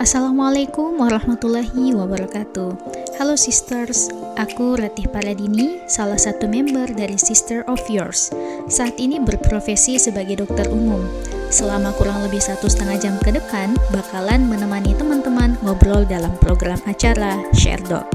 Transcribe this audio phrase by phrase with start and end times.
[0.00, 2.72] Assalamualaikum warahmatullahi wabarakatuh.
[3.20, 4.08] Halo sisters,
[4.40, 8.32] aku Ratih Paladini, salah satu member dari Sister of Yours.
[8.64, 11.04] Saat ini berprofesi sebagai dokter umum.
[11.52, 17.36] Selama kurang lebih satu setengah jam ke depan, bakalan menemani teman-teman ngobrol dalam program acara
[17.52, 18.08] Share Doc.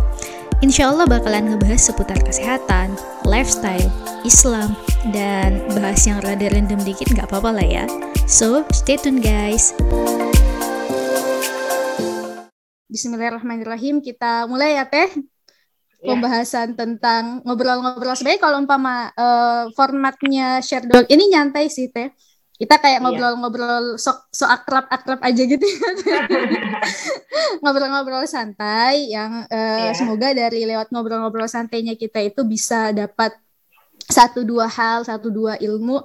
[0.66, 2.98] Insya Allah bakalan ngebahas seputar kesehatan,
[3.30, 3.94] lifestyle,
[4.26, 4.74] Islam,
[5.14, 7.86] dan bahas yang rada random dikit nggak apa-apa lah ya.
[8.26, 9.70] So, stay tune guys.
[12.96, 14.00] Bismillahirrahmanirrahim.
[14.00, 15.12] Kita mulai ya Teh.
[15.12, 16.16] Yeah.
[16.16, 18.16] Pembahasan tentang ngobrol-ngobrol.
[18.16, 22.16] Sebenarnya kalau umpama uh, formatnya share doc ini nyantai sih Teh.
[22.56, 23.04] Kita kayak iya.
[23.04, 25.68] ngobrol-ngobrol sok so akrab-akrab aja gitu.
[27.68, 29.96] Ngobrol-ngobrol santai yang uh, eh, yeah.
[30.00, 33.36] semoga dari lewat ngobrol-ngobrol santainya kita itu bisa dapat
[34.08, 36.00] satu dua hal, satu dua ilmu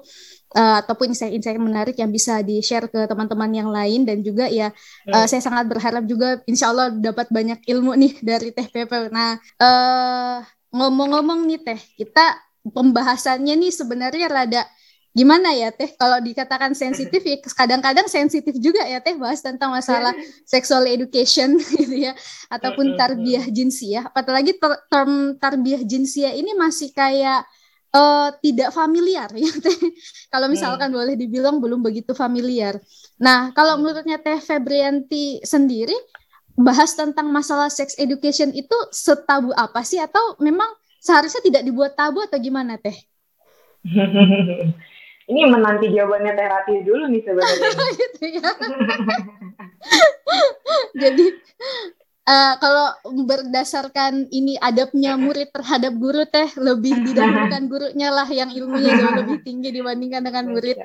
[0.57, 5.13] uh, ataupun insight-insight menarik yang bisa di-share ke teman-teman yang lain dan juga ya hmm.
[5.15, 9.11] uh, saya sangat berharap juga insya Allah dapat banyak ilmu nih dari Teh Pepe.
[9.13, 14.63] Nah uh, ngomong-ngomong nih Teh, kita pembahasannya nih sebenarnya rada
[15.11, 20.15] gimana ya Teh kalau dikatakan sensitif ya kadang-kadang sensitif juga ya Teh bahas tentang masalah
[20.47, 22.15] sexual education gitu ya
[22.47, 27.43] ataupun tarbiyah jinsia apalagi ter term tarbiyah jinsia ini masih kayak
[27.95, 29.79] uh, tidak familiar ya teh.
[30.31, 30.97] kalau misalkan hmm.
[30.97, 32.79] boleh dibilang belum begitu familiar.
[33.21, 33.81] Nah, kalau hmm.
[33.85, 35.95] menurutnya Teh Febrianti sendiri
[36.61, 40.69] bahas tentang masalah sex education itu setabu apa sih atau memang
[41.01, 42.97] seharusnya tidak dibuat tabu atau gimana Teh?
[45.31, 47.71] Ini menanti jawabannya Teh Rati dulu nih sebenarnya.
[48.03, 48.51] gitu ya.
[50.99, 51.27] Jadi
[52.27, 52.87] uh, kalau
[53.25, 59.39] berdasarkan ini adabnya murid terhadap guru teh lebih didahulukan gurunya lah yang ilmunya jauh lebih
[59.47, 60.77] tinggi dibandingkan dengan murid.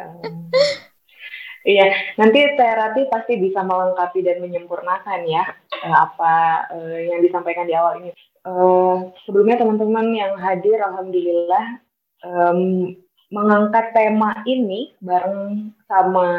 [1.66, 5.50] Iya, nanti Terati pasti bisa melengkapi dan menyempurnakan ya
[5.81, 6.33] eh, apa
[6.69, 8.13] uh, yang disampaikan di awal ini.
[8.45, 11.81] Uh, sebelumnya teman-teman yang hadir, alhamdulillah
[12.22, 12.94] um,
[13.34, 16.29] mengangkat tema ini bareng sama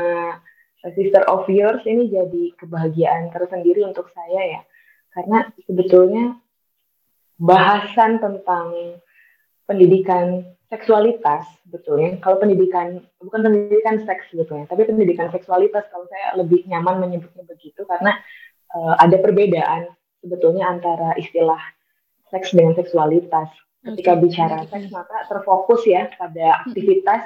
[0.94, 4.60] Sister of Yours ini jadi kebahagiaan tersendiri untuk saya ya
[5.16, 6.37] karena sebetulnya
[7.41, 9.00] bahasan tentang
[9.65, 16.69] pendidikan seksualitas sebetulnya kalau pendidikan bukan pendidikan seks sebetulnya tapi pendidikan seksualitas kalau saya lebih
[16.69, 18.12] nyaman menyebutnya begitu karena
[18.77, 19.88] uh, ada perbedaan
[20.21, 21.60] sebetulnya antara istilah
[22.31, 23.48] seks dengan seksualitas.
[23.87, 24.22] Ketika okay.
[24.27, 27.22] bicara seks maka terfokus ya pada aktivitas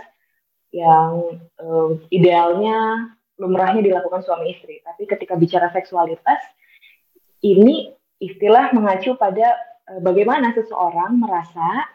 [0.76, 3.08] yang uh, idealnya
[3.40, 4.84] lumrahnya dilakukan suami istri.
[4.84, 6.36] Tapi ketika bicara seksualitas
[7.40, 9.56] ini istilah mengacu pada
[9.88, 11.88] uh, bagaimana seseorang merasa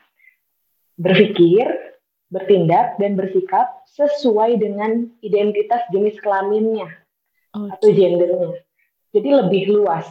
[0.98, 1.68] berpikir,
[2.32, 6.90] bertindak dan bersikap sesuai dengan identitas jenis kelaminnya
[7.54, 7.72] okay.
[7.78, 8.52] atau gendernya.
[9.16, 10.08] Jadi lebih luas.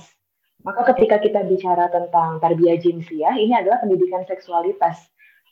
[0.65, 4.97] Maka ketika kita bicara tentang tarbiyah jinsiah, ini adalah pendidikan seksualitas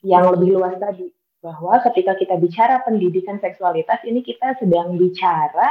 [0.01, 1.13] yang lebih luas tadi.
[1.45, 5.69] Bahwa ketika kita bicara pendidikan seksualitas, ini kita sedang bicara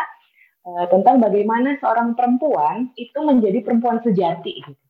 [0.65, 4.83] uh, tentang bagaimana seorang perempuan itu menjadi perempuan sejati gitu.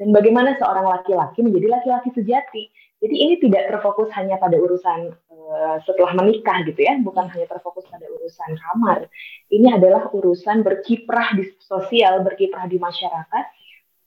[0.00, 2.62] dan bagaimana seorang laki-laki menjadi laki-laki sejati.
[3.02, 7.82] Jadi ini tidak terfokus hanya pada urusan uh, setelah menikah gitu ya, bukan hanya terfokus
[7.90, 9.10] pada urusan kamar.
[9.50, 13.44] Ini adalah urusan berkiprah di sosial, berkiprah di masyarakat,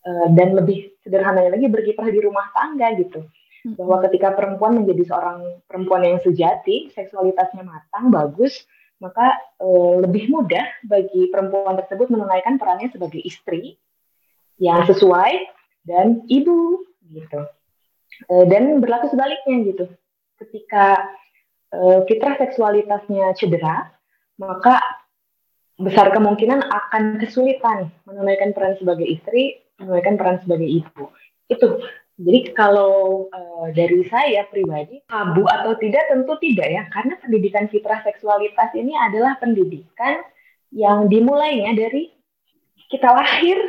[0.07, 3.27] uh, dan lebih sederhananya lagi berkiprah di rumah tangga gitu.
[3.67, 3.75] Hmm.
[3.75, 8.63] Bahwa ketika perempuan menjadi seorang perempuan yang sejati, seksualitasnya matang, bagus,
[8.99, 9.67] maka e,
[10.03, 13.75] lebih mudah bagi perempuan tersebut menunaikan perannya sebagai istri
[14.55, 15.51] yang sesuai
[15.83, 17.41] dan ibu gitu.
[18.31, 19.85] E, dan berlaku sebaliknya gitu.
[20.39, 21.11] Ketika
[21.71, 23.91] e, fitrah seksualitasnya cedera,
[24.39, 24.79] maka
[25.75, 31.11] besar kemungkinan akan kesulitan menunaikan peran sebagai istri, menunaikan peran sebagai ibu.
[31.51, 31.83] Itu
[32.15, 37.99] jadi kalau uh, dari saya pribadi tabu atau tidak tentu tidak ya karena pendidikan fitrah
[38.07, 40.23] seksualitas ini adalah pendidikan
[40.71, 42.15] yang dimulainya dari
[42.87, 43.59] kita lahir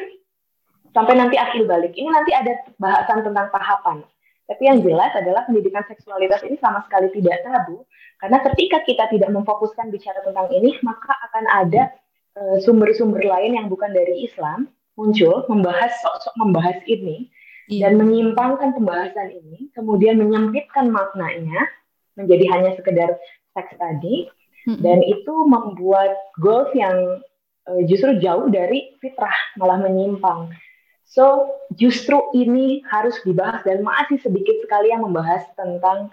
[0.94, 1.92] sampai nanti akhir balik.
[1.98, 4.06] Ini nanti ada bahasan tentang tahapan.
[4.46, 7.82] Tapi yang jelas adalah pendidikan seksualitas ini sama sekali tidak tabu
[8.22, 11.90] karena ketika kita tidak memfokuskan bicara tentang ini maka akan ada
[12.38, 17.26] eh, sumber-sumber lain yang bukan dari Islam muncul membahas sok-sok membahas ini
[17.70, 17.88] iya.
[17.88, 21.66] dan menyimpangkan pembahasan ini, kemudian menyempitkan maknanya
[22.16, 23.20] menjadi hanya sekedar
[23.52, 24.30] seks tadi,
[24.66, 24.80] mm-hmm.
[24.82, 27.20] dan itu membuat goals yang
[27.68, 30.50] uh, justru jauh dari fitrah, malah menyimpang.
[31.06, 36.10] So, justru ini harus dibahas dan masih sedikit sekali yang membahas tentang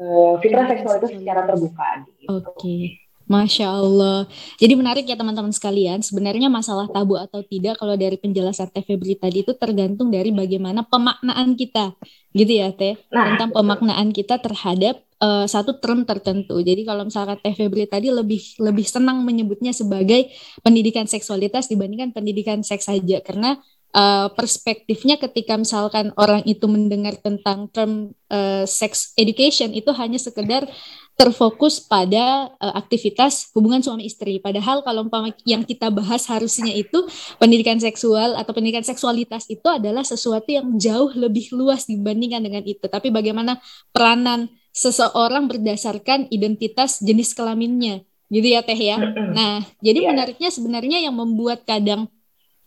[0.00, 1.88] uh, fitrah seksualitas secara terbuka.
[2.08, 2.26] Gitu.
[2.32, 2.48] Oke.
[2.56, 2.82] Okay.
[3.32, 4.28] Masya Allah.
[4.60, 6.04] Jadi menarik ya teman-teman sekalian.
[6.04, 10.84] Sebenarnya masalah tabu atau tidak kalau dari penjelasan Teh Febri tadi itu tergantung dari bagaimana
[10.84, 11.96] pemaknaan kita,
[12.36, 16.60] gitu ya Teh, nah, tentang pemaknaan kita terhadap uh, satu term tertentu.
[16.60, 20.28] Jadi kalau misalkan Teh Febri tadi lebih lebih senang menyebutnya sebagai
[20.60, 23.56] pendidikan seksualitas dibandingkan pendidikan seks saja karena
[23.96, 30.66] uh, perspektifnya ketika misalkan orang itu mendengar tentang term uh, sex education itu hanya sekedar
[31.22, 34.42] terfokus pada uh, aktivitas hubungan suami istri.
[34.42, 37.06] Padahal kalau umpama yang kita bahas harusnya itu
[37.38, 42.82] pendidikan seksual atau pendidikan seksualitas itu adalah sesuatu yang jauh lebih luas dibandingkan dengan itu.
[42.90, 43.62] Tapi bagaimana
[43.94, 48.98] peranan seseorang berdasarkan identitas jenis kelaminnya, gitu ya Teh ya.
[49.30, 50.10] Nah, jadi yeah.
[50.10, 52.10] menariknya sebenarnya yang membuat kadang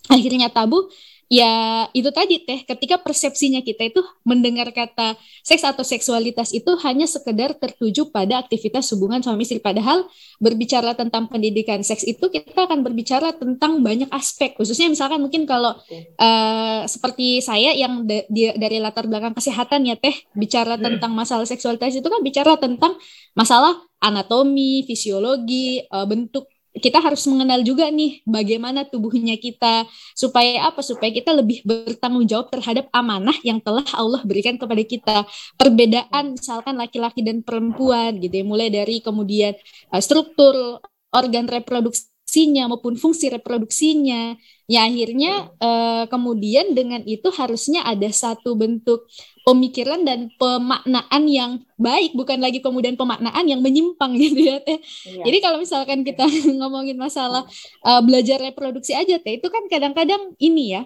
[0.07, 0.87] akhirnya tabu
[1.25, 7.09] ya itu tadi teh ketika persepsinya kita itu mendengar kata seks atau seksualitas itu hanya
[7.09, 9.57] sekedar tertuju pada aktivitas hubungan suami istri.
[9.57, 10.05] Padahal
[10.37, 14.53] berbicara tentang pendidikan seks itu kita akan berbicara tentang banyak aspek.
[14.53, 15.73] Khususnya misalkan mungkin kalau
[16.21, 21.97] uh, seperti saya yang da dari latar belakang kesehatan ya teh bicara tentang masalah seksualitas
[21.97, 22.93] itu kan bicara tentang
[23.33, 26.45] masalah anatomi fisiologi uh, bentuk
[26.75, 30.83] kita harus mengenal juga nih bagaimana tubuhnya kita supaya apa?
[30.83, 35.17] Supaya kita lebih bertanggung jawab terhadap amanah yang telah Allah berikan kepada kita.
[35.55, 38.45] Perbedaan misalkan laki-laki dan perempuan gitu ya.
[38.45, 39.55] Mulai dari kemudian
[39.95, 40.83] uh, struktur
[41.15, 44.35] organ reproduksinya maupun fungsi reproduksinya.
[44.67, 49.07] Ya akhirnya uh, kemudian dengan itu harusnya ada satu bentuk
[49.45, 54.81] pemikiran dan pemaknaan yang baik, bukan lagi kemudian pemaknaan yang menyimpang gitu ya teh.
[55.05, 55.23] Iya.
[55.29, 56.25] Jadi kalau misalkan kita
[56.59, 57.45] ngomongin masalah
[57.85, 60.83] uh, belajar reproduksi aja teh, itu kan kadang-kadang ini ya.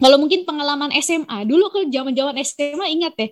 [0.00, 3.30] Kalau mungkin pengalaman SMA dulu ke zaman-zaman SMA ingat teh,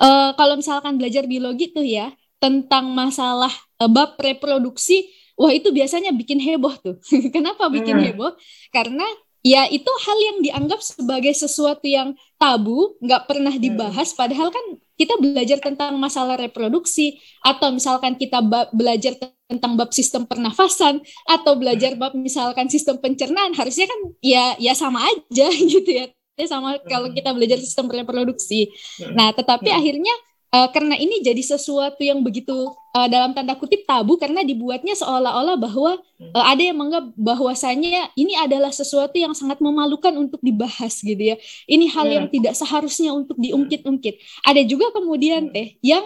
[0.00, 2.10] uh, kalau misalkan belajar biologi tuh ya
[2.40, 6.96] tentang masalah uh, bab reproduksi wah itu biasanya bikin heboh tuh.
[7.34, 8.04] Kenapa bikin hmm.
[8.12, 8.32] heboh?
[8.72, 9.04] Karena
[9.42, 13.62] ya itu hal yang dianggap sebagai sesuatu yang tabu, nggak pernah hmm.
[13.62, 14.10] dibahas.
[14.18, 18.42] Padahal kan kita belajar tentang masalah reproduksi atau misalkan kita
[18.74, 19.14] belajar
[19.46, 20.98] tentang bab sistem pernafasan
[21.30, 26.10] atau belajar bab misalkan sistem pencernaan harusnya kan ya ya sama aja gitu ya
[26.42, 27.16] sama kalau hmm.
[27.22, 28.74] kita belajar sistem reproduksi.
[29.14, 30.10] Nah, tetapi akhirnya
[30.52, 32.52] uh, karena ini jadi sesuatu yang begitu
[32.92, 35.98] uh, dalam tanda kutip tabu karena dibuatnya seolah-olah bahwa
[36.36, 41.36] uh, ada yang menganggap bahwasanya ini adalah sesuatu yang sangat memalukan untuk dibahas gitu ya.
[41.66, 42.34] Ini hal yang hmm.
[42.38, 44.44] tidak seharusnya untuk diungkit-ungkit.
[44.44, 45.54] Ada juga kemudian hmm.
[45.56, 46.04] teh yang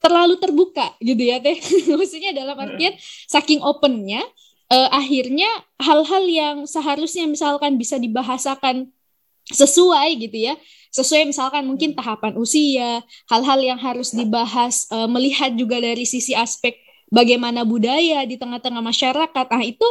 [0.00, 1.58] terlalu terbuka gitu ya teh.
[1.98, 2.94] Maksudnya dalam artian
[3.28, 4.22] saking opennya
[4.70, 5.50] uh, akhirnya
[5.82, 8.88] hal-hal yang seharusnya misalkan bisa dibahasakan
[9.50, 10.54] sesuai gitu ya
[10.90, 16.74] sesuai misalkan mungkin tahapan usia hal-hal yang harus dibahas uh, melihat juga dari sisi aspek
[17.10, 19.46] bagaimana budaya di tengah-tengah masyarakat.
[19.50, 19.86] Ah itu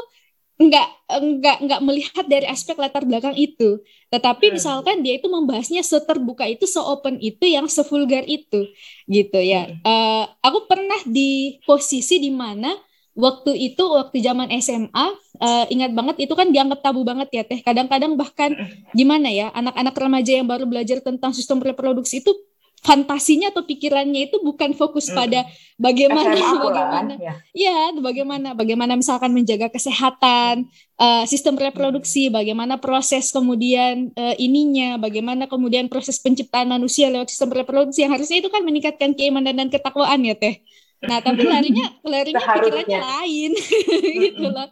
[0.60, 3.80] enggak enggak enggak melihat dari aspek latar belakang itu.
[4.12, 4.54] Tetapi hmm.
[4.60, 8.68] misalkan dia itu membahasnya seterbuka itu seopen itu yang sevulgar itu
[9.08, 9.72] gitu ya.
[9.88, 12.76] Uh, aku pernah di posisi di mana
[13.16, 17.60] waktu itu waktu zaman SMA uh, ingat banget itu kan dianggap tabu banget ya teh
[17.64, 18.54] kadang-kadang bahkan
[18.94, 22.32] gimana ya anak-anak remaja yang baru belajar tentang sistem reproduksi itu
[22.80, 25.16] fantasinya atau pikirannya itu bukan fokus hmm.
[25.16, 25.44] pada
[25.76, 27.34] bagaimana bagaimana ya.
[27.52, 30.64] ya bagaimana bagaimana misalkan menjaga kesehatan
[30.96, 37.52] uh, sistem reproduksi bagaimana proses kemudian uh, ininya bagaimana kemudian proses penciptaan manusia lewat sistem
[37.52, 40.64] reproduksi yang harusnya itu kan meningkatkan keimanan dan ketakwaan ya teh
[41.00, 43.52] Nah, tapi larinya larinya pikirannya lain
[44.28, 44.68] gitu loh.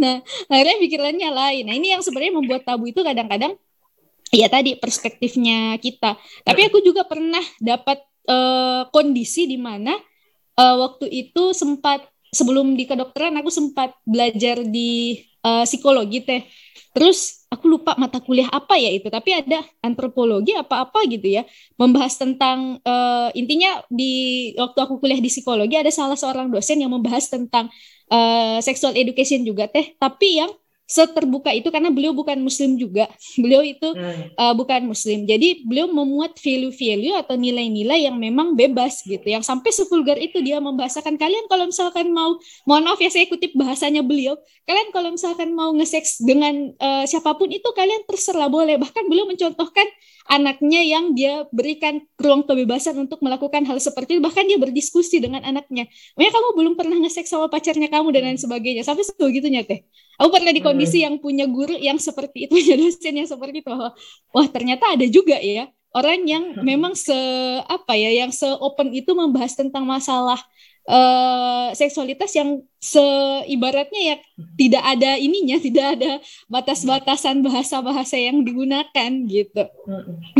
[0.00, 1.62] Nah, larinya pikirannya lain.
[1.68, 3.60] Nah, ini yang sebenarnya membuat tabu itu kadang-kadang
[4.32, 6.16] ya tadi perspektifnya kita.
[6.48, 9.92] Tapi aku juga pernah dapat uh, kondisi di mana
[10.56, 16.42] uh, waktu itu sempat sebelum di kedokteran aku sempat belajar di uh, psikologi teh.
[16.90, 21.42] Terus aku lupa mata kuliah apa ya itu, tapi ada antropologi apa-apa gitu ya,
[21.78, 26.90] membahas tentang uh, intinya di waktu aku kuliah di psikologi ada salah seorang dosen yang
[26.90, 27.70] membahas tentang
[28.10, 30.50] uh, sexual education juga teh, tapi yang
[30.90, 33.06] seterbuka itu karena beliau bukan muslim juga.
[33.42, 34.34] Beliau itu hmm.
[34.34, 35.22] uh, bukan muslim.
[35.22, 39.22] Jadi beliau memuat value-value atau nilai-nilai yang memang bebas gitu.
[39.22, 41.46] Yang sampai sevulgar itu dia membahasakan kalian.
[41.46, 42.34] Kalau misalkan mau
[42.66, 44.34] mohon maaf ya saya kutip bahasanya beliau.
[44.66, 48.74] Kalian kalau misalkan mau nge-sex dengan uh, siapa pun itu kalian terserah boleh.
[48.74, 49.86] Bahkan beliau mencontohkan
[50.30, 54.22] anaknya yang dia berikan ruang kebebasan untuk melakukan hal seperti itu.
[54.22, 55.90] Bahkan dia berdiskusi dengan anaknya.
[56.14, 58.86] Makanya kamu belum pernah nge-sex sama pacarnya kamu dan lain sebagainya.
[58.86, 59.82] Sampai sebegitunya teh.
[60.22, 61.04] Aku pernah di kondisi hmm.
[61.04, 63.72] yang punya guru yang seperti itu punya dosen yang seperti itu
[64.36, 67.16] wah ternyata ada juga ya orang yang memang se
[67.66, 70.38] apa ya yang se open itu membahas tentang masalah
[70.88, 74.16] uh, seksualitas yang seibaratnya ya
[74.56, 76.10] tidak ada ininya, tidak ada
[76.48, 79.64] batas-batasan bahasa-bahasa yang digunakan gitu.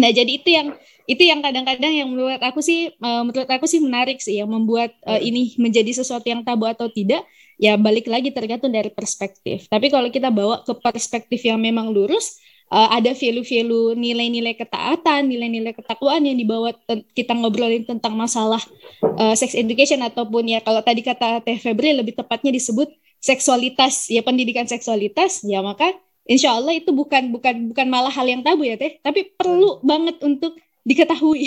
[0.01, 0.73] Nah, jadi itu yang
[1.05, 4.95] itu yang kadang-kadang yang menurut aku sih uh, menurut aku sih menarik sih yang membuat
[5.05, 7.27] uh, ini menjadi sesuatu yang tabu atau tidak
[7.61, 9.69] ya balik lagi tergantung dari perspektif.
[9.69, 15.75] Tapi kalau kita bawa ke perspektif yang memang lurus uh, ada value-value nilai-nilai ketaatan, nilai-nilai
[15.75, 16.73] ketakwaan yang dibawa
[17.13, 18.63] kita ngobrolin tentang masalah
[19.03, 22.89] uh, sex education ataupun ya kalau tadi kata Teh Febri lebih tepatnya disebut
[23.21, 24.09] seksualitas.
[24.09, 25.91] Ya pendidikan seksualitas ya maka
[26.25, 29.03] insya Allah itu bukan bukan bukan malah hal yang tabu ya Teh.
[29.03, 29.85] Tapi perlu hmm.
[29.85, 30.55] banget untuk
[30.87, 31.47] diketahui.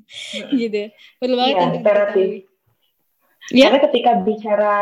[0.60, 0.90] Gitu.
[1.20, 2.28] Perlu banget ya, untuk diketahui.
[3.52, 3.68] Ya.
[3.68, 4.74] Karena ketika bicara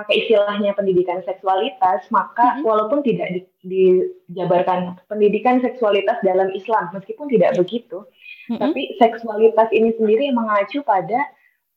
[0.00, 2.64] pakai istilahnya pendidikan seksualitas, maka mm-hmm.
[2.64, 8.08] walaupun tidak di, dijabarkan pendidikan seksualitas dalam Islam, meskipun tidak begitu,
[8.48, 8.56] mm-hmm.
[8.56, 11.20] tapi seksualitas ini sendiri mengacu pada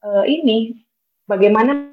[0.08, 0.80] uh, ini
[1.28, 1.92] bagaimana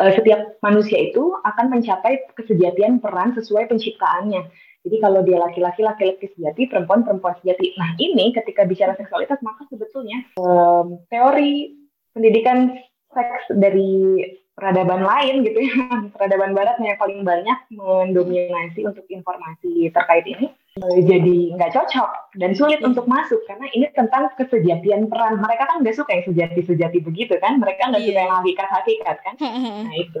[0.00, 4.48] uh, setiap manusia itu akan mencapai kesejatian peran sesuai penciptaannya.
[4.80, 7.76] Jadi kalau dia laki-laki, laki-laki sejati, perempuan, perempuan sejati.
[7.76, 11.76] Nah ini ketika bicara seksualitas, maka sebetulnya um, teori
[12.16, 12.80] pendidikan
[13.12, 14.24] seks dari
[14.60, 15.76] peradaban lain gitu ya,
[16.14, 22.52] peradaban barat yang paling banyak mendominasi untuk informasi terkait ini eh, jadi nggak cocok dan
[22.52, 25.40] sulit untuk masuk karena ini tentang kesejatian peran.
[25.40, 28.28] Mereka kan nggak suka yang sejati-sejati begitu kan, mereka nggak suka iya.
[28.28, 29.34] yang hakikat-hakikat kan.
[29.88, 30.20] Nah itu.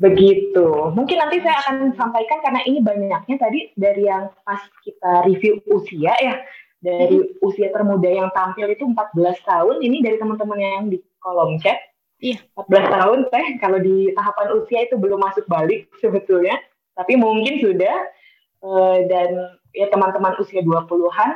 [0.00, 0.66] Begitu.
[0.96, 6.16] Mungkin nanti saya akan sampaikan karena ini banyaknya tadi dari yang pas kita review usia
[6.16, 6.40] ya,
[6.80, 8.96] dari usia termuda yang tampil itu 14
[9.44, 11.89] tahun, ini dari teman-teman yang di kolom chat
[12.20, 12.38] Iya.
[12.54, 16.60] 14 tahun teh kalau di tahapan usia itu belum masuk balik sebetulnya,
[16.94, 17.96] tapi mungkin sudah
[18.60, 21.30] uh, dan ya teman-teman usia 20-an,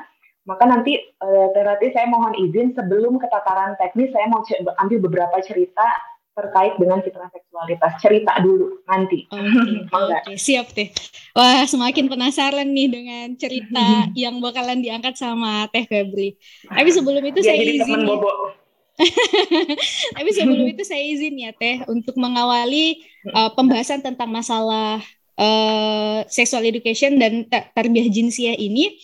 [0.45, 4.45] maka nanti uh, terapi saya mohon izin sebelum ke tataran teknis saya mau
[4.85, 5.89] ambil beberapa cerita
[6.35, 9.25] terkait dengan citra seksualitas cerita dulu nanti.
[9.33, 10.91] Oke, okay, okay, siap teh.
[11.33, 13.87] Wah semakin penasaran nih dengan cerita
[14.23, 16.35] yang bakalan diangkat sama Teh Febri.
[16.67, 18.03] Tapi sebelum itu ya, saya izin.
[18.03, 18.64] Bobo
[20.17, 23.03] Tapi sebelum itu saya izin ya Teh untuk mengawali
[23.35, 25.03] uh, pembahasan tentang masalah
[25.39, 28.95] uh, sexual education dan tarbiyah jinsiah ini.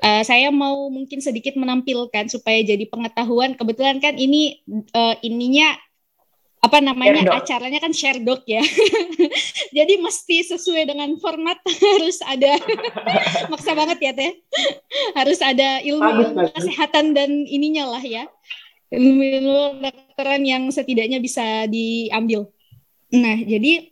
[0.00, 3.52] Uh, saya mau mungkin sedikit menampilkan supaya jadi pengetahuan.
[3.52, 4.64] Kebetulan kan ini
[4.96, 5.76] uh, ininya
[6.60, 8.60] apa namanya acaranya kan share doc ya.
[9.76, 12.52] Jadi mesti sesuai dengan format harus ada
[13.48, 14.32] maksa banget ya teh.
[15.16, 18.28] Harus ada ilmu, ilmu kesehatan dan ininya lah ya
[18.90, 22.50] ilmu-ilmu kedokteran yang setidaknya bisa diambil.
[23.10, 23.90] Nah, jadi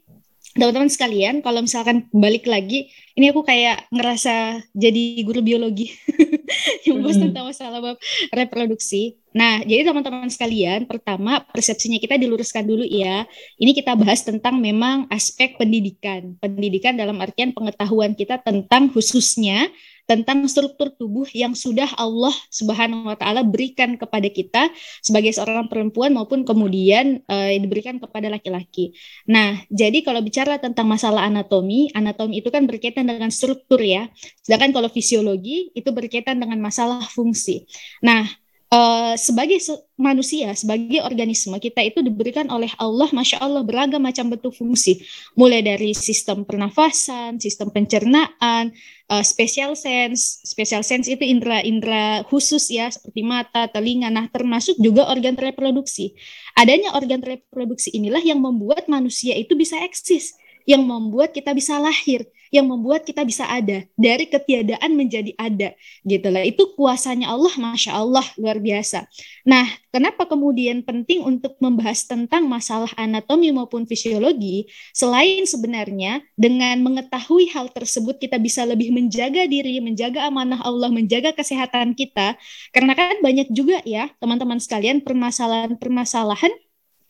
[0.59, 5.95] teman-teman sekalian, kalau misalkan balik lagi, ini aku kayak ngerasa jadi guru biologi
[6.87, 7.97] yang bahas tentang masalah bab
[8.35, 9.19] reproduksi.
[9.35, 13.23] Nah, jadi teman-teman sekalian, pertama persepsinya kita diluruskan dulu ya.
[13.55, 16.35] Ini kita bahas tentang memang aspek pendidikan.
[16.43, 19.71] Pendidikan dalam artian pengetahuan kita tentang khususnya
[20.09, 24.73] tentang struktur tubuh yang sudah Allah Subhanahu wa taala berikan kepada kita
[25.05, 28.97] sebagai seorang perempuan maupun kemudian uh, diberikan kepada laki-laki.
[29.29, 34.09] Nah, jadi kalau bicara tentang masalah anatomi, anatomi itu kan berkaitan dengan struktur ya.
[34.41, 37.69] Sedangkan kalau fisiologi itu berkaitan dengan masalah fungsi.
[38.01, 38.25] Nah,
[38.73, 39.59] uh, sebagai
[39.99, 45.03] manusia, sebagai organisme, kita itu diberikan oleh Allah, masya Allah, beragam macam bentuk fungsi,
[45.35, 48.73] mulai dari sistem pernafasan, sistem pencernaan,
[49.11, 55.09] uh, special sense, special sense itu indera-indera khusus ya, seperti mata, telinga, nah termasuk juga
[55.09, 56.15] organ reproduksi.
[56.57, 60.37] Adanya organ reproduksi inilah yang membuat manusia itu bisa eksis,
[60.69, 65.75] yang membuat kita bisa lahir yang membuat kita bisa ada dari ketiadaan menjadi ada
[66.05, 69.05] gitu lah itu kuasanya Allah masya Allah luar biasa.
[69.45, 74.69] Nah kenapa kemudian penting untuk membahas tentang masalah anatomi maupun fisiologi?
[74.93, 81.33] Selain sebenarnya dengan mengetahui hal tersebut kita bisa lebih menjaga diri menjaga amanah Allah menjaga
[81.37, 82.37] kesehatan kita.
[82.73, 86.53] Karena kan banyak juga ya teman-teman sekalian permasalahan-permasalahan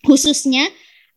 [0.06, 0.70] khususnya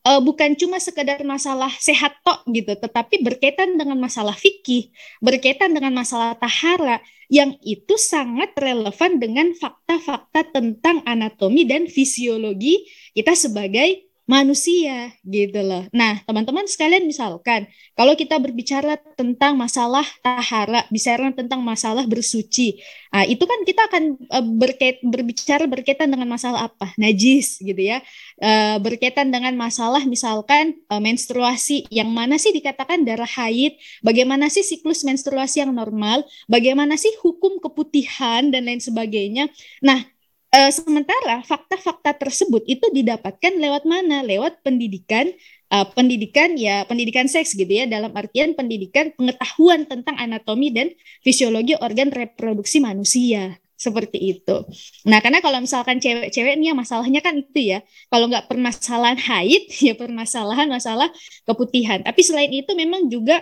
[0.06, 4.90] uh, bukan cuma sekedar masalah sehat tok gitu, tetapi berkaitan dengan masalah fikih,
[5.22, 12.84] berkaitan dengan masalah tahara yang itu sangat relevan dengan fakta-fakta tentang anatomi dan fisiologi
[13.16, 15.84] kita sebagai manusia gitu loh.
[15.92, 17.68] Nah, teman-teman sekalian misalkan
[18.00, 22.80] kalau kita berbicara tentang masalah tahara, bicara tentang masalah bersuci.
[23.12, 26.96] Nah, itu kan kita akan uh, berkait berbicara berkaitan dengan masalah apa?
[26.96, 28.00] Najis gitu ya.
[28.40, 34.64] Uh, berkaitan dengan masalah misalkan uh, menstruasi yang mana sih dikatakan darah haid, bagaimana sih
[34.64, 39.52] siklus menstruasi yang normal, bagaimana sih hukum keputihan dan lain sebagainya.
[39.84, 40.08] Nah,
[40.52, 44.20] Uh, sementara fakta-fakta tersebut itu didapatkan lewat mana?
[44.20, 45.32] Lewat pendidikan,
[45.72, 50.92] uh, pendidikan ya pendidikan seks gitu ya dalam artian pendidikan pengetahuan tentang anatomi dan
[51.24, 54.68] fisiologi organ reproduksi manusia seperti itu.
[55.08, 57.80] Nah, karena kalau misalkan cewek-cewek nih ya masalahnya kan itu ya.
[58.12, 61.08] Kalau nggak permasalahan haid, ya permasalahan masalah
[61.48, 62.04] keputihan.
[62.04, 63.40] Tapi selain itu memang juga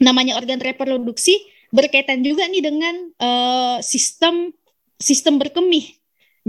[0.00, 1.36] namanya organ reproduksi
[1.68, 4.56] berkaitan juga nih dengan uh, sistem
[4.96, 5.99] sistem berkemih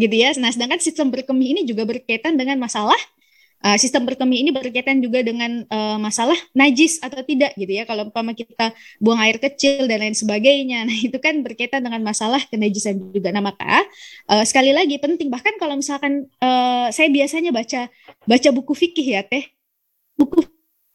[0.02, 0.34] gitu ya.
[0.42, 2.98] Nah, sedangkan sistem berkemih ini juga berkaitan dengan masalah
[3.62, 7.84] uh, sistem berkemih ini berkaitan juga dengan uh, masalah najis atau tidak gitu ya.
[7.86, 12.42] Kalau umpama kita buang air kecil dan lain sebagainya, nah itu kan berkaitan dengan masalah
[12.50, 13.30] kenajisan juga.
[13.32, 13.86] Nah maka
[14.30, 17.88] uh, sekali lagi penting bahkan kalau misalkan uh, saya biasanya baca
[18.26, 19.46] baca buku fikih ya teh,
[20.18, 20.46] buku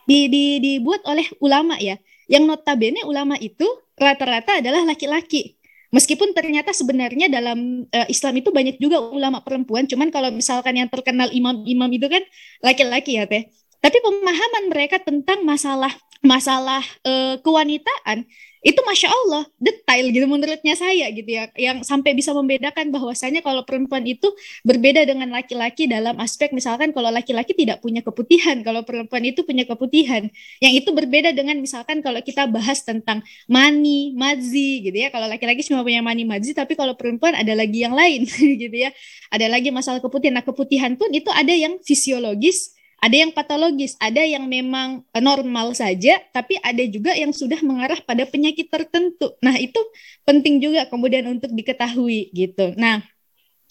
[0.06, 1.98] di, di, dibuat oleh ulama ya,
[2.30, 3.66] yang notabene ulama itu
[3.98, 5.55] rata-rata adalah laki-laki
[5.94, 10.90] Meskipun ternyata sebenarnya dalam uh, Islam itu banyak juga ulama perempuan, cuman kalau misalkan yang
[10.90, 12.22] terkenal imam-imam itu kan
[12.62, 13.46] laki-laki ya teh.
[13.78, 18.26] Tapi pemahaman mereka tentang masalah masalah uh, kewanitaan
[18.66, 23.62] itu masya Allah detail gitu menurutnya saya gitu ya yang sampai bisa membedakan bahwasanya kalau
[23.62, 24.26] perempuan itu
[24.66, 29.62] berbeda dengan laki-laki dalam aspek misalkan kalau laki-laki tidak punya keputihan kalau perempuan itu punya
[29.62, 30.26] keputihan.
[30.58, 35.08] Yang itu berbeda dengan misalkan kalau kita bahas tentang mani madzi gitu ya.
[35.14, 38.26] Kalau laki-laki cuma punya mani madzi tapi kalau perempuan ada lagi yang lain
[38.62, 38.90] gitu ya.
[39.30, 40.34] Ada lagi masalah keputihan.
[40.38, 42.75] Nah keputihan pun itu ada yang fisiologis
[43.06, 48.02] ada yang patologis, ada yang memang eh, normal saja, tapi ada juga yang sudah mengarah
[48.02, 49.30] pada penyakit tertentu.
[49.38, 49.78] Nah, itu
[50.26, 52.74] penting juga kemudian untuk diketahui gitu.
[52.74, 53.06] Nah,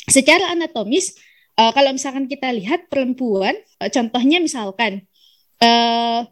[0.07, 1.19] secara anatomis
[1.59, 5.03] uh, kalau misalkan kita lihat perempuan, uh, contohnya misalkan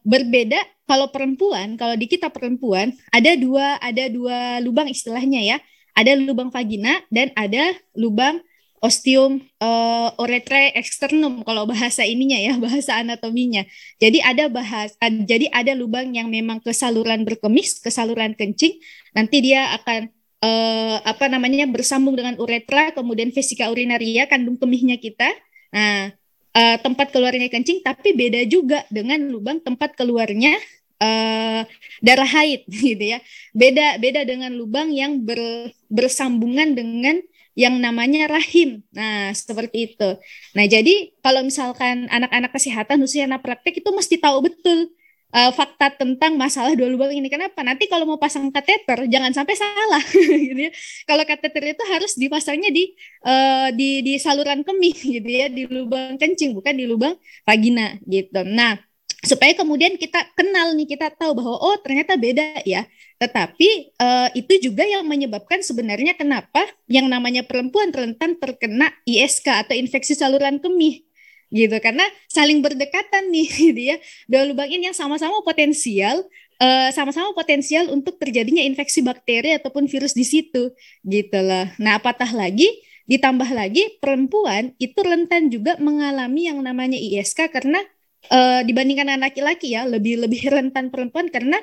[0.03, 5.57] berbeda kalau perempuan, kalau di kita perempuan ada dua ada dua lubang istilahnya ya.
[5.93, 8.41] Ada lubang vagina dan ada lubang
[8.83, 13.63] ostium uh, uretrae externum kalau bahasa ininya ya bahasa anatominya.
[14.03, 18.75] Jadi ada bahas ad, jadi ada lubang yang memang ke saluran berkemis ke saluran kencing
[19.15, 20.11] nanti dia akan
[20.43, 25.31] uh, apa namanya bersambung dengan uretra kemudian vesika urinaria kandung kemihnya kita.
[25.71, 26.11] Nah
[26.51, 30.59] uh, tempat keluarnya kencing tapi beda juga dengan lubang tempat keluarnya
[30.99, 31.63] uh,
[32.03, 33.23] darah haid gitu ya.
[33.55, 38.81] Beda beda dengan lubang yang ber, bersambungan dengan yang namanya rahim.
[38.93, 40.09] Nah, seperti itu.
[40.57, 44.89] Nah, jadi kalau misalkan anak-anak kesehatan khususnya anak praktek itu mesti tahu betul
[45.33, 47.27] uh, fakta tentang masalah dua lubang ini.
[47.27, 47.65] Kenapa?
[47.65, 50.03] Nanti kalau mau pasang kateter jangan sampai salah
[50.49, 50.71] gitu ya.
[51.09, 52.93] Kalau kateter itu harus dipasangnya di
[53.25, 58.45] uh, di di saluran kemih gitu ya, di lubang kencing bukan di lubang vagina gitu.
[58.45, 58.77] Nah,
[59.25, 62.85] supaya kemudian kita kenal nih, kita tahu bahwa oh ternyata beda ya.
[63.21, 69.75] Tetapi uh, itu juga yang menyebabkan sebenarnya kenapa yang namanya perempuan rentan terkena ISK atau
[69.77, 71.05] infeksi saluran kemih
[71.53, 76.25] gitu karena saling berdekatan nih gitu ya dua lubang ini yang sama-sama potensial
[76.63, 80.71] sama sama-sama potensial untuk terjadinya infeksi bakteri ataupun virus di situ
[81.03, 81.67] gitu loh.
[81.75, 82.71] Nah, apatah lagi
[83.03, 87.83] ditambah lagi perempuan itu rentan juga mengalami yang namanya ISK karena
[88.31, 91.59] uh, dibandingkan dengan laki-laki ya lebih lebih rentan perempuan karena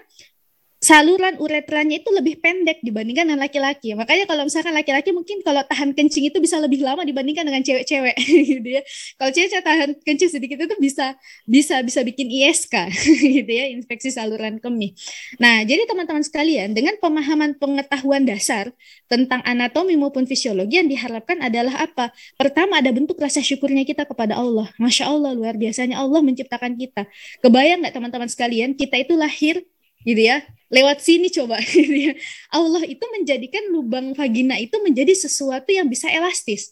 [0.90, 3.94] saluran uretranya itu lebih pendek dibandingkan dengan laki-laki.
[3.94, 8.18] Makanya kalau misalkan laki-laki mungkin kalau tahan kencing itu bisa lebih lama dibandingkan dengan cewek-cewek
[8.59, 8.83] gitu ya.
[9.14, 11.14] Kalau cewek tahan kencing sedikit itu bisa
[11.46, 12.74] bisa bisa bikin ISK
[13.38, 14.98] gitu ya, infeksi saluran kemih.
[15.38, 18.74] Nah, jadi teman-teman sekalian, dengan pemahaman pengetahuan dasar
[19.07, 22.11] tentang anatomi maupun fisiologi yang diharapkan adalah apa?
[22.35, 24.66] Pertama ada bentuk rasa syukurnya kita kepada Allah.
[24.83, 27.07] Masya Allah luar biasanya Allah menciptakan kita.
[27.46, 29.62] Kebayang nggak teman-teman sekalian, kita itu lahir
[30.04, 30.44] gitu ya.
[30.70, 31.58] Lewat sini coba.
[31.66, 32.14] Gitu ya.
[32.54, 36.70] Allah itu menjadikan lubang vagina itu menjadi sesuatu yang bisa elastis.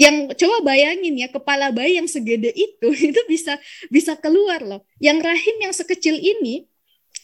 [0.00, 3.60] Yang coba bayangin ya kepala bayi yang segede itu itu bisa
[3.92, 4.80] bisa keluar loh.
[4.96, 6.64] Yang rahim yang sekecil ini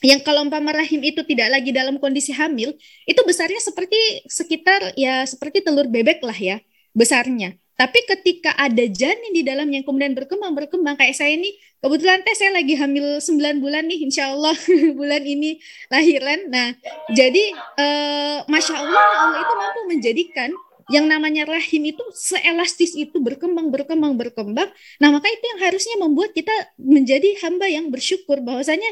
[0.04, 2.76] yang kalau umpama rahim itu tidak lagi dalam kondisi hamil
[3.08, 3.96] itu besarnya seperti
[4.28, 6.60] sekitar ya seperti telur bebek lah ya
[6.92, 11.52] besarnya tapi ketika ada janin di dalam yang kemudian berkembang berkembang kayak saya ini
[11.84, 14.56] kebetulan teh saya lagi hamil 9 bulan nih insya Allah
[14.98, 15.60] bulan ini
[15.92, 16.48] lahiran.
[16.48, 16.72] Nah
[17.12, 20.50] jadi uh, masya Allah Allah itu mampu menjadikan
[20.88, 24.72] yang namanya rahim itu seelastis itu berkembang berkembang berkembang.
[24.96, 28.88] Nah maka itu yang harusnya membuat kita menjadi hamba yang bersyukur bahwasanya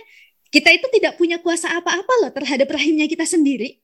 [0.52, 3.80] kita itu tidak punya kuasa apa-apa loh terhadap rahimnya kita sendiri.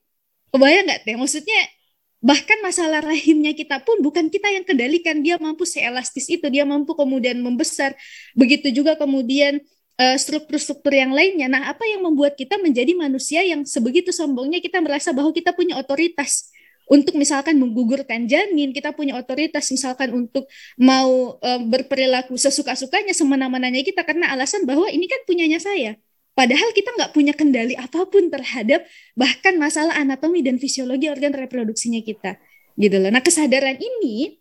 [0.53, 1.17] Kebayang nggak teh?
[1.17, 1.80] Maksudnya
[2.21, 5.19] bahkan masalah rahimnya kita pun bukan kita yang kendalikan.
[5.25, 6.45] Dia mampu seelastis itu.
[6.47, 7.97] Dia mampu kemudian membesar.
[8.37, 9.59] Begitu juga kemudian
[9.97, 11.49] eh, struktur-struktur yang lainnya.
[11.49, 14.61] Nah apa yang membuat kita menjadi manusia yang sebegitu sombongnya?
[14.61, 16.53] Kita merasa bahwa kita punya otoritas
[16.91, 20.43] untuk misalkan menggugurkan janin, kita punya otoritas misalkan untuk
[20.75, 24.03] mau e, berperilaku sesuka-sukanya semena-menanya kita.
[24.03, 25.95] Karena alasan bahwa ini kan punyanya saya.
[26.31, 28.87] Padahal kita nggak punya kendali apa pun terhadap
[29.19, 32.39] bahkan masalah anatomi dan fisiologi organ reproduksinya kita.
[32.79, 33.11] Gitu loh.
[33.11, 34.39] Nah kesadaran ini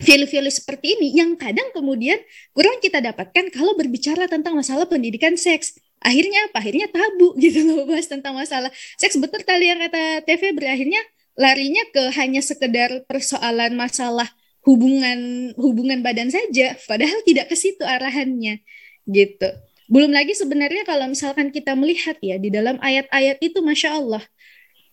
[0.00, 2.20] value-value seperti ini yang kadang kemudian
[2.52, 5.76] kurang kita dapatkan kalau berbicara tentang masalah pendidikan seks.
[6.00, 6.60] Akhirnya apa?
[6.60, 9.16] Akhirnya tabu gitu loh bahas tentang masalah seks.
[9.20, 11.00] Betul tadi yang kata TV berakhirnya
[11.36, 14.28] larinya ke hanya sekedar persoalan masalah
[14.64, 18.60] hubungan hubungan badan saja, padahal tidak ke situ arahannya
[19.06, 19.48] gitu.
[19.86, 24.22] Belum lagi sebenarnya kalau misalkan kita melihat ya di dalam ayat-ayat itu masya Allah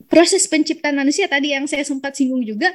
[0.06, 2.70] proses penciptaan manusia tadi yang saya sempat singgung juga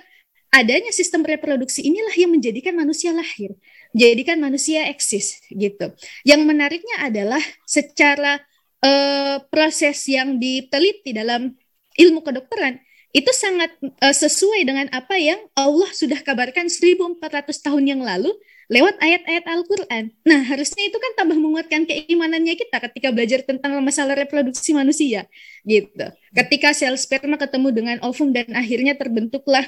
[0.49, 3.53] adanya sistem reproduksi inilah yang menjadikan manusia lahir,
[3.93, 5.93] menjadikan manusia eksis gitu.
[6.25, 8.41] Yang menariknya adalah secara
[8.81, 11.53] uh, proses yang diteliti dalam
[12.01, 12.81] ilmu kedokteran
[13.13, 17.21] itu sangat uh, sesuai dengan apa yang Allah sudah kabarkan 1400
[17.61, 18.33] tahun yang lalu
[18.69, 20.13] lewat ayat-ayat Al-Quran.
[20.29, 25.25] Nah, harusnya itu kan tambah menguatkan keimanannya kita ketika belajar tentang masalah reproduksi manusia,
[25.65, 26.07] gitu.
[26.37, 29.65] Ketika sel sperma ketemu dengan ovum dan akhirnya terbentuklah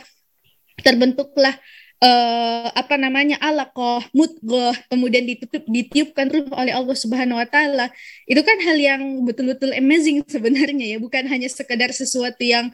[0.81, 1.57] terbentuklah
[2.05, 7.89] uh, apa namanya alaqah, mudghah, kemudian ditutup ditiupkan ruh oleh Allah Subhanahu wa taala.
[8.29, 12.69] Itu kan hal yang betul-betul amazing sebenarnya ya, bukan hanya sekedar sesuatu yang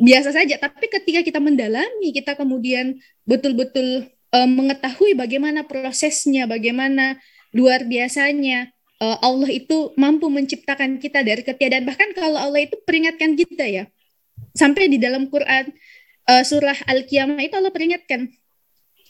[0.00, 2.96] biasa saja, tapi ketika kita mendalami, kita kemudian
[3.28, 7.18] betul-betul uh, mengetahui bagaimana prosesnya, bagaimana
[7.50, 8.70] luar biasanya
[9.02, 11.86] uh, Allah itu mampu menciptakan kita dari ketiadaan.
[11.86, 13.84] Bahkan kalau Allah itu peringatkan kita ya,
[14.54, 15.74] sampai di dalam Quran
[16.30, 18.30] uh, surah Al-Qiyamah itu Allah peringatkan,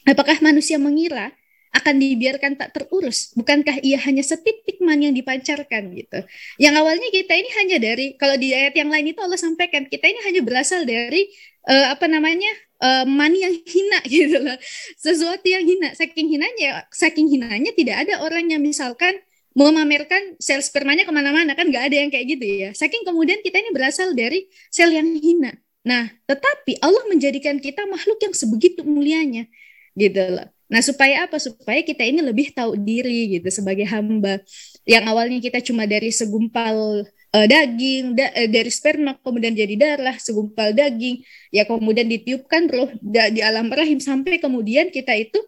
[0.09, 1.33] apakah manusia mengira
[1.71, 3.31] akan dibiarkan tak terurus?
[3.39, 6.19] Bukankah ia hanya setitik man yang dipancarkan gitu?
[6.59, 10.11] Yang awalnya kita ini hanya dari kalau di ayat yang lain itu Allah sampaikan kita
[10.11, 11.31] ini hanya berasal dari
[11.71, 14.59] uh, apa namanya uh, mani yang hina gitu loh,
[14.97, 15.93] sesuatu yang hina.
[15.95, 19.21] Saking hinanya, saking hinanya tidak ada orang yang misalkan
[19.55, 22.71] memamerkan sel spermanya ke mana-mana kan nggak ada yang kayak gitu ya.
[22.73, 25.55] Saking kemudian kita ini berasal dari sel yang hina.
[25.81, 29.49] Nah, tetapi Allah menjadikan kita makhluk yang sebegitu mulianya,
[29.97, 30.49] gitu loh.
[30.71, 31.41] Nah, supaya apa?
[31.43, 34.39] Supaya kita ini lebih tahu diri gitu sebagai hamba.
[34.87, 40.17] Yang awalnya kita cuma dari segumpal uh, daging, da, uh, dari sperma kemudian jadi darah,
[40.19, 41.23] segumpal daging,
[41.55, 45.39] ya kemudian ditiupkan roh di alam rahim sampai kemudian kita itu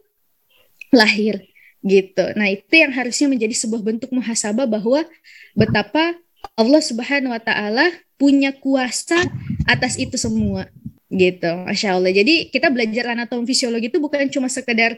[0.92, 1.42] lahir
[1.82, 2.24] gitu.
[2.38, 5.02] Nah, itu yang harusnya menjadi sebuah bentuk muhasabah bahwa
[5.58, 6.14] betapa
[6.54, 9.18] Allah Subhanahu wa taala punya kuasa
[9.66, 10.70] atas itu semua
[11.12, 12.09] gitu masya Allah.
[12.09, 14.96] Jadi kita belajar anatomi fisiologi itu bukan cuma sekedar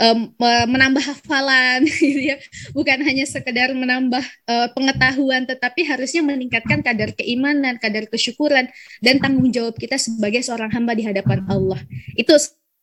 [0.00, 2.40] um, menambah hafalan gitu ya.
[2.72, 8.72] Bukan hanya sekedar menambah uh, pengetahuan tetapi harusnya meningkatkan kadar keimanan kadar kesyukuran
[9.04, 11.78] dan tanggung jawab kita sebagai seorang hamba di hadapan Allah.
[12.16, 12.32] Itu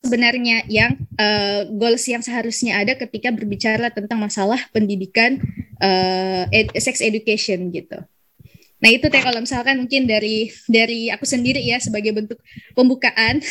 [0.05, 5.41] sebenarnya yang uh, goals yang seharusnya ada ketika berbicara tentang masalah pendidikan
[5.81, 7.97] uh, ed sex education gitu
[8.77, 12.37] Nah itu teh kalau misalkan mungkin dari dari aku sendiri ya sebagai bentuk
[12.77, 13.41] pembukaan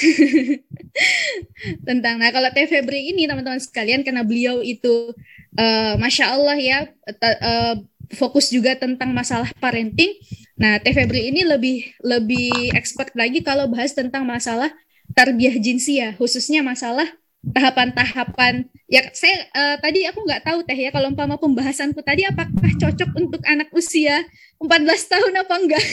[1.88, 5.10] tentang nah kalau Teh Febri ini teman-teman sekalian karena beliau itu
[5.58, 6.78] uh, masya Allah ya
[7.10, 7.74] uh,
[8.14, 10.14] fokus juga tentang masalah parenting.
[10.54, 14.70] Nah Teh Febri ini lebih lebih expert lagi kalau bahas tentang masalah
[15.10, 17.06] tarbiyah jinsia khususnya masalah
[17.54, 18.66] tahapan-tahapan.
[18.86, 23.10] Ya saya uh, tadi aku nggak tahu teh ya kalau umpama pembahasanku tadi apakah cocok
[23.18, 24.22] untuk anak usia
[24.62, 25.84] 14 tahun apa enggak?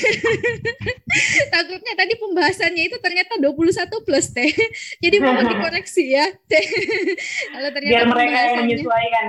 [1.53, 4.49] Takutnya tadi pembahasannya itu ternyata 21 plus teh.
[5.03, 6.65] Jadi mau dikoreksi ya teh.
[7.53, 9.27] Kalau ternyata biar mereka yang menyesuaikan.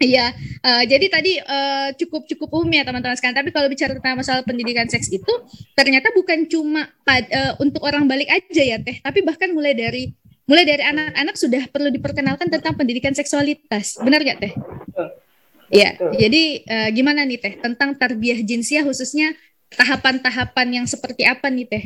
[0.00, 0.32] Iya,
[0.64, 3.36] uh, jadi tadi uh, cukup cukup umum ya teman-teman sekalian.
[3.36, 5.30] Tapi kalau bicara tentang masalah pendidikan seks itu
[5.78, 10.10] ternyata bukan cuma pad, uh, untuk orang balik aja ya teh, tapi bahkan mulai dari
[10.44, 13.96] mulai dari anak-anak sudah perlu diperkenalkan tentang pendidikan seksualitas.
[14.00, 14.52] Benar gak teh?
[15.72, 19.32] Ya, jadi uh, gimana nih teh tentang tarbiyah jinsiah khususnya
[19.74, 21.84] tahapan-tahapan yang seperti apa nih teh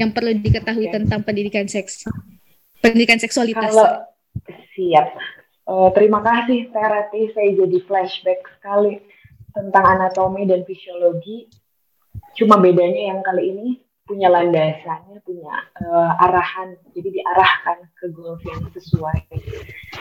[0.00, 0.96] yang perlu diketahui okay.
[1.00, 2.04] tentang pendidikan seks,
[2.80, 3.72] pendidikan seksualitas?
[3.72, 4.10] Kalau
[4.76, 5.08] siap,
[5.68, 9.00] uh, terima kasih Teh Rati, saya jadi flashback sekali
[9.56, 11.48] tentang anatomi dan fisiologi.
[12.36, 13.68] Cuma bedanya yang kali ini
[14.06, 19.18] punya landasannya, punya uh, arahan, jadi diarahkan ke goals yang sesuai.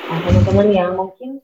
[0.05, 1.41] Nah, teman-teman yang mungkin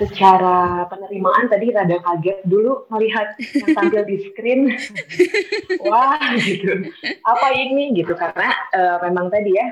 [0.00, 4.72] secara penerimaan tadi rada kaget dulu melihat yang tampil di screen,
[5.84, 6.88] wah gitu,
[7.20, 9.68] apa ini gitu karena uh, memang tadi ya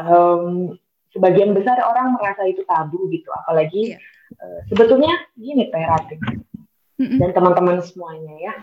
[0.00, 0.72] um,
[1.12, 4.00] sebagian besar orang merasa itu tabu gitu, apalagi yeah.
[4.00, 4.40] Iya.
[4.40, 6.16] uh, sebetulnya gini terapi
[6.96, 8.54] dan teman-teman semuanya ya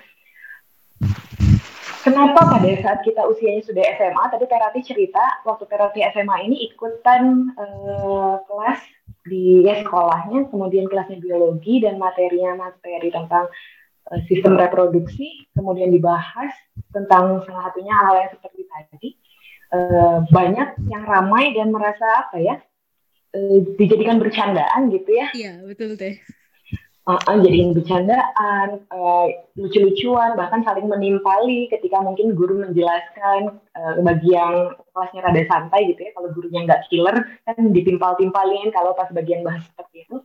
[2.04, 7.56] kenapa pada saat kita usianya sudah SMA, tadi Terati cerita waktu Terati SMA ini ikutan
[7.56, 8.80] uh, kelas
[9.24, 13.48] di ya, sekolahnya, kemudian kelasnya biologi dan materinya materi tentang
[14.12, 16.52] uh, sistem reproduksi, kemudian dibahas
[16.92, 19.10] tentang salah satunya hal yang seperti tadi.
[19.74, 22.62] Uh, banyak yang ramai dan merasa apa ya,
[23.80, 25.28] dijadikan bercandaan gitu ya.
[25.34, 26.22] Iya, betul teh
[27.08, 29.28] uh, uh, jadiin bercandaan, uh,
[29.60, 36.12] lucu-lucuan, bahkan saling menimpali ketika mungkin guru menjelaskan uh, bagian kelasnya rada santai gitu ya.
[36.16, 40.18] Kalau gurunya nggak killer kan ditimpal-timpalin kalau pas bagian bahas seperti itu.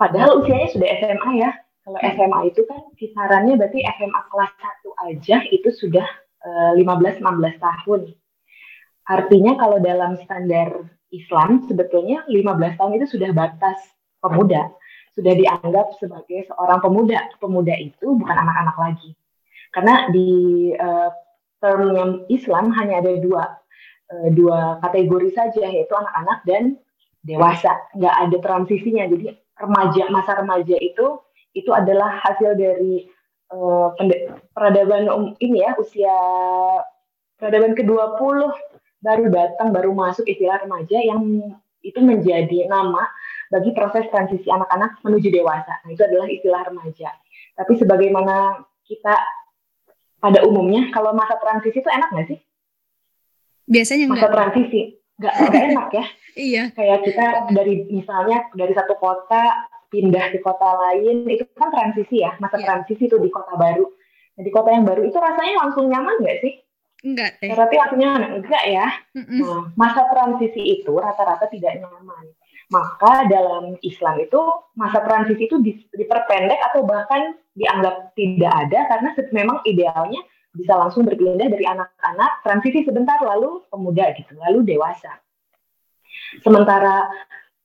[0.00, 1.50] Padahal usianya sudah SMA ya.
[1.82, 6.06] Kalau SMA itu kan kisarannya berarti SMA kelas 1 aja itu sudah
[6.46, 8.00] uh, 15-16 tahun.
[9.02, 13.82] Artinya kalau dalam standar Islam sebetulnya 15 tahun itu sudah batas
[14.22, 14.70] pemuda
[15.12, 17.20] sudah dianggap sebagai seorang pemuda.
[17.36, 19.10] Pemuda itu bukan anak-anak lagi.
[19.72, 20.30] Karena di
[20.76, 21.10] uh,
[21.60, 23.44] term Islam hanya ada dua
[24.12, 26.62] uh, dua kategori saja yaitu anak-anak dan
[27.24, 27.72] dewasa.
[27.96, 29.04] Nggak ada transisinya.
[29.08, 31.20] Jadi remaja masa remaja itu
[31.52, 33.04] itu adalah hasil dari
[33.52, 33.92] uh,
[34.56, 36.16] peradaban um, ini ya usia
[37.36, 38.38] peradaban ke-20
[39.02, 43.04] baru datang baru masuk istilah remaja yang itu menjadi nama
[43.52, 45.82] bagi proses transisi anak-anak menuju dewasa.
[45.84, 47.10] Nah, itu adalah istilah remaja.
[47.52, 49.14] Tapi sebagaimana kita
[50.22, 52.38] pada umumnya, kalau masa transisi itu enak nggak sih?
[53.68, 54.34] Biasanya masa enggak.
[54.38, 54.82] transisi
[55.20, 56.04] nggak nggak enak ya.
[56.48, 56.62] iya.
[56.72, 62.32] Kayak kita dari misalnya dari satu kota pindah ke kota lain itu kan transisi ya,
[62.40, 62.66] masa yeah.
[62.72, 63.84] transisi itu di kota baru.
[64.32, 66.56] Nah, di kota yang baru itu rasanya langsung nyaman nggak sih?
[67.02, 67.50] Enggak teh.
[67.50, 68.86] Berarti artinya enggak ya.
[69.18, 69.38] Mm -mm.
[69.42, 72.26] Nah, masa transisi itu rata-rata tidak nyaman.
[72.72, 74.40] Maka dalam Islam itu
[74.78, 75.60] masa transisi itu
[75.92, 82.84] diperpendek atau bahkan dianggap tidak ada karena memang idealnya bisa langsung berpindah dari anak-anak transisi
[82.84, 85.20] sebentar lalu pemuda gitu, lalu dewasa.
[86.44, 87.08] Sementara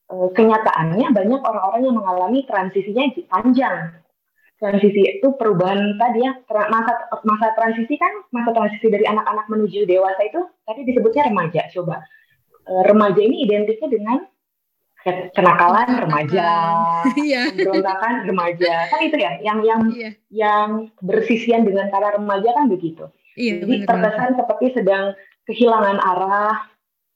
[0.08, 3.96] e, kenyataannya banyak orang-orang yang mengalami transisinya panjang.
[4.58, 10.22] Transisi itu perubahan tadi ya masa masa transisi kan masa transisi dari anak-anak menuju dewasa
[10.26, 11.70] itu tadi disebutnya remaja.
[11.70, 12.02] Coba
[12.66, 14.18] e, remaja ini identiknya dengan
[15.08, 16.48] kenakalan remaja,
[17.28, 17.54] iya.
[17.54, 20.12] pemberontakan remaja, kan itu ya, yang yang iya.
[20.28, 23.08] yang bersisian dengan kata remaja kan begitu.
[23.38, 25.14] Iya, Jadi bener terkesan seperti sedang
[25.46, 26.58] kehilangan arah,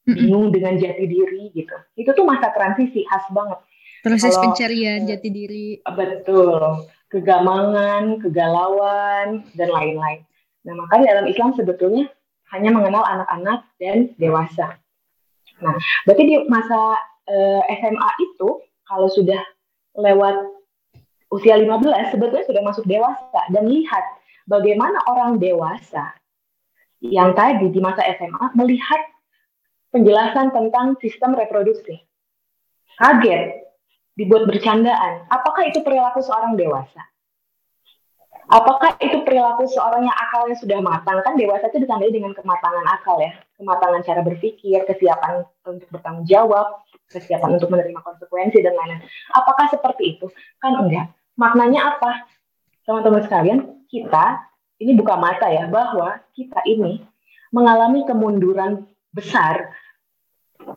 [0.06, 1.76] bingung dengan jati diri gitu.
[1.98, 3.60] Itu tuh masa transisi khas banget.
[4.02, 5.68] Proses Kalau, pencarian jati diri.
[5.82, 10.24] Betul, kegamangan, kegalauan dan lain-lain.
[10.64, 12.08] Nah makanya dalam Islam sebetulnya
[12.56, 14.80] hanya mengenal anak-anak dan dewasa.
[15.62, 16.98] Nah, berarti di masa
[17.30, 18.50] uh, eh, SMA itu
[18.84, 19.40] kalau sudah
[19.96, 20.36] lewat
[21.32, 24.04] usia 15 sebetulnya sudah masuk dewasa dan lihat
[24.50, 26.12] bagaimana orang dewasa
[27.00, 29.02] yang tadi di masa SMA melihat
[29.96, 32.04] penjelasan tentang sistem reproduksi.
[33.00, 33.71] Kaget,
[34.16, 35.28] dibuat bercandaan.
[35.32, 37.12] Apakah itu perilaku seorang dewasa?
[38.52, 41.24] Apakah itu perilaku seorang yang akalnya sudah matang?
[41.24, 43.32] Kan dewasa itu ditandai dengan kematangan akal ya.
[43.56, 49.08] Kematangan cara berpikir, kesiapan untuk bertanggung jawab, kesiapan untuk menerima konsekuensi dan lain-lain.
[49.32, 50.28] Apakah seperti itu?
[50.60, 51.16] Kan enggak.
[51.40, 52.28] Maknanya apa?
[52.84, 54.52] Teman-teman sekalian, kita
[54.84, 57.00] ini buka mata ya bahwa kita ini
[57.56, 58.84] mengalami kemunduran
[59.16, 59.72] besar,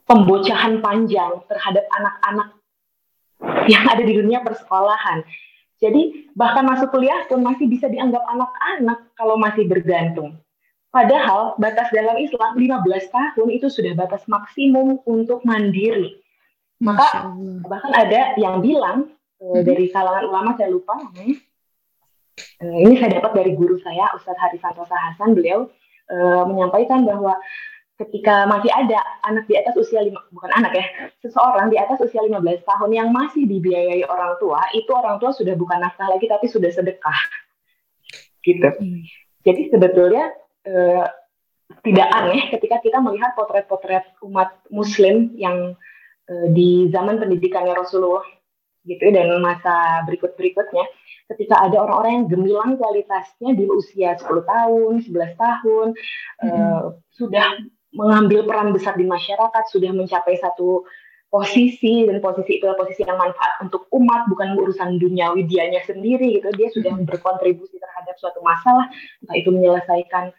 [0.07, 2.55] pembocahan panjang terhadap anak-anak
[3.71, 5.25] yang ada di dunia persekolahan.
[5.83, 10.39] Jadi bahkan masuk kuliah pun masih bisa dianggap anak-anak kalau masih bergantung.
[10.95, 16.23] Padahal batas dalam Islam 15 tahun itu sudah batas maksimum untuk mandiri.
[16.79, 17.35] Maka
[17.67, 19.11] bahkan ada yang bilang
[19.43, 21.35] uh, dari kalangan ulama saya lupa namanya.
[22.63, 25.67] Uh, ini saya dapat dari guru saya Ustadz Haris Santosa Hasan beliau
[26.15, 27.35] uh, menyampaikan bahwa
[27.95, 30.87] ketika masih ada anak di atas usia lima, bukan anak ya
[31.23, 35.55] seseorang di atas usia 15 tahun yang masih dibiayai orang tua itu orang tua sudah
[35.55, 37.21] bukan nafkah lagi tapi sudah sedekah
[38.43, 39.07] gitu hmm.
[39.47, 40.35] jadi sebetulnya
[40.67, 41.07] uh,
[41.87, 45.79] tidak aneh ketika kita melihat potret-potret umat muslim yang
[46.27, 48.27] uh, di zaman pendidikannya Rasulullah
[48.85, 50.85] gitu dan masa berikut-berikutnya
[51.25, 56.53] ketika ada orang-orang yang gemilang kualitasnya di usia 10 tahun, 11 tahun mm -hmm.
[56.53, 56.83] uh,
[57.17, 57.49] sudah
[57.95, 60.85] mengambil peran besar di masyarakat, sudah mencapai satu
[61.35, 66.39] posisi dan posisi itu adalah posisi yang manfaat untuk umat bukan urusan duniawi dianya sendiri
[66.39, 66.47] gitu.
[66.55, 67.11] Dia sudah mm -hmm.
[67.11, 68.87] berkontribusi terhadap suatu masalah
[69.27, 70.31] entah itu menyelesaikan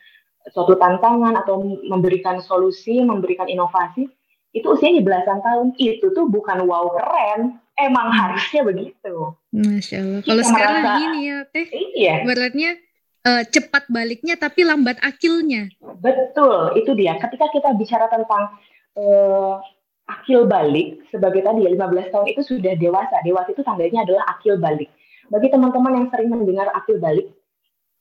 [0.56, 4.08] suatu tantangan atau memberikan solusi memberikan inovasi.
[4.56, 5.76] Itu usianya belasan tahun.
[5.76, 7.60] Itu tuh bukan wow keren.
[7.76, 9.36] Emang harusnya begitu.
[9.52, 10.20] Masya allah.
[10.24, 12.16] Kalau sekarang merasa, gini ya teh iya.
[12.24, 12.80] beratnya
[13.26, 15.68] uh, cepat baliknya tapi lambat akilnya.
[16.00, 17.18] Betul, itu dia.
[17.18, 18.54] Ketika kita bicara tentang
[18.96, 19.58] uh,
[20.06, 23.26] akil balik sebagai tadi ya 15 tahun itu sudah dewasa.
[23.26, 24.90] Dewasa itu tandanya adalah akil balik.
[25.34, 27.34] Bagi teman-teman yang sering mendengar akil balik,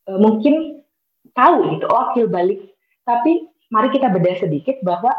[0.06, 0.84] uh, mungkin
[1.32, 2.60] tahu gitu, oh akil balik.
[3.08, 5.12] Tapi mari kita bedah sedikit bahwa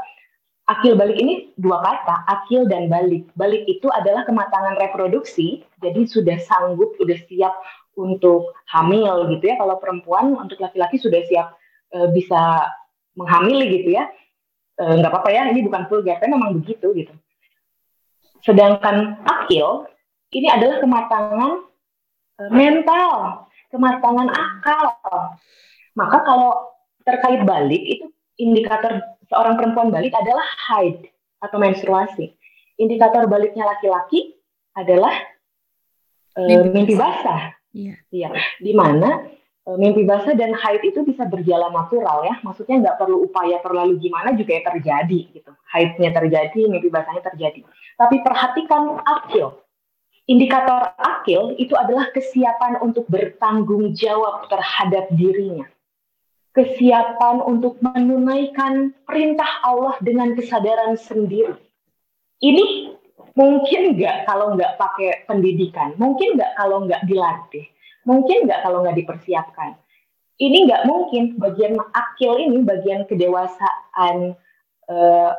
[0.69, 3.25] akil balik ini dua kata, akil dan balik.
[3.33, 7.53] Balik itu adalah kematangan reproduksi, jadi sudah sanggup, sudah siap
[7.95, 9.55] untuk hamil gitu ya.
[9.59, 11.47] Kalau perempuan untuk laki-laki sudah siap
[11.91, 12.71] e, bisa
[13.15, 14.07] menghamili gitu ya.
[14.75, 17.13] E, nggak apa-apa ya, ini bukan vulgar, tapi memang begitu gitu.
[18.43, 19.89] Sedangkan akil
[20.35, 21.51] ini adalah kematangan
[22.37, 24.85] e, mental, kematangan akal.
[25.95, 26.75] Maka kalau
[27.07, 28.05] terkait balik itu
[28.35, 28.99] indikator
[29.31, 31.07] seorang perempuan balik adalah haid
[31.39, 32.35] atau menstruasi.
[32.75, 34.35] Indikator baliknya laki-laki
[34.75, 35.15] adalah
[36.35, 37.54] uh, mimpi basah.
[37.75, 37.95] Iya.
[38.07, 38.29] Iya.
[38.63, 39.27] Di mana
[39.67, 42.39] uh, mimpi basah dan haid itu bisa berjalan natural ya.
[42.39, 45.51] Maksudnya nggak perlu upaya terlalu gimana juga ya terjadi gitu.
[45.75, 47.67] Haidnya terjadi, mimpi basahnya terjadi.
[47.99, 49.59] Tapi perhatikan akil.
[50.25, 55.69] Indikator akil itu adalah kesiapan untuk bertanggung jawab terhadap dirinya
[56.55, 61.59] kesiapan untuk menunaikan perintah Allah dengan kesadaran sendiri.
[62.39, 62.95] Ini
[63.35, 67.65] mungkin nggak kalau nggak pakai pendidikan, mungkin nggak kalau nggak dilatih,
[68.07, 69.75] mungkin nggak kalau nggak dipersiapkan.
[70.35, 74.35] Ini nggak mungkin bagian akil ini, bagian kedewasaan,
[74.91, 75.31] uh,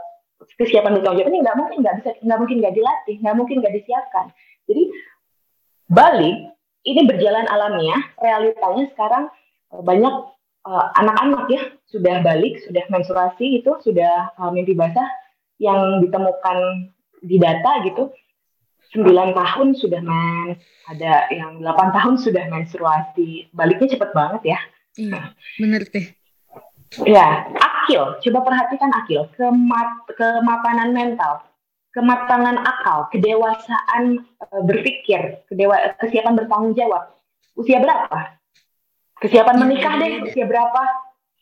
[0.56, 3.74] kesiapan bertanggung jawab ini nggak mungkin nggak bisa, nggak mungkin nggak dilatih, nggak mungkin nggak
[3.76, 4.26] disiapkan.
[4.68, 4.82] Jadi
[5.88, 6.36] balik
[6.86, 9.24] ini berjalan alamiah, realitanya sekarang
[9.74, 10.14] eh, banyak
[10.66, 15.06] Eh, anak-anak uh, ya sudah balik, sudah menstruasi itu sudah uh, mimpi basah
[15.62, 16.90] yang ditemukan
[17.26, 18.14] di data gitu
[18.94, 23.50] 9 tahun sudah mens, ada yang 8 tahun sudah menstruasi.
[23.50, 24.58] Baliknya cepet banget ya.
[24.96, 25.20] Iya,
[25.58, 26.06] bener deh.
[27.02, 28.16] Ya, akil.
[28.22, 29.26] Coba perhatikan akil.
[29.34, 31.42] Kemat, kemapanan mental,
[31.92, 37.12] kematangan akal, kedewasaan uh, berpikir, kedewa, kesiapan bertanggung jawab.
[37.58, 38.38] Usia berapa?
[39.20, 40.82] Kesiapan menikah deh usia berapa?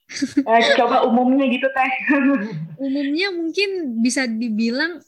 [0.49, 1.93] eh, coba umumnya gitu teh.
[2.77, 5.01] umumnya mungkin bisa dibilang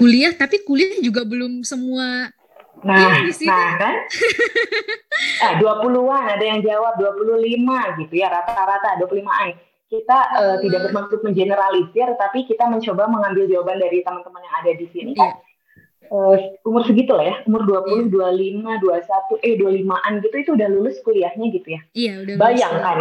[0.00, 2.32] kuliah, tapi kuliah juga belum semua
[2.80, 3.96] Nah, ya, nah kan?
[5.44, 7.44] ah, 20-an ada yang jawab 25
[8.00, 9.52] gitu ya, rata-rata 25-an.
[9.84, 14.86] Kita uh, tidak bermaksud mengeneralisir, tapi kita mencoba mengambil jawaban dari teman-teman yang ada di
[14.96, 15.28] sini kan.
[15.28, 15.50] Yeah
[16.10, 16.36] uh,
[16.66, 18.82] umur segitu lah ya, umur 20, yeah.
[18.82, 21.80] 25, 21, eh 25-an gitu itu udah lulus kuliahnya gitu ya.
[21.94, 22.98] Iya, udah Bayangkan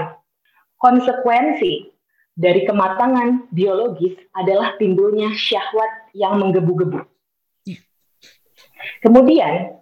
[0.79, 1.91] konsekuensi
[2.39, 7.05] dari kematangan biologis adalah timbulnya syahwat yang menggebu-gebu.
[7.65, 7.81] Yeah.
[9.03, 9.79] Kemudian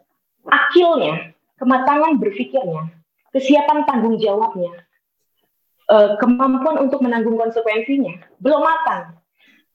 [0.47, 2.91] akilnya, kematangan berpikirnya,
[3.33, 4.87] kesiapan tanggung jawabnya,
[5.91, 9.19] uh, kemampuan untuk menanggung konsekuensinya belum matang.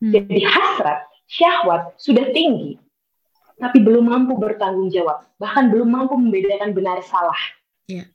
[0.02, 0.12] Hmm.
[0.12, 2.76] Jadi hasrat, syahwat sudah tinggi,
[3.60, 7.38] tapi belum mampu bertanggung jawab, bahkan belum mampu membedakan benar salah.
[7.86, 8.08] Yeah.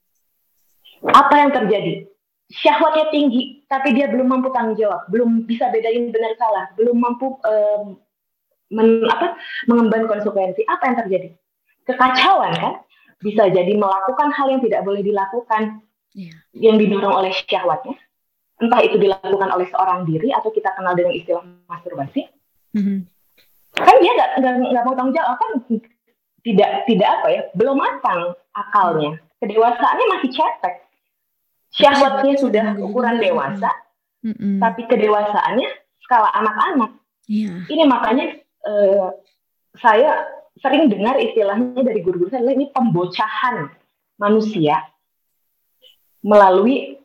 [1.06, 2.10] Apa yang terjadi?
[2.48, 7.36] Syahwatnya tinggi, tapi dia belum mampu tanggung jawab, belum bisa bedain benar salah, belum mampu
[7.44, 8.00] um,
[8.74, 10.64] men, apa, mengemban konsekuensi.
[10.68, 11.30] Apa yang terjadi?
[11.88, 12.74] Kekacauan kan?
[13.18, 15.82] Bisa jadi melakukan hal yang tidak boleh dilakukan,
[16.14, 16.38] yeah.
[16.54, 17.98] yang didorong oleh syahwatnya.
[18.58, 22.30] Entah itu dilakukan oleh seorang diri atau kita kenal dengan istilah masturbasi.
[22.78, 23.00] Mm -hmm
[23.78, 25.52] kan dia nggak nggak mau tanggung jawab kan
[26.42, 30.76] tidak tidak apa ya belum matang akalnya kedewasaannya masih cetek
[31.76, 33.70] syahwatnya sudah ukuran dewasa
[34.26, 34.58] mm-hmm.
[34.58, 35.70] tapi kedewasaannya
[36.02, 36.92] skala anak-anak
[37.30, 37.62] yeah.
[37.70, 38.26] ini makanya
[38.68, 39.10] uh,
[39.80, 40.28] saya
[40.60, 43.72] sering dengar istilahnya dari guru-guru saya ini pembocahan
[44.18, 44.82] manusia
[46.26, 46.98] melalui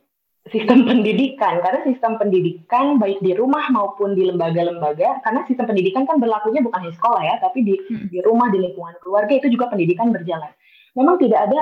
[0.51, 1.63] sistem pendidikan.
[1.63, 6.83] Karena sistem pendidikan baik di rumah maupun di lembaga-lembaga karena sistem pendidikan kan berlakunya bukan
[6.83, 8.11] di sekolah ya tapi di hmm.
[8.11, 10.51] di rumah di lingkungan keluarga itu juga pendidikan berjalan.
[10.99, 11.61] Memang tidak ada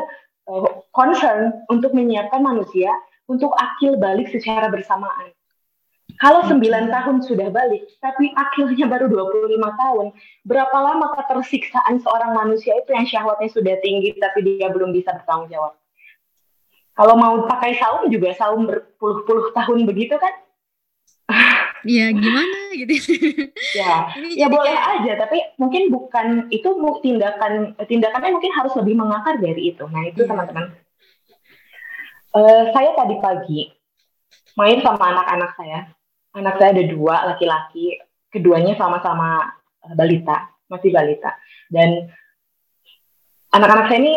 [0.49, 2.91] uh, concern untuk menyiapkan manusia
[3.31, 5.31] untuk akil balik secara bersamaan
[6.19, 10.07] kalau 9 tahun sudah balik tapi akilnya baru 25 tahun
[10.49, 15.53] berapa lama ketersiksaan seorang manusia itu yang syahwatnya sudah tinggi tapi dia belum bisa bertanggung
[15.53, 15.79] jawab
[17.01, 20.37] kalau mau pakai saum juga saum berpuluh-puluh tahun begitu kan?
[21.81, 22.93] Iya gimana gitu?
[23.81, 26.69] ya, ya boleh aja, tapi mungkin bukan itu
[27.01, 29.89] tindakan tindakannya mungkin harus lebih mengakar dari itu.
[29.89, 30.29] Nah itu iya.
[30.29, 30.77] teman-teman.
[32.37, 33.73] Uh, saya tadi pagi
[34.61, 35.89] main sama anak-anak saya.
[36.31, 37.99] Anak saya ada dua laki-laki,
[38.31, 39.51] keduanya sama-sama
[39.83, 41.35] eh, balita, masih balita.
[41.67, 42.07] Dan
[43.51, 44.15] anak-anak saya ini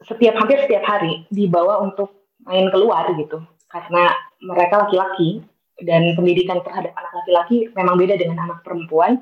[0.00, 3.42] setiap hampir setiap hari dibawa untuk main keluar gitu.
[3.66, 5.42] Karena mereka laki-laki
[5.82, 9.18] dan pendidikan terhadap anak laki-laki memang beda dengan anak perempuan.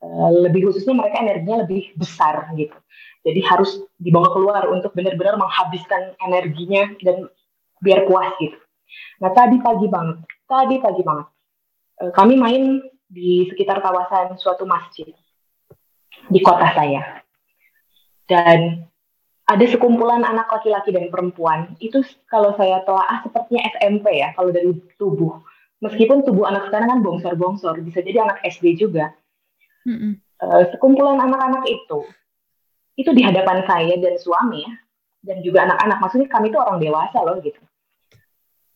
[0.00, 2.72] Uh, lebih khususnya mereka energinya lebih besar gitu.
[3.20, 7.28] Jadi harus dibawa keluar untuk benar-benar menghabiskan energinya dan
[7.84, 8.56] biar puas gitu.
[9.20, 11.26] Nah tadi pagi banget tadi pagi banget
[12.00, 12.80] uh, kami main
[13.10, 15.12] di sekitar kawasan suatu masjid
[16.30, 17.20] di kota saya
[18.30, 18.90] dan
[19.50, 21.74] ada sekumpulan anak laki-laki dan perempuan.
[21.82, 25.42] Itu kalau saya telah sepertinya SMP ya, kalau dari tubuh.
[25.82, 29.10] Meskipun tubuh anak sekarang kan bongsor-bongsor, bisa jadi anak SD juga.
[29.82, 30.12] Mm -hmm.
[30.44, 32.06] uh, sekumpulan anak-anak itu,
[32.94, 34.72] itu di hadapan saya dan suami ya,
[35.24, 35.98] dan juga anak-anak.
[35.98, 37.58] Maksudnya kami itu orang dewasa loh gitu.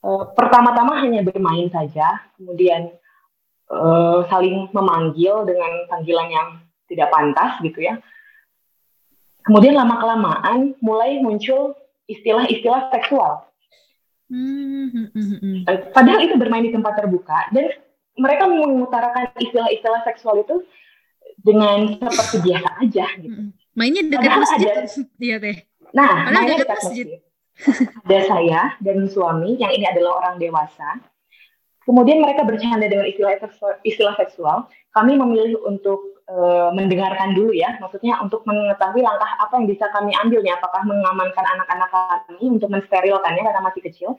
[0.00, 2.90] Uh, pertama-tama hanya bermain saja, kemudian
[3.74, 6.48] uh, saling memanggil dengan panggilan yang
[6.86, 7.98] tidak pantas gitu ya
[9.44, 11.76] Kemudian lama-kelamaan mulai muncul
[12.08, 13.44] istilah-istilah seksual.
[14.32, 15.56] Hmm, hmm, hmm.
[15.68, 17.76] Eh, padahal itu bermain di tempat terbuka dan
[18.16, 20.64] mereka mengutarakan istilah-istilah seksual itu
[21.36, 23.06] dengan seperti biasa aja.
[23.20, 23.52] Gitu.
[23.76, 24.82] Mainnya dekat Padahal masjid, ada,
[25.28, 25.56] iya teh.
[25.92, 27.06] Nah, Padahal mainnya dekat masjid.
[27.06, 27.86] masjid.
[28.02, 31.04] ada saya dan suami yang ini adalah orang dewasa.
[31.84, 33.36] Kemudian mereka bercanda dengan istilah
[33.84, 34.68] istilah seksual.
[34.96, 40.16] Kami memilih untuk uh, mendengarkan dulu ya, maksudnya untuk mengetahui langkah apa yang bisa kami
[40.16, 44.10] ambilnya, apakah mengamankan anak-anak kami untuk mensterilkannya karena masih kecil,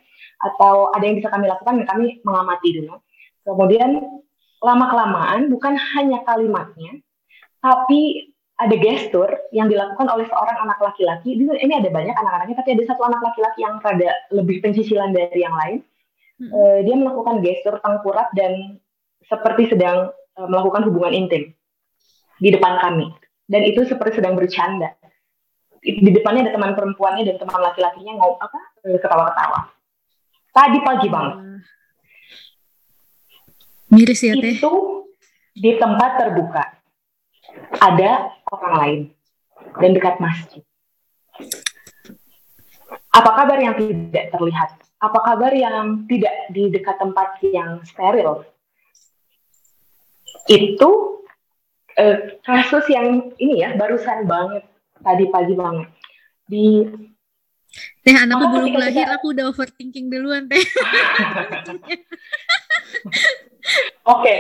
[0.45, 3.01] atau ada yang bisa kami lakukan kami mengamati dulu.
[3.45, 4.03] Kemudian
[4.61, 7.01] lama kelamaan bukan hanya kalimatnya,
[7.65, 11.35] tapi ada gestur yang dilakukan oleh seorang anak laki-laki.
[11.35, 15.55] Ini ada banyak anak-anaknya, tapi ada satu anak laki-laki yang rada lebih pencicilan dari yang
[15.55, 15.79] lain.
[16.35, 16.51] Hmm.
[16.51, 18.79] Uh, dia melakukan gestur tengkurap dan
[19.23, 21.55] seperti sedang uh, melakukan hubungan intim
[22.39, 23.07] di depan kami.
[23.45, 24.97] Dan itu seperti sedang bercanda.
[25.85, 28.59] Di depannya ada teman perempuannya dan teman laki-lakinya ngomong apa
[28.89, 29.69] eh, ketawa-ketawa.
[30.49, 31.29] Tadi pagi bang.
[33.93, 34.57] Miris ya teh.
[34.57, 35.05] Itu
[35.53, 36.63] di tempat terbuka.
[37.77, 38.99] Ada orang lain
[39.77, 40.65] dan dekat masjid.
[43.13, 44.69] Apa kabar yang tidak terlihat?
[45.05, 48.41] Apa kabar yang tidak di dekat tempat yang steril?
[50.49, 51.21] Itu
[51.93, 54.65] uh, kasus yang ini ya barusan banget
[55.01, 55.87] tadi pagi banget
[56.45, 56.89] di
[57.75, 59.19] Teh anakku belum lahir kita...
[59.19, 60.61] aku udah overthinking duluan teh.
[64.05, 64.39] Oke, okay.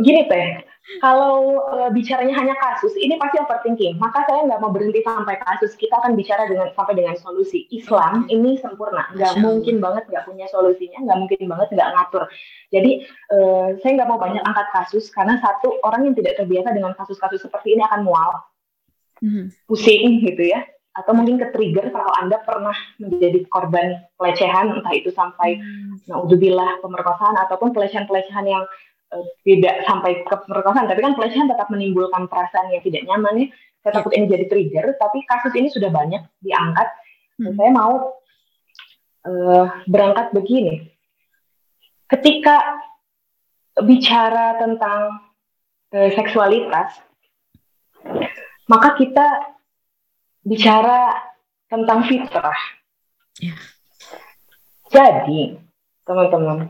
[0.00, 0.62] gini teh,
[0.98, 4.02] kalau uh, bicaranya hanya kasus, ini pasti overthinking.
[4.02, 5.78] Maka saya nggak mau berhenti sampai kasus.
[5.78, 7.70] Kita akan bicara dengan sampai dengan solusi.
[7.70, 12.24] Islam ini sempurna, nggak mungkin banget nggak punya solusinya, nggak mungkin banget nggak ngatur.
[12.74, 16.98] Jadi uh, saya nggak mau banyak angkat kasus karena satu orang yang tidak terbiasa dengan
[16.98, 18.42] kasus-kasus seperti ini akan mual,
[19.22, 19.54] mm-hmm.
[19.70, 20.66] pusing gitu ya,
[20.98, 26.10] atau mungkin ke trigger kalau anda pernah menjadi korban pelecehan entah itu sampai mm.
[26.10, 28.66] naudzubillah pemerkosaan ataupun pelecehan-pelecehan yang
[29.44, 33.46] tidak sampai ke pemerkosaan, tapi kan pelecehan tetap menimbulkan perasaan yang tidak nyaman ya.
[33.82, 33.94] Saya yeah.
[33.98, 36.88] takut ini jadi trigger, tapi kasus ini sudah banyak diangkat.
[37.42, 37.54] Mm.
[37.58, 37.92] Saya mau
[39.26, 40.92] uh, berangkat begini
[42.12, 42.60] ketika
[43.80, 45.32] bicara tentang
[45.88, 47.00] e, seksualitas,
[48.68, 49.56] maka kita
[50.44, 51.16] bicara
[51.72, 52.60] tentang fitrah.
[53.40, 53.56] Yeah.
[54.92, 55.56] Jadi,
[56.04, 56.68] teman-teman,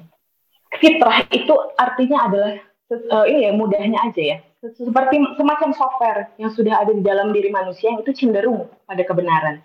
[0.81, 2.53] fitrah itu artinya adalah
[2.93, 7.51] uh, ini ya mudahnya aja ya, seperti semacam software yang sudah ada di dalam diri
[7.51, 9.59] manusia yang itu cenderung pada kebenaran.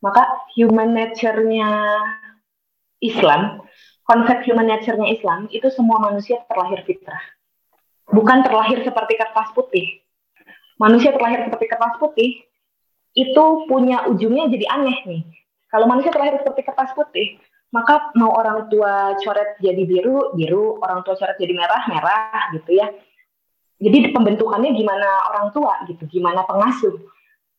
[0.00, 1.68] Maka human nature-nya
[3.04, 3.62] Islam
[4.08, 7.22] konsep human nature-nya Islam itu semua manusia terlahir fitrah.
[8.10, 10.02] Bukan terlahir seperti kertas putih.
[10.80, 12.42] Manusia terlahir seperti kertas putih
[13.14, 15.22] itu punya ujungnya jadi aneh nih.
[15.70, 17.38] Kalau manusia terlahir seperti kertas putih,
[17.70, 22.74] maka mau orang tua coret jadi biru, biru, orang tua coret jadi merah, merah gitu
[22.74, 22.90] ya.
[23.80, 26.92] Jadi pembentukannya gimana orang tua gitu, gimana pengasuh.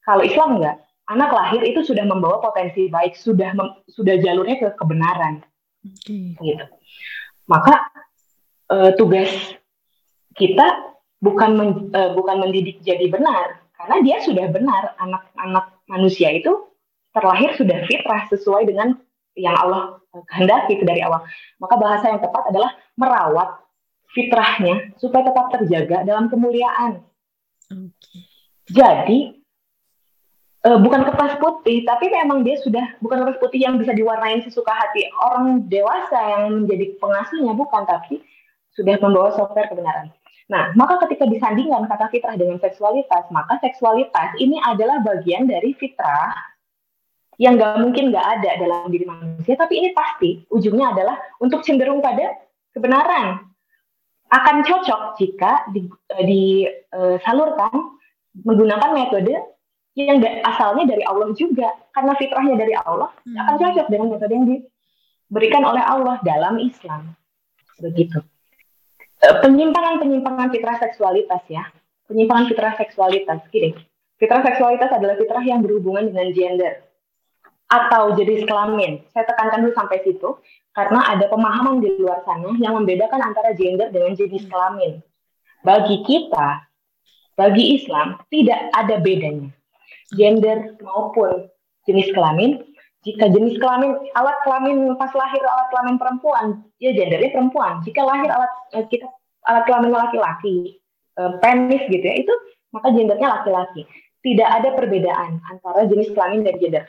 [0.06, 0.78] Kalau Islam enggak,
[1.10, 3.56] anak lahir itu sudah membawa potensi baik, sudah
[3.90, 5.42] sudah jalurnya ke kebenaran.
[5.82, 6.38] Okay.
[6.38, 6.66] Gitu.
[7.50, 7.90] Maka
[8.70, 9.32] uh, tugas
[10.38, 10.94] kita
[11.24, 16.70] bukan men, uh, bukan mendidik jadi benar, karena dia sudah benar anak-anak manusia itu
[17.12, 18.94] terlahir sudah fitrah sesuai dengan
[19.36, 21.24] yang Allah kehendaki dari awal.
[21.62, 23.50] Maka bahasa yang tepat adalah merawat
[24.12, 27.00] fitrahnya supaya tetap terjaga dalam kemuliaan.
[27.72, 28.20] Okay.
[28.72, 29.20] Jadi
[30.68, 34.72] uh, bukan kertas putih, tapi memang dia sudah bukan kertas putih yang bisa diwarnain sesuka
[34.72, 38.20] hati orang dewasa yang menjadi pengasuhnya bukan, tapi
[38.76, 40.12] sudah membawa software kebenaran.
[40.52, 46.51] Nah, maka ketika disandingkan kata fitrah dengan seksualitas, maka seksualitas ini adalah bagian dari fitrah
[47.42, 51.98] yang nggak mungkin nggak ada dalam diri manusia, tapi ini pasti ujungnya adalah untuk cenderung
[51.98, 52.38] pada
[52.70, 53.50] kebenaran.
[54.30, 55.66] Akan cocok jika
[56.22, 57.90] disalurkan di,
[58.38, 59.34] uh, menggunakan metode
[59.98, 63.34] yang asalnya dari Allah juga, karena fitrahnya dari Allah hmm.
[63.34, 67.18] akan cocok dengan metode yang diberikan oleh Allah dalam Islam.
[67.82, 68.22] Begitu.
[69.18, 71.66] Uh, penyimpangan-penyimpangan fitrah seksualitas ya,
[72.06, 73.42] penyimpangan fitrah seksualitas.
[73.50, 73.74] Gini,
[74.22, 76.91] fitrah seksualitas adalah fitrah yang berhubungan dengan gender
[77.72, 79.00] atau jenis kelamin.
[79.16, 80.30] Saya tekankan dulu sampai situ
[80.76, 85.00] karena ada pemahaman di luar sana yang membedakan antara gender dengan jenis kelamin.
[85.64, 86.68] Bagi kita,
[87.40, 89.48] bagi Islam tidak ada bedanya.
[90.12, 91.48] Gender maupun
[91.88, 92.60] jenis kelamin.
[93.02, 96.46] Jika jenis kelamin alat kelamin pas lahir alat kelamin perempuan,
[96.78, 97.82] ya gendernya perempuan.
[97.82, 99.10] Jika lahir alat eh, kita
[99.48, 100.78] alat kelamin laki-laki,
[101.18, 102.34] eh, penis gitu ya, itu
[102.70, 103.90] maka gendernya laki-laki.
[104.22, 106.86] Tidak ada perbedaan antara jenis kelamin dan gender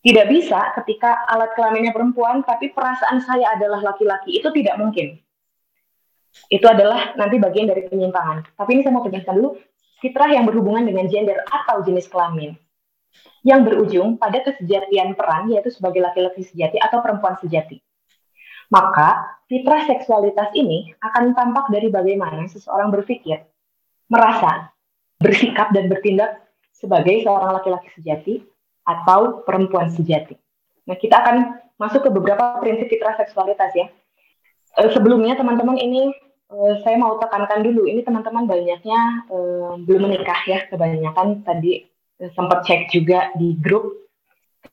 [0.00, 4.40] tidak bisa ketika alat kelaminnya perempuan, tapi perasaan saya adalah laki-laki.
[4.40, 5.20] Itu tidak mungkin.
[6.48, 8.56] Itu adalah nanti bagian dari penyimpangan.
[8.56, 9.60] Tapi ini saya mau tegaskan dulu,
[10.00, 12.56] fitrah yang berhubungan dengan gender atau jenis kelamin.
[13.44, 17.76] Yang berujung pada kesejatian peran, yaitu sebagai laki-laki sejati atau perempuan sejati.
[18.72, 23.42] Maka, fitrah seksualitas ini akan tampak dari bagaimana seseorang berpikir,
[24.08, 24.72] merasa,
[25.20, 26.40] bersikap, dan bertindak
[26.72, 28.40] sebagai seorang laki-laki sejati
[28.84, 30.36] atau perempuan sejati.
[30.88, 31.36] Nah, kita akan
[31.76, 33.86] masuk ke beberapa prinsip fitrah seksualitas ya.
[34.76, 36.12] E, sebelumnya teman-teman ini
[36.50, 39.00] e, saya mau tekankan dulu, ini teman-teman banyaknya
[39.30, 39.36] e,
[39.84, 41.86] belum menikah ya, kebanyakan tadi
[42.20, 44.10] e, sempat cek juga di grup.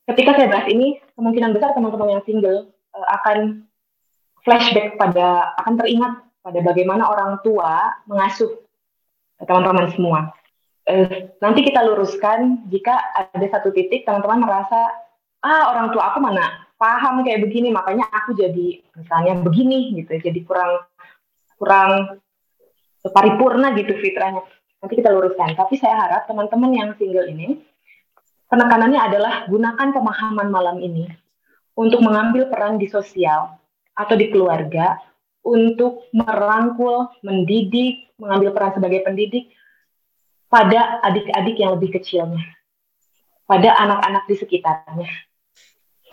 [0.08, 3.68] Ketika saya bahas ini, kemungkinan besar teman-teman yang single e, akan
[4.44, 8.64] flashback pada, akan teringat pada bagaimana orang tua mengasuh
[9.44, 10.32] teman-teman semua
[10.88, 14.80] eh, nanti kita luruskan jika ada satu titik teman-teman merasa
[15.44, 20.16] ah orang tua aku mana paham kayak begini makanya aku jadi misalnya begini gitu.
[20.18, 20.86] Jadi kurang
[21.58, 22.22] kurang
[23.02, 24.46] paripurna gitu fitrahnya.
[24.78, 25.58] Nanti kita luruskan.
[25.58, 27.58] Tapi saya harap teman-teman yang single ini
[28.48, 31.10] penekanannya adalah gunakan pemahaman malam ini
[31.76, 33.58] untuk mengambil peran di sosial
[33.98, 35.02] atau di keluarga
[35.42, 39.50] untuk merangkul, mendidik, mengambil peran sebagai pendidik
[40.48, 42.40] pada adik-adik yang lebih kecilnya,
[43.44, 45.12] pada anak-anak di sekitarnya,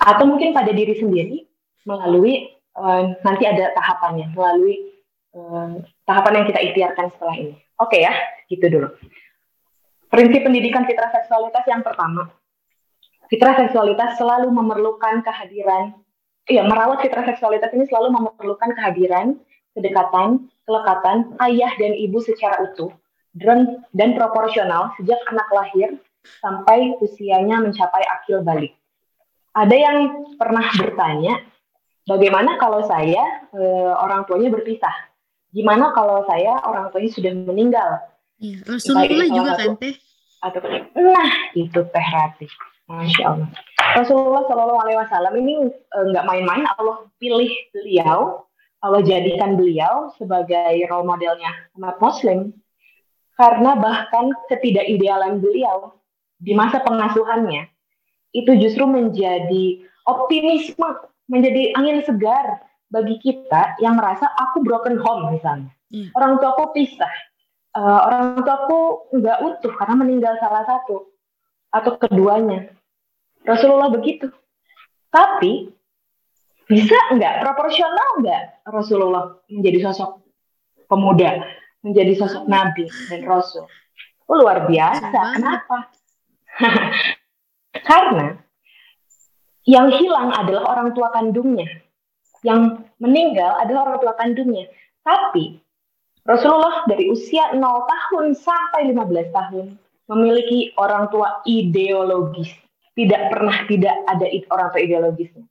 [0.02, 1.46] atau mungkin pada diri sendiri
[1.86, 4.90] melalui uh, nanti ada tahapannya, melalui
[5.38, 7.54] uh, tahapan yang kita ikhtiarkan setelah ini.
[7.78, 8.14] Oke okay ya,
[8.50, 8.88] gitu dulu.
[10.10, 12.30] Prinsip pendidikan fitrah seksualitas yang pertama,
[13.30, 15.94] fitrah seksualitas selalu memerlukan kehadiran,
[16.50, 19.38] ya merawat fitrah seksualitas ini selalu memerlukan kehadiran,
[19.74, 22.94] kedekatan, kelekatan ayah dan ibu secara utuh
[23.34, 25.88] dan, dan proporsional sejak anak lahir
[26.40, 28.72] sampai usianya mencapai akil balik.
[29.54, 29.96] Ada yang
[30.34, 31.34] pernah bertanya,
[32.08, 33.62] bagaimana kalau saya e,
[33.94, 34.94] orang tuanya berpisah?
[35.54, 37.90] Gimana kalau saya orang tuanya sudah meninggal?
[38.42, 39.94] Ya, Rasulullah juga kan teh?
[40.42, 40.60] Atau,
[40.98, 42.46] nah itu teh Rati,
[42.90, 43.48] masya Allah.
[43.94, 48.48] Rasulullah Shallallahu Alaihi Wasallam ini e, nggak main-main, Allah pilih beliau,
[48.82, 52.52] Allah jadikan beliau sebagai role modelnya umat Muslim
[53.34, 55.98] karena bahkan ketidakidealan beliau
[56.38, 57.70] di masa pengasuhannya
[58.34, 60.86] itu justru menjadi optimisme,
[61.30, 65.70] menjadi angin segar bagi kita yang merasa aku broken home misalnya.
[65.90, 66.10] Hmm.
[66.14, 67.14] Orang tua aku pisah,
[67.78, 68.80] uh, orang tua aku
[69.18, 71.10] nggak utuh karena meninggal salah satu
[71.70, 72.70] atau keduanya.
[73.46, 74.30] Rasulullah begitu.
[75.10, 75.70] Tapi
[76.64, 80.24] bisa nggak proporsional nggak Rasulullah menjadi sosok
[80.88, 81.44] pemuda
[81.84, 83.68] menjadi sosok nabi dan rasul.
[84.24, 85.36] Oh, luar biasa.
[85.36, 85.92] Kenapa?
[87.88, 88.40] Karena
[89.68, 91.68] yang hilang adalah orang tua kandungnya.
[92.40, 94.68] Yang meninggal adalah orang tua kandungnya.
[95.04, 95.60] Tapi
[96.24, 99.66] Rasulullah dari usia 0 tahun sampai 15 tahun
[100.08, 102.48] memiliki orang tua ideologis.
[102.96, 105.44] Tidak pernah tidak ada orang tua ideologisnya.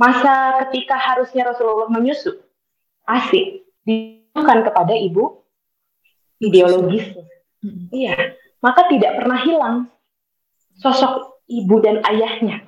[0.00, 2.40] Masa ketika harusnya Rasulullah menyusu,
[3.04, 5.41] asik, ditujukan kepada ibu
[6.42, 7.14] ideologis.
[7.94, 9.76] Iya, maka tidak pernah hilang
[10.82, 12.66] sosok ibu dan ayahnya.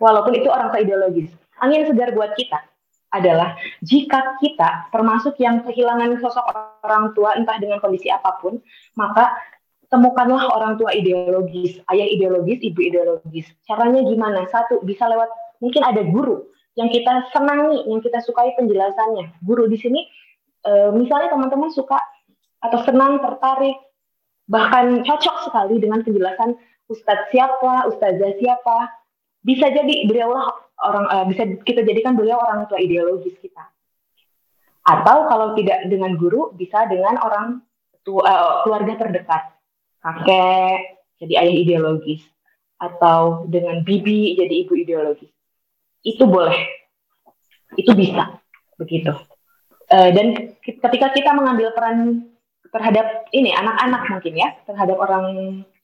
[0.00, 1.30] Walaupun itu orang ideologis.
[1.62, 2.58] Angin segar buat kita
[3.12, 3.54] adalah
[3.84, 6.42] jika kita termasuk yang kehilangan sosok
[6.82, 8.58] orang tua entah dengan kondisi apa pun,
[8.96, 9.36] maka
[9.92, 13.44] temukanlah orang tua ideologis, ayah ideologis, ibu ideologis.
[13.68, 14.48] Caranya gimana?
[14.48, 15.28] Satu, bisa lewat
[15.60, 19.44] mungkin ada guru yang kita senangi, yang kita sukai penjelasannya.
[19.44, 20.00] Guru di sini,
[20.64, 22.00] e, misalnya teman-teman suka
[22.62, 23.76] atau senang tertarik
[24.46, 26.54] bahkan cocok sekali dengan penjelasan
[26.90, 28.90] ustadz siapa, ustazah siapa.
[29.42, 30.38] Bisa jadi beliau
[30.78, 33.64] orang uh, bisa kita jadikan beliau orang tua ideologis kita.
[34.82, 37.62] Atau kalau tidak dengan guru, bisa dengan orang
[38.06, 39.42] tua, uh, keluarga terdekat,
[40.02, 42.22] kakek jadi ayah ideologis,
[42.78, 45.30] atau dengan bibi jadi ibu ideologis.
[46.02, 46.58] Itu boleh,
[47.78, 48.42] itu bisa,
[48.74, 49.14] begitu.
[49.86, 52.30] Uh, dan ketika kita mengambil peran
[52.72, 55.24] terhadap ini anak-anak mungkin ya, terhadap orang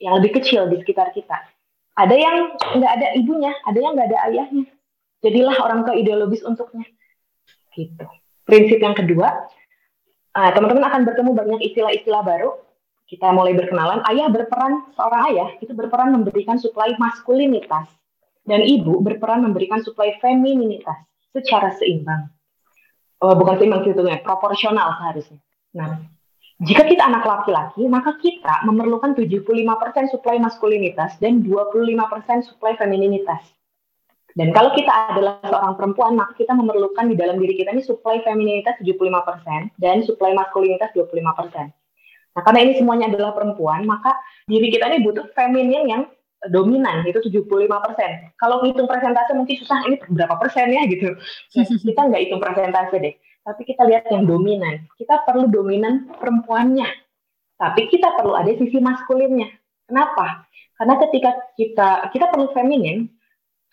[0.01, 1.37] yang lebih kecil di sekitar kita,
[1.99, 4.65] ada yang nggak ada ibunya, ada yang nggak ada ayahnya.
[5.19, 6.87] Jadilah orang tua ideologis untuknya.
[7.75, 8.07] Gitu.
[8.47, 9.29] Prinsip yang kedua,
[10.33, 12.55] uh, teman-teman akan bertemu banyak istilah-istilah baru.
[13.09, 14.05] Kita mulai berkenalan.
[14.07, 17.91] Ayah berperan, seorang ayah itu berperan memberikan suplai maskulinitas.
[18.47, 20.97] Dan ibu berperan memberikan suplai femininitas
[21.35, 22.31] secara seimbang.
[23.19, 25.41] Oh, bukan seimbang sebetulnya, proporsional seharusnya.
[25.75, 25.99] Nah,
[26.59, 33.47] jika kita anak laki-laki, maka kita memerlukan 75% suplai maskulinitas dan 25% suplai femininitas.
[34.35, 38.23] Dan kalau kita adalah seorang perempuan, maka kita memerlukan di dalam diri kita ini supply
[38.23, 41.71] femininitas 75% dan supply maskulinitas 25%.
[42.39, 44.15] Nah, karena ini semuanya adalah perempuan, maka
[44.47, 46.03] diri kita ini butuh feminin yang
[46.47, 48.35] dominan, itu 75%.
[48.39, 51.19] Kalau hitung persentase mungkin susah, ini berapa persen ya gitu.
[51.91, 53.15] Kita nggak hitung persentase deh,
[53.49, 54.85] tapi kita lihat yang dominan.
[55.01, 56.85] Kita perlu dominan perempuannya,
[57.57, 59.49] tapi kita perlu ada sisi maskulinnya.
[59.89, 60.45] Kenapa?
[60.77, 63.09] Karena ketika kita kita perlu feminin,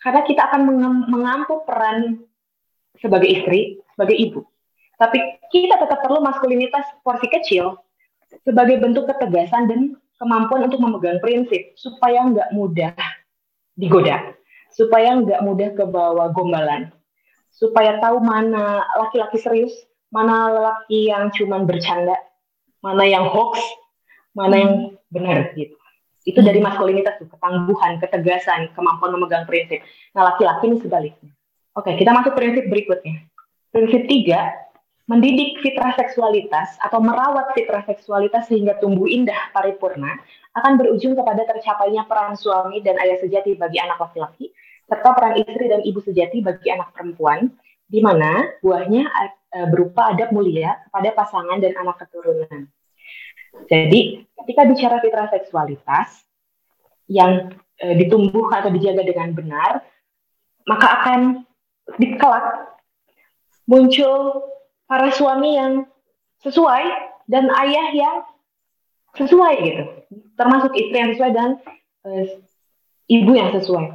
[0.00, 0.60] karena kita akan
[1.12, 2.24] mengampu peran
[2.96, 4.40] sebagai istri, sebagai ibu.
[4.96, 7.76] Tapi kita tetap perlu maskulinitas porsi kecil
[8.48, 9.80] sebagai bentuk ketegasan dan
[10.16, 12.96] kemampuan untuk memegang prinsip supaya nggak mudah
[13.76, 14.32] digoda,
[14.72, 16.95] supaya nggak mudah ke bawah gombalan,
[17.56, 19.72] supaya tahu mana laki-laki serius,
[20.12, 22.20] mana laki yang cuman bercanda,
[22.84, 23.56] mana yang hoax,
[24.36, 24.72] mana yang
[25.08, 25.72] benar gitu.
[26.28, 29.80] Itu dari maskulinitas tuh, ketangguhan, ketegasan, kemampuan memegang prinsip.
[30.12, 31.30] Nah, laki-laki ini sebaliknya.
[31.72, 33.24] Oke, kita masuk prinsip berikutnya.
[33.70, 34.52] Prinsip tiga,
[35.06, 40.18] mendidik fitrah seksualitas atau merawat fitrah seksualitas sehingga tumbuh indah paripurna
[40.58, 44.50] akan berujung kepada tercapainya peran suami dan ayah sejati bagi anak laki-laki
[44.86, 47.50] serta peran istri dan ibu sejati bagi anak perempuan
[47.86, 49.02] di mana buahnya
[49.54, 52.70] eh, berupa adab mulia kepada pasangan dan anak keturunan.
[53.66, 56.20] Jadi, ketika bicara fitrah seksualitas
[57.08, 59.80] yang e, ditumbuhkan atau dijaga dengan benar,
[60.68, 61.20] maka akan
[61.96, 62.76] dikelak
[63.64, 64.44] muncul
[64.84, 65.72] para suami yang
[66.42, 66.84] sesuai
[67.30, 68.16] dan ayah yang
[69.16, 69.84] sesuai gitu.
[70.36, 71.50] Termasuk istri yang sesuai dan
[72.04, 72.10] e,
[73.08, 73.86] ibu yang sesuai.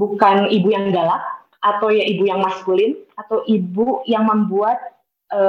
[0.00, 1.20] Bukan ibu yang galak
[1.60, 4.80] atau ya ibu yang maskulin atau ibu yang membuat
[5.28, 5.40] e,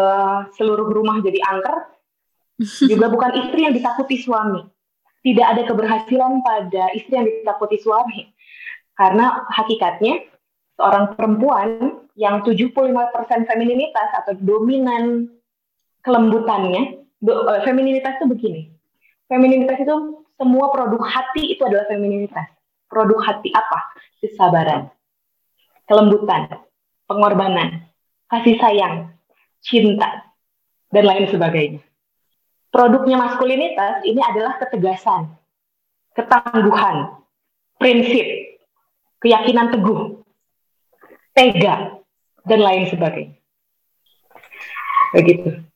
[0.59, 1.87] seluruh rumah jadi angker
[2.91, 4.67] juga bukan istri yang ditakuti suami.
[5.21, 8.27] Tidak ada keberhasilan pada istri yang ditakuti suami.
[8.97, 10.27] Karena hakikatnya
[10.75, 15.29] seorang perempuan yang 75% femininitas atau dominan
[16.01, 18.61] kelembutannya, do, uh, femininitas itu begini.
[19.29, 22.49] Femininitas itu semua produk hati itu adalah femininitas.
[22.91, 23.79] Produk hati apa?
[24.19, 24.91] Kesabaran,
[25.87, 26.59] kelembutan,
[27.07, 27.87] pengorbanan,
[28.27, 29.15] kasih sayang,
[29.63, 30.27] cinta,
[30.91, 31.81] dan lain sebagainya
[32.71, 35.35] produknya maskulinitas ini adalah ketegasan,
[36.15, 37.19] ketangguhan,
[37.75, 38.25] prinsip,
[39.19, 40.23] keyakinan teguh,
[41.35, 41.99] tega,
[42.47, 43.37] dan lain sebagainya.
[45.11, 45.70] Begitu.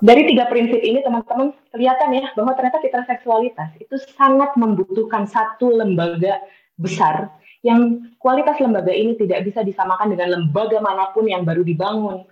[0.00, 5.76] Dari tiga prinsip ini teman-teman kelihatan ya bahwa ternyata fitrah seksualitas itu sangat membutuhkan satu
[5.76, 6.40] lembaga
[6.80, 7.28] besar
[7.60, 12.24] yang kualitas lembaga ini tidak bisa disamakan dengan lembaga mana pun yang baru dibangun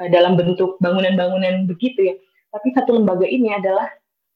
[0.00, 2.16] uh, dalam bentuk bangunan-bangunan begitu ya
[2.50, 3.86] tapi satu lembaga ini adalah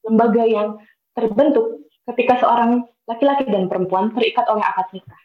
[0.05, 0.79] lembaga yang
[1.11, 5.21] terbentuk ketika seorang laki-laki dan perempuan terikat oleh akad nikah.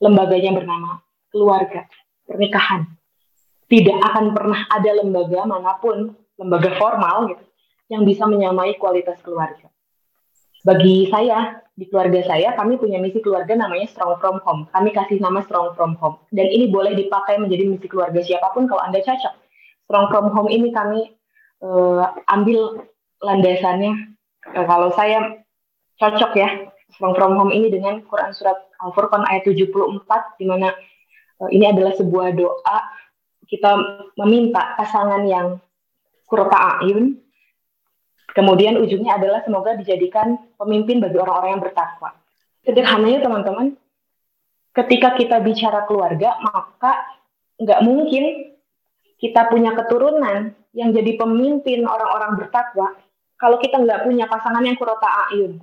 [0.00, 1.84] Lembaganya bernama keluarga,
[2.24, 2.88] pernikahan.
[3.70, 7.44] Tidak akan pernah ada lembaga mana pun, lembaga formal gitu,
[7.92, 9.68] yang bisa menyamai kualitas keluarga.
[10.64, 14.62] Bagi saya, di keluarga saya, kami punya misi keluarga namanya Strong From Home.
[14.72, 16.20] Kami kasih nama Strong From Home.
[16.32, 19.34] Dan ini boleh dipakai menjadi misi keluarga siapa pun kalau Anda cocok.
[19.88, 21.16] Strong From Home ini kami
[21.64, 22.84] uh, ambil
[23.20, 24.16] landasannya
[24.56, 25.44] uh, kalau saya
[26.00, 26.48] cocok ya
[26.96, 30.72] from from home ini dengan Quran surat Al-Furqan ayat 74 di mana
[31.44, 32.78] uh, ini adalah sebuah doa
[33.46, 33.70] kita
[34.16, 35.60] meminta pasangan yang
[36.30, 37.18] kurota ayun
[38.30, 42.14] kemudian ujungnya adalah semoga dijadikan pemimpin bagi orang-orang yang bertakwa
[42.62, 43.74] sederhananya teman-teman
[44.70, 47.18] ketika kita bicara keluarga maka
[47.58, 48.54] nggak mungkin
[49.20, 52.96] kita punya keturunan yang jadi pemimpin orang-orang bertakwa,
[53.36, 55.60] kalau kita nggak punya pasangan yang kurota ayun,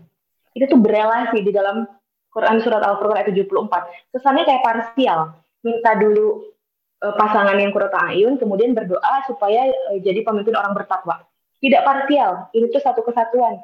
[0.54, 1.90] itu tuh berelasi di dalam
[2.30, 4.14] Quran surat Al-Furqan ayat 74.
[4.14, 5.42] Kesannya kayak parsial.
[5.66, 6.54] Minta dulu
[6.98, 11.22] pasangan yang kurota ayun, kemudian berdoa supaya uh, jadi pemimpin orang bertakwa.
[11.58, 13.62] Tidak parsial, ini tuh satu kesatuan.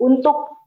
[0.00, 0.62] Untuk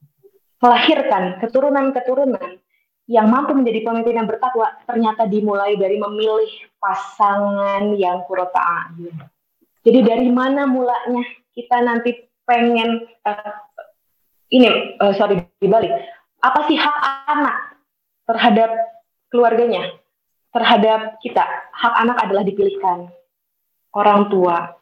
[0.62, 2.58] melahirkan keturunan-keturunan
[3.06, 6.50] yang mampu menjadi pemimpin yang bertakwa ternyata dimulai dari memilih
[6.82, 9.14] pasangan yang kurota ayun.
[9.86, 11.22] Jadi dari mana mulanya
[11.54, 13.54] kita nanti pengen uh,
[14.50, 15.94] ini uh, sorry dibalik
[16.42, 16.98] apa sih hak
[17.30, 17.58] anak
[18.30, 18.70] terhadap
[19.30, 19.94] keluarganya
[20.56, 21.44] terhadap kita
[21.76, 23.12] hak anak adalah dipilihkan
[23.92, 24.80] orang tua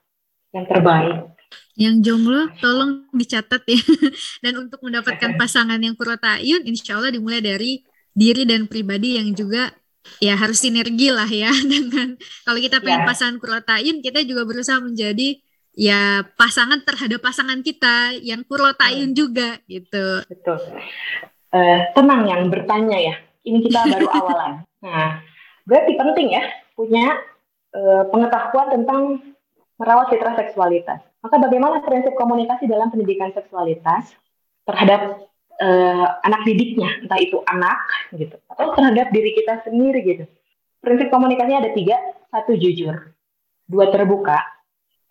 [0.53, 1.33] yang terbaik
[1.73, 3.81] yang jomblo tolong dicatat ya
[4.45, 7.81] dan untuk mendapatkan pasangan yang ayun insya Allah dimulai dari
[8.13, 9.73] diri dan pribadi yang juga
[10.21, 12.13] ya harus sinergi lah ya dengan
[12.45, 13.09] kalau kita pengen ya.
[13.09, 15.41] pasangan kurotayun kita juga berusaha menjadi
[15.73, 19.17] ya pasangan terhadap pasangan kita yang kurotayun hmm.
[19.17, 20.21] juga gitu.
[20.29, 20.61] Betul.
[21.53, 23.15] Uh, tenang yang bertanya ya.
[23.43, 24.53] Ini kita baru awalan.
[24.85, 25.09] Nah,
[25.63, 26.43] berarti penting ya
[26.75, 27.19] punya
[27.75, 29.01] uh, pengetahuan tentang
[29.77, 31.01] merawat fitrah seksualitas.
[31.23, 34.11] Maka bagaimana prinsip komunikasi dalam pendidikan seksualitas
[34.67, 35.23] terhadap
[35.59, 37.79] uh, anak didiknya, entah itu anak
[38.15, 40.25] gitu, atau terhadap diri kita sendiri gitu.
[40.83, 41.95] Prinsip komunikasinya ada tiga,
[42.27, 43.15] satu jujur,
[43.71, 44.39] dua terbuka,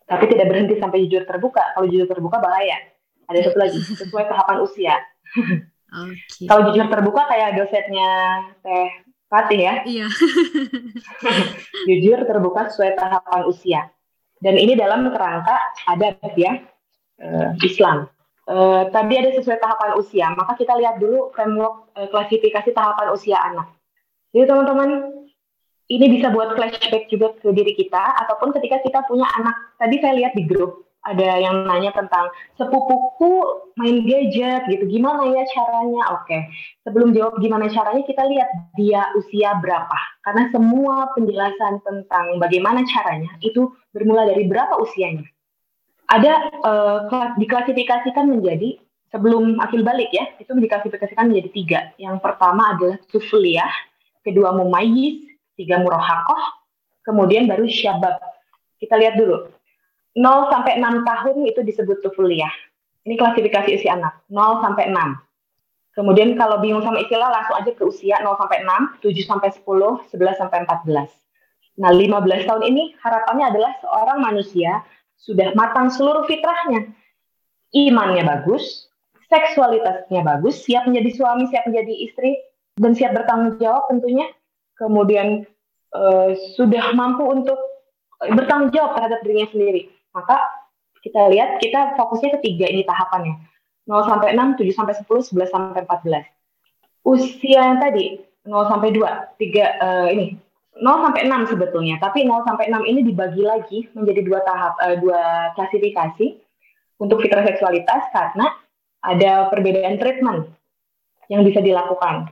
[0.05, 1.73] tapi tidak berhenti sampai jujur terbuka.
[1.73, 2.77] Kalau jujur terbuka bahaya.
[3.25, 4.97] Ada satu lagi, sesuai tahapan usia.
[5.93, 6.49] Okay.
[6.49, 9.75] Kalau jujur terbuka kayak dosennya Teh Fatih ya.
[9.89, 10.07] Iya.
[11.89, 13.89] jujur terbuka sesuai tahapan usia.
[14.45, 15.57] Dan ini dalam kerangka
[15.89, 16.61] adat ya,
[17.25, 18.13] uh, Islam.
[18.45, 23.39] Uh, tadi ada sesuai tahapan usia, maka kita lihat dulu framework uh, klasifikasi tahapan usia
[23.41, 23.73] anak.
[24.37, 24.91] Jadi teman-teman,
[25.89, 29.57] ini bisa buat flashback juga ke diri kita, ataupun ketika kita punya anak.
[29.81, 33.43] Tadi saya lihat di grup, ada yang nanya tentang sepupuku
[33.75, 36.03] main gadget gitu, gimana ya caranya?
[36.23, 36.39] Oke,
[36.87, 38.49] sebelum jawab gimana caranya, kita lihat
[38.79, 39.99] dia usia berapa.
[40.23, 45.27] Karena semua penjelasan tentang bagaimana caranya itu bermula dari berapa usianya
[46.13, 46.99] ada uh,
[47.41, 48.77] diklasifikasikan menjadi
[49.09, 53.73] sebelum akil balik ya itu diklasifikasikan menjadi tiga yang pertama adalah tufliyah
[54.21, 55.25] kedua mumayyiz
[55.57, 56.61] tiga murahakoh
[57.05, 58.21] kemudian baru syabab
[58.77, 59.49] kita lihat dulu
[60.17, 62.53] 0 sampai 6 tahun itu disebut tufliyah
[63.09, 67.83] ini klasifikasi usia anak 0 sampai 6 kemudian kalau bingung sama istilah langsung aja ke
[67.85, 69.65] usia 0 sampai 6 7 sampai 10
[70.13, 74.85] 11 sampai 14 nah 15 tahun ini harapannya adalah seorang manusia
[75.23, 76.91] sudah matang seluruh fitrahnya.
[77.73, 78.91] Imannya bagus,
[79.31, 82.37] seksualitasnya bagus, siap menjadi suami, siap menjadi istri,
[82.77, 84.29] dan siap bertanggung jawab tentunya.
[84.77, 85.47] Kemudian
[85.95, 87.57] uh, sudah mampu untuk
[88.19, 89.92] bertanggung jawab terhadap dirinya sendiri.
[90.13, 90.37] Maka
[91.03, 93.35] kita lihat, kita fokusnya ketiga ini tahapannya.
[93.89, 96.23] 0 sampai 6, 7 sampai 10, 11 sampai 14.
[97.03, 100.39] Usia yang tadi 0 sampai 2, 3 uh, ini
[100.79, 104.97] 0 sampai 6 sebetulnya, tapi 0 sampai 6 ini dibagi lagi menjadi dua tahap, uh,
[105.03, 106.39] dua klasifikasi
[107.03, 108.47] untuk fitrah seksualitas karena
[109.03, 110.47] ada perbedaan treatment
[111.27, 112.31] yang bisa dilakukan.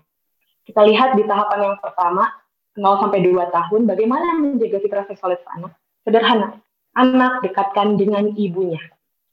[0.62, 2.30] Kita lihat di tahapan yang pertama
[2.78, 5.74] 0 sampai 2 tahun bagaimana menjaga fitrah seksualitas anak.
[6.06, 6.62] Sederhana,
[6.96, 8.80] anak dekatkan dengan ibunya.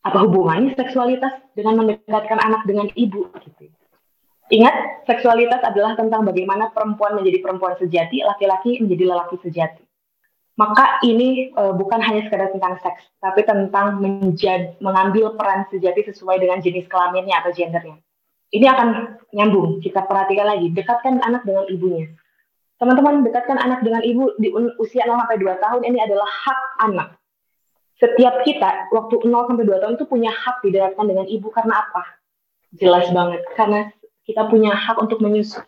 [0.05, 3.67] Apa hubungannya seksualitas dengan mendekatkan anak dengan ibu gitu.
[4.47, 9.83] Ingat, seksualitas adalah tentang bagaimana perempuan menjadi perempuan sejati, laki-laki menjadi lelaki sejati.
[10.55, 16.39] Maka ini uh, bukan hanya sekadar tentang seks, tapi tentang menjad, mengambil peran sejati sesuai
[16.39, 17.99] dengan jenis kelaminnya atau gendernya.
[18.55, 18.87] Ini akan
[19.35, 22.07] nyambung, kita perhatikan lagi, dekatkan anak dengan ibunya.
[22.79, 24.47] Teman-teman, dekatkan anak dengan ibu di
[24.79, 27.09] usia 0 2 tahun ini adalah hak anak.
[27.97, 32.03] Setiap kita waktu 0 2 tahun itu punya hak didekatkan dengan ibu karena apa?
[32.77, 33.89] Jelas banget, karena
[34.27, 35.63] kita punya hak untuk menyusu.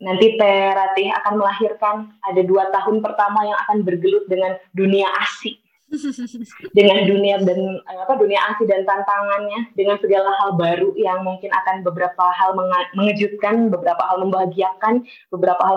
[0.00, 5.60] Nanti Teh Ratih akan melahirkan ada dua tahun pertama yang akan bergelut dengan dunia asi,
[6.78, 11.86] dengan dunia dan apa dunia asi dan tantangannya, dengan segala hal baru yang mungkin akan
[11.86, 12.56] beberapa hal
[12.96, 15.76] mengejutkan, beberapa hal membahagiakan, beberapa hal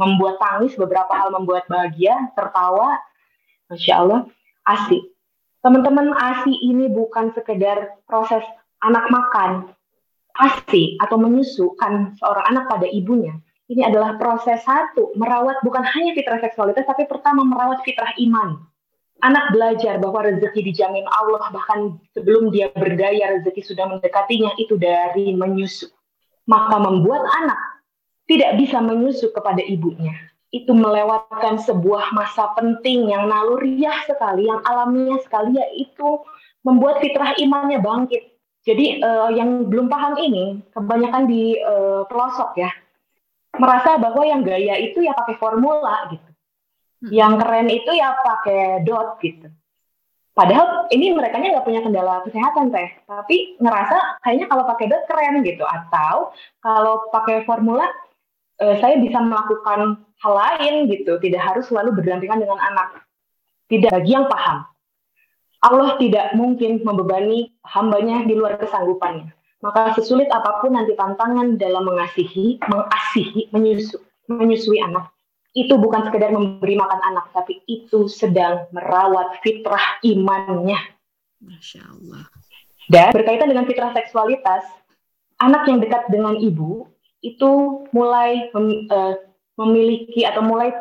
[0.00, 2.98] membuat tangis, beberapa hal membuat bahagia, tertawa,
[3.70, 4.20] masya Allah,
[4.66, 5.11] asi.
[5.62, 8.42] Teman-teman, asi ini bukan sekedar proses
[8.82, 9.70] anak makan,
[10.34, 13.38] ASI atau menyusukan seorang anak pada ibunya,
[13.70, 18.58] ini adalah proses satu, merawat bukan hanya fitrah seksualitas, tapi pertama merawat fitrah iman.
[19.22, 25.30] Anak belajar bahwa rezeki dijamin Allah, bahkan sebelum dia berdaya rezeki sudah mendekatinya, itu dari
[25.32, 25.86] menyusu.
[26.44, 27.60] Maka membuat anak
[28.26, 30.10] tidak bisa menyusu kepada ibunya.
[30.52, 36.20] Itu melewatkan sebuah masa penting yang naluriah sekali, yang alamiah sekali, yaitu
[36.60, 38.32] membuat fitrah imannya bangkit
[38.62, 42.70] jadi uh, yang belum paham ini kebanyakan di uh, pelosok ya.
[43.52, 46.30] merasa bahwa yang gaya itu ya pakai formula gitu.
[47.04, 47.10] Hmm.
[47.12, 49.52] Yang keren itu ya pakai dot gitu.
[50.32, 55.44] Padahal ini mereka nggak punya kendala kesehatan teh, tapi ngerasa kayaknya kalau pakai dot keren
[55.44, 55.68] gitu.
[55.68, 56.32] Atau
[56.64, 57.84] kalau pakai formula
[58.62, 63.02] eh, saya bisa melakukan hal lain gitu, tidak harus selalu berdampingan dengan anak.
[63.66, 64.62] Tidak bagi yang paham.
[65.62, 69.30] Allah tidak mungkin membebani hambanya di luar kesanggupannya.
[69.62, 73.94] Maka sesulit apa pun nanti tantangan dalam mengasihi, mengasihi, menyusu,
[74.26, 75.14] menyusui anak,
[75.54, 80.80] itu bukan sekedar memberi makan anak, tapi itu sedang merawat fitrah imannya.
[81.38, 82.26] Masya Allah.
[82.90, 84.66] Dan berkaitan dengan fitrah seksualitas,
[85.38, 86.90] anak yang dekat dengan ibu
[87.22, 87.50] itu
[87.94, 89.14] mulai mem, uh,
[89.58, 90.74] memiliki atau mulai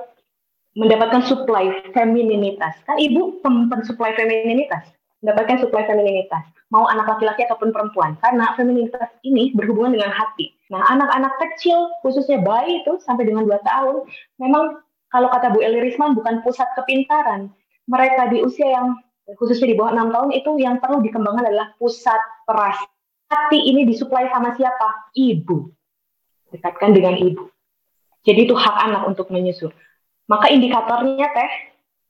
[0.73, 2.75] mendapatkan supply femininitas.
[2.85, 4.85] Kan ibu pensuplai femininitas
[5.21, 10.49] mendapatkan suplai femininitas, mau anak laki-laki ataupun perempuan, karena femininitas ini berhubungan dengan hati.
[10.73, 13.95] Nah, anak-anak kecil, khususnya bayi itu sampai dengan 2 tahun,
[14.41, 14.81] memang
[15.13, 17.53] kalau kata Bu Eli Risman bukan pusat kepintaran.
[17.85, 18.97] Mereka di usia yang
[19.37, 22.19] khususnya di bawah 6 tahun itu yang perlu dikembangkan adalah pusat
[22.49, 22.81] peras.
[23.31, 25.11] Hati ini disuplai sama siapa?
[25.15, 25.80] Ibu.
[26.51, 27.47] Dekatkan dengan ibu.
[28.21, 29.71] Jadi itu hak anak untuk menyusu.
[30.29, 31.51] Maka indikatornya teh,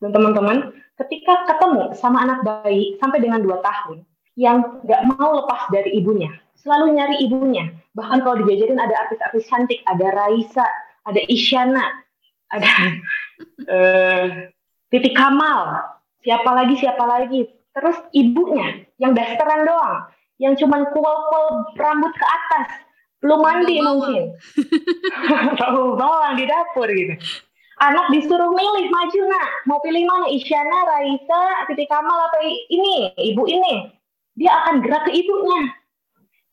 [0.04, 3.98] teman-teman, ketika ketemu sama anak bayi sampai dengan 2 tahun
[4.36, 6.30] yang nggak mau lepas dari ibunya,
[6.60, 7.72] selalu nyari ibunya.
[7.98, 10.66] Bahkan kalau dijajarin ada artis-artis cantik, ada Raisa,
[11.08, 11.86] ada Isyana,
[12.54, 12.68] ada
[13.68, 14.26] uh,
[14.92, 15.82] Titi Kamal,
[16.22, 17.48] siapa lagi siapa lagi.
[17.72, 22.68] Terus ibunya yang dasteran doang, yang cuman kual-kual rambut ke atas,
[23.22, 24.34] belum mandi mungkin,
[25.62, 27.16] tahu bawang di dapur gitu.
[27.82, 29.48] Anak disuruh milih maju nak.
[29.66, 33.90] Mau pilih mana Isyana Raisa Titi Kamal atau ini ibu ini?
[34.38, 35.62] Dia akan gerak ke ibunya.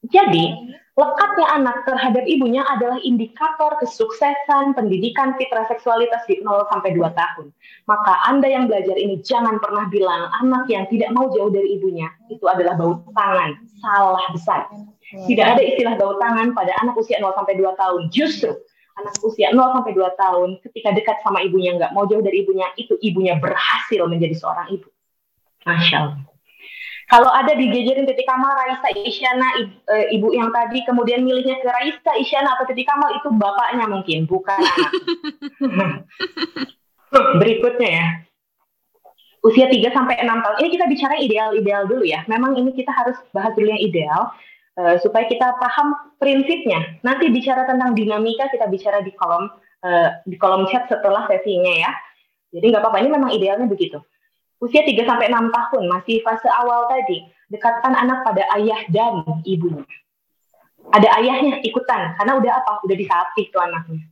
[0.08, 7.12] Jadi lekatnya anak terhadap ibunya adalah indikator kesuksesan pendidikan fitrah seksualitas di 0 sampai 2
[7.12, 7.52] tahun.
[7.84, 12.08] Maka Anda yang belajar ini jangan pernah bilang anak yang tidak mau jauh dari ibunya.
[12.32, 13.52] Itu adalah bau tangan.
[13.84, 14.64] Salah besar.
[15.08, 18.12] Tidak ada istilah bau tangan pada anak usia 0 sampai 2 tahun.
[18.12, 18.52] Justru
[18.98, 22.68] anak usia 0 sampai 2 tahun ketika dekat sama ibunya nggak mau jauh dari ibunya
[22.76, 24.88] itu ibunya berhasil menjadi seorang ibu.
[25.64, 26.28] Masya Allah.
[27.08, 31.56] Kalau ada di dijajarin titik Kamal, Raisa, Isyana, ibu, e, ibu yang tadi kemudian milihnya
[31.56, 34.92] ke Raisa, Isyana atau titik Kamal itu bapaknya mungkin, bukan anak.
[37.40, 38.06] Berikutnya ya.
[39.40, 40.56] Usia 3 sampai 6 tahun.
[40.60, 42.28] Ini kita bicara ideal-ideal dulu ya.
[42.28, 44.28] Memang ini kita harus bahas dulu yang ideal
[44.78, 47.02] uh, supaya kita paham prinsipnya.
[47.02, 49.50] Nanti bicara tentang dinamika kita bicara di kolom
[49.82, 51.90] uh, di kolom chat setelah sesinya ya.
[52.54, 53.98] Jadi nggak apa-apa ini memang idealnya begitu.
[54.58, 59.86] Usia 3 sampai 6 tahun masih fase awal tadi, dekatkan anak pada ayah dan ibunya.
[60.88, 62.72] Ada ayahnya ikutan karena udah apa?
[62.82, 64.02] Udah disapih tuh anaknya.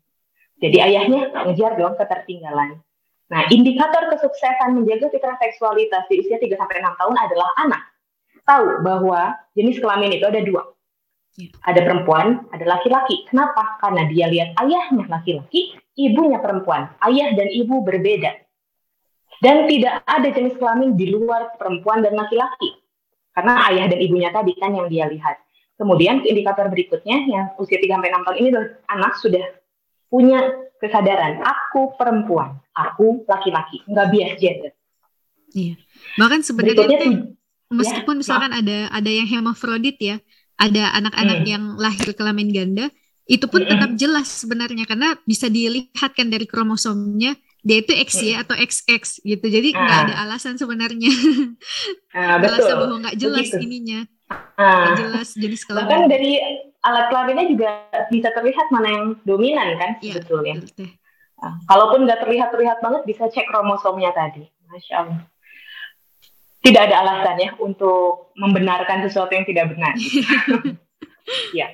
[0.62, 2.78] Jadi ayahnya ngejar dong ketertinggalan.
[3.26, 7.82] Nah, indikator kesuksesan menjaga fitrah seksualitas di usia 3 sampai 6 tahun adalah anak
[8.47, 10.62] tahu bahwa jenis kelamin itu ada dua.
[11.36, 11.53] Ya.
[11.68, 13.28] Ada perempuan, ada laki-laki.
[13.28, 13.76] Kenapa?
[13.82, 16.97] Karena dia lihat ayahnya laki-laki, ibunya perempuan.
[17.05, 18.32] Ayah dan ibu berbeda.
[19.44, 22.80] Dan tidak ada jenis kelamin di luar perempuan dan laki-laki.
[23.36, 25.36] Karena ayah dan ibunya tadi kan yang dia lihat.
[25.76, 28.49] Kemudian indikator berikutnya yang usia 3 sampai 6 tahun ini
[28.88, 29.44] anak sudah
[30.09, 30.40] punya
[30.80, 34.72] kesadaran aku perempuan, aku laki-laki, nggak bias gender.
[35.53, 35.76] Iya.
[36.16, 37.36] Bahkan sebenarnya
[37.70, 38.60] meskipun ya, misalkan nah.
[38.62, 40.16] ada ada yang hemafrodit ya,
[40.56, 41.48] ada anak-anak hmm.
[41.48, 42.86] yang lahir kelamin ganda,
[43.26, 43.70] itu pun hmm.
[43.70, 47.34] tetap jelas sebenarnya karena bisa dilihatkan dari kromosomnya
[47.66, 48.44] dia itu X ya hmm.
[48.46, 49.46] atau XX gitu.
[49.50, 50.04] Jadi nggak ah.
[50.06, 51.10] ada alasan sebenarnya.
[52.16, 52.62] Ah, betul.
[52.62, 53.64] alasan bahwa nggak jelas Begitu.
[53.66, 54.00] ininya.
[54.56, 54.94] Ah.
[54.94, 55.84] jelas jenis kelamin.
[55.84, 56.32] Bahkan dari
[56.80, 57.70] alat kelaminnya juga
[58.08, 60.62] bisa terlihat mana yang dominan kan ya, sebetulnya.
[60.62, 60.94] Betul.
[61.42, 64.46] Ah, kalaupun nggak terlihat-terlihat banget bisa cek kromosomnya tadi.
[64.70, 65.20] Masya Allah
[66.66, 69.94] tidak ada alasan ya untuk membenarkan sesuatu yang tidak benar.
[71.58, 71.70] ya.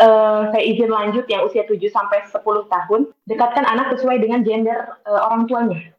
[0.00, 2.40] Uh, saya izin lanjut yang usia 7 sampai 10
[2.72, 5.92] tahun, dekatkan anak sesuai dengan gender uh, orang tuanya.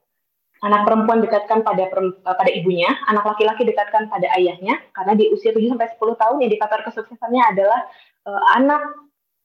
[0.65, 5.53] Anak perempuan dekatkan pada uh, pada ibunya, anak laki-laki dekatkan pada ayahnya karena di usia
[5.53, 7.79] 7 sampai 10 tahun indikator kesuksesannya adalah
[8.25, 8.82] uh, anak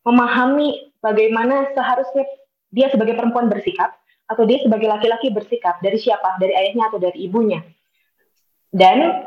[0.08, 2.24] memahami bagaimana seharusnya
[2.72, 3.92] dia sebagai perempuan bersikap
[4.30, 6.40] atau dia sebagai laki-laki bersikap dari siapa?
[6.40, 7.60] Dari ayahnya atau dari ibunya
[8.72, 9.26] dan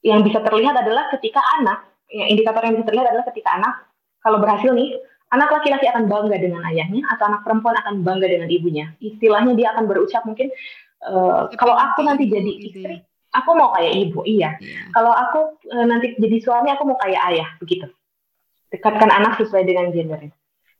[0.00, 3.74] yang bisa terlihat adalah ketika anak, ya, indikator yang bisa terlihat adalah ketika anak,
[4.24, 4.96] kalau berhasil nih,
[5.30, 8.86] anak laki-laki akan bangga dengan ayahnya atau anak perempuan akan bangga dengan ibunya.
[8.98, 10.50] Istilahnya dia akan berucap mungkin,
[11.06, 13.04] uh, kalau aku nanti jadi gitu istri, ya.
[13.36, 14.56] aku mau kayak ibu, iya.
[14.58, 14.88] Yeah.
[14.96, 17.86] Kalau aku uh, nanti jadi suami, aku mau kayak ayah, begitu.
[18.72, 20.34] Dekatkan anak sesuai dengan gendernya.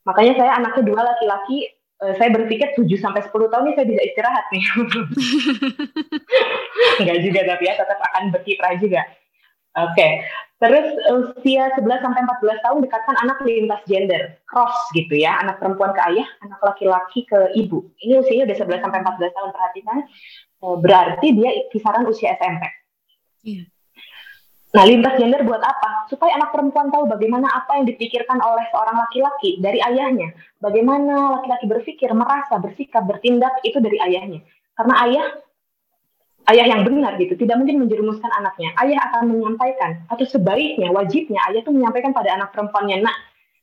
[0.09, 1.69] Makanya saya anak kedua laki-laki,
[2.01, 4.65] uh, saya berpikir 7 sampai 10 tahun ini saya bisa istirahat nih.
[7.01, 9.03] Enggak juga tapi ya tetap akan berkiprah juga.
[9.79, 9.95] Oke.
[9.95, 10.13] Okay.
[10.61, 10.93] Terus
[11.41, 16.05] usia 11 sampai 14 tahun dekatkan anak lintas gender, cross gitu ya, anak perempuan ke
[16.13, 17.89] ayah, anak laki-laki ke ibu.
[17.97, 19.99] Ini usianya udah 11 sampai 14 tahun perhatikan.
[20.61, 22.69] Eh, berarti dia kisaran usia SMP.
[23.41, 23.65] Iya.
[24.71, 26.07] Nah, lintas gender buat apa?
[26.07, 30.31] Supaya anak perempuan tahu bagaimana apa yang dipikirkan oleh seorang laki-laki dari ayahnya.
[30.63, 34.47] Bagaimana laki-laki berpikir, merasa, bersikap, bertindak itu dari ayahnya.
[34.79, 35.27] Karena ayah
[36.55, 38.71] ayah yang benar gitu, tidak mungkin menjerumuskan anaknya.
[38.79, 43.17] Ayah akan menyampaikan atau sebaiknya, wajibnya ayah itu menyampaikan pada anak perempuannya, "Nak,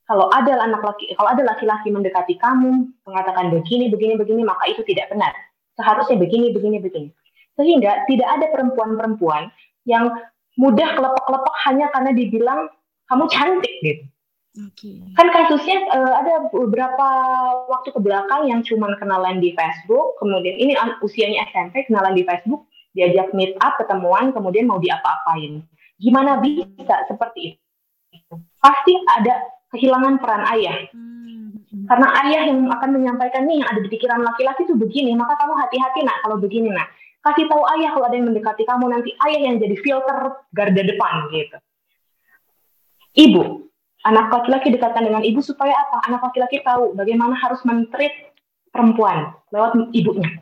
[0.08, 4.84] kalau ada anak laki kalau ada laki-laki mendekati kamu, mengatakan begini, begini, begini, maka itu
[4.84, 5.32] tidak benar
[5.78, 7.10] seharusnya begini, begini, begini.
[7.56, 9.54] Sehingga tidak ada perempuan-perempuan
[9.86, 10.10] yang
[10.58, 12.62] mudah kelepek-kelepek hanya karena dibilang
[13.08, 14.04] kamu cantik gitu.
[14.58, 15.06] Okay.
[15.14, 17.08] Kan kasusnya uh, ada beberapa
[17.70, 20.74] waktu ke belakang yang cuma kenalan di Facebook, kemudian ini
[21.06, 22.66] usianya SMP kenalan di Facebook,
[22.98, 25.62] diajak meet up, ketemuan, kemudian mau diapa-apain.
[26.02, 27.62] Gimana bisa seperti
[28.10, 28.34] itu?
[28.58, 30.90] Pasti ada kehilangan peran ayah.
[30.90, 31.08] Hmm
[31.88, 35.56] karena ayah yang akan menyampaikan nih yang ada di pikiran laki-laki itu begini, maka kamu
[35.56, 36.92] hati-hati nak kalau begini nak.
[37.28, 41.28] Kasih tahu ayah kalau ada yang mendekati kamu nanti ayah yang jadi filter garda depan
[41.36, 41.58] gitu.
[43.20, 43.68] Ibu,
[44.08, 46.08] anak laki-laki dekatkan dengan ibu supaya apa?
[46.08, 48.32] Anak laki-laki tahu bagaimana harus mentreat
[48.72, 50.40] perempuan lewat ibunya.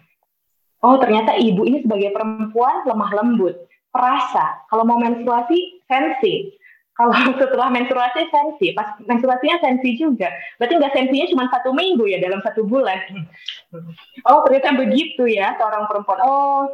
[0.85, 4.61] Oh ternyata ibu ini sebagai perempuan lemah lembut, perasa.
[4.69, 6.53] Kalau mau menstruasi sensi
[6.95, 7.11] kalau
[7.43, 10.31] setelah menstruasi sensi, pas menstruasinya sensi juga.
[10.55, 12.97] Berarti nggak sensinya cuma satu minggu ya dalam satu bulan.
[14.31, 16.19] Oh ternyata begitu ya seorang perempuan.
[16.23, 16.71] Oh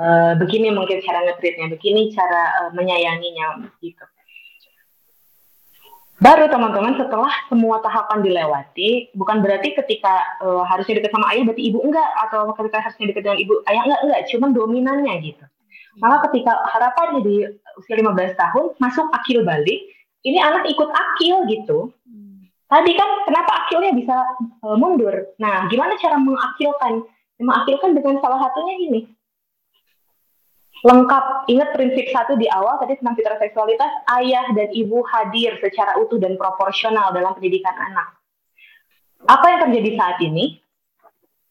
[0.00, 4.04] uh, begini mungkin cara ngetritnya, begini cara uh, menyayanginya gitu.
[6.18, 11.62] Baru teman-teman setelah semua tahapan dilewati, bukan berarti ketika uh, harusnya dekat sama ayah berarti
[11.62, 15.44] ibu enggak atau ketika harusnya dekat dengan ibu ayah enggak enggak, cuma dominannya gitu.
[16.02, 17.36] Maka ketika harapannya di
[17.78, 19.80] usia 15 tahun masuk akil balik,
[20.26, 21.94] ini anak ikut akil gitu.
[22.68, 24.12] Tadi kan kenapa akilnya bisa
[24.60, 25.32] uh, mundur?
[25.40, 27.00] Nah, gimana cara mengakilkan?
[27.40, 29.00] Mengakilkan dengan salah satunya ini.
[30.84, 35.96] Lengkap, ingat prinsip satu di awal tadi tentang fitrah seksualitas, ayah dan ibu hadir secara
[35.98, 38.14] utuh dan proporsional dalam pendidikan anak.
[39.26, 40.60] Apa yang terjadi saat ini?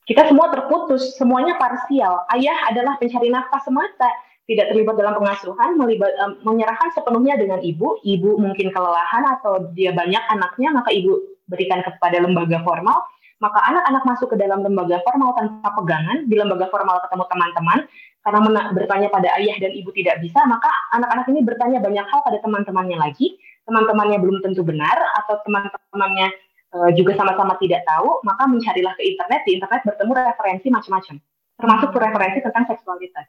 [0.08, 2.24] Kita semua terputus, semuanya parsial.
[2.32, 4.08] Ayah adalah pencari nafkah semata
[4.48, 8.00] tidak terlibat dalam pengasuhan, melibat, um, menyerahkan sepenuhnya dengan ibu.
[8.00, 11.20] Ibu mungkin kelelahan atau dia banyak anaknya, maka ibu
[11.52, 13.04] berikan kepada lembaga formal.
[13.38, 17.80] Maka anak-anak masuk ke dalam lembaga formal tanpa pegangan, di lembaga formal ketemu teman-teman,
[18.26, 18.40] karena
[18.74, 22.98] bertanya pada ayah dan ibu tidak bisa, maka anak-anak ini bertanya banyak hal pada teman-temannya
[22.98, 23.38] lagi,
[23.70, 26.34] teman-temannya belum tentu benar, atau teman-temannya
[26.74, 31.16] uh, juga sama-sama tidak tahu, maka mencarilah ke internet, di internet bertemu referensi macam-macam,
[31.62, 33.28] termasuk referensi tentang seksualitas.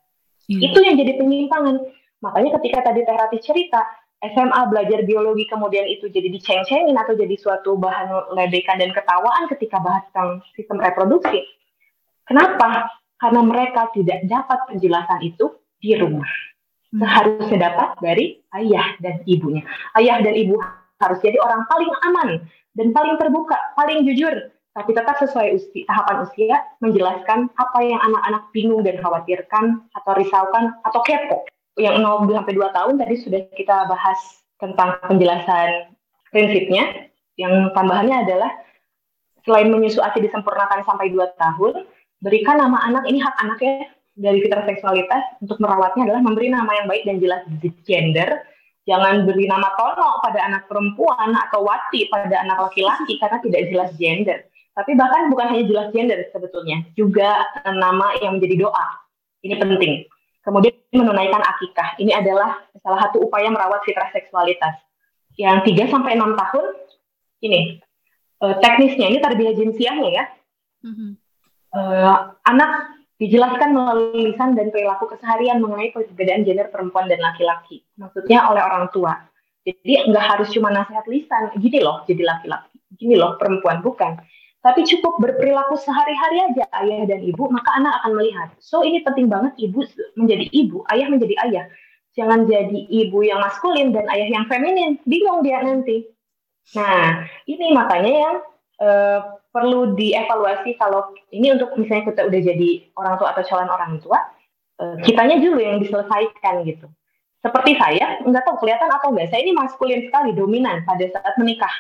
[0.49, 0.61] Hmm.
[0.65, 1.77] Itu yang jadi penyimpangan.
[2.25, 3.81] Makanya ketika tadi Teh cerita,
[4.19, 9.79] SMA belajar biologi kemudian itu jadi diceng-cengin atau jadi suatu bahan ledekan dan ketawaan ketika
[9.79, 11.47] bahas tentang sistem reproduksi.
[12.27, 12.91] Kenapa?
[13.21, 16.27] Karena mereka tidak dapat penjelasan itu di rumah.
[16.91, 16.99] Hmm.
[17.05, 19.63] Seharusnya dapat dari ayah dan ibunya.
[19.95, 20.59] Ayah dan ibu
[20.99, 22.29] harus jadi orang paling aman
[22.75, 24.35] dan paling terbuka, paling jujur
[24.79, 30.71] tapi tetap sesuai usia, tahapan usia menjelaskan apa yang anak-anak bingung dan khawatirkan atau risaukan
[30.87, 31.43] atau kepo.
[31.75, 34.19] Yang 0 sampai 2 tahun tadi sudah kita bahas
[34.63, 35.91] tentang penjelasan
[36.31, 37.11] prinsipnya.
[37.35, 38.51] Yang tambahannya adalah
[39.43, 41.83] selain menyusu ASI disempurnakan sampai 2 tahun,
[42.23, 46.87] berikan nama anak ini hak anaknya dari fitrah seksualitas untuk merawatnya adalah memberi nama yang
[46.87, 47.43] baik dan jelas
[47.83, 48.47] gender.
[48.87, 53.91] Jangan beri nama Tono pada anak perempuan atau Wati pada anak laki-laki karena tidak jelas
[53.99, 54.39] gender
[54.79, 58.87] tapi bahkan bukan hanya jelas gender sebetulnya, juga nama yang menjadi doa.
[59.43, 60.07] Ini penting.
[60.47, 61.99] Kemudian menunaikan akikah.
[61.99, 64.79] Ini adalah salah satu upaya merawat fitrah seksualitas.
[65.35, 66.67] Yang 3 sampai 6 tahun
[67.43, 67.83] ini
[68.43, 70.25] uh, teknisnya ini tarbiyah jinsiahnya ya.
[70.87, 71.11] Mm-hmm.
[71.75, 77.83] Uh, anak dijelaskan melalui lisan dan perilaku keseharian mengenai perbedaan gender perempuan dan laki-laki.
[77.99, 79.27] Maksudnya oleh orang tua.
[79.67, 84.17] Jadi nggak harus cuma nasihat lisan, gini loh jadi laki-laki, gini loh perempuan, bukan
[84.59, 88.49] tapi cukup berperilaku sehari-hari aja ayah dan ibu, maka anak akan melihat.
[88.59, 89.87] So ini penting banget ibu
[90.19, 91.65] menjadi ibu, ayah menjadi ayah.
[92.19, 96.11] Jangan jadi ibu yang maskulin dan ayah yang feminin, bingung dia nanti.
[96.75, 98.37] Nah, ini makanya yang
[98.83, 99.21] uh,
[99.55, 104.19] perlu dievaluasi kalau ini untuk misalnya kita udah jadi orang tua atau calon orang tua,
[104.83, 106.91] uh, kitanya dulu yang diselesaikan gitu.
[107.39, 111.71] Seperti saya, nggak tahu kelihatan atau enggak, saya ini maskulin sekali, dominan pada saat menikah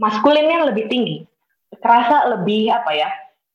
[0.00, 1.26] maskulinnya lebih tinggi,
[1.80, 3.08] terasa lebih apa ya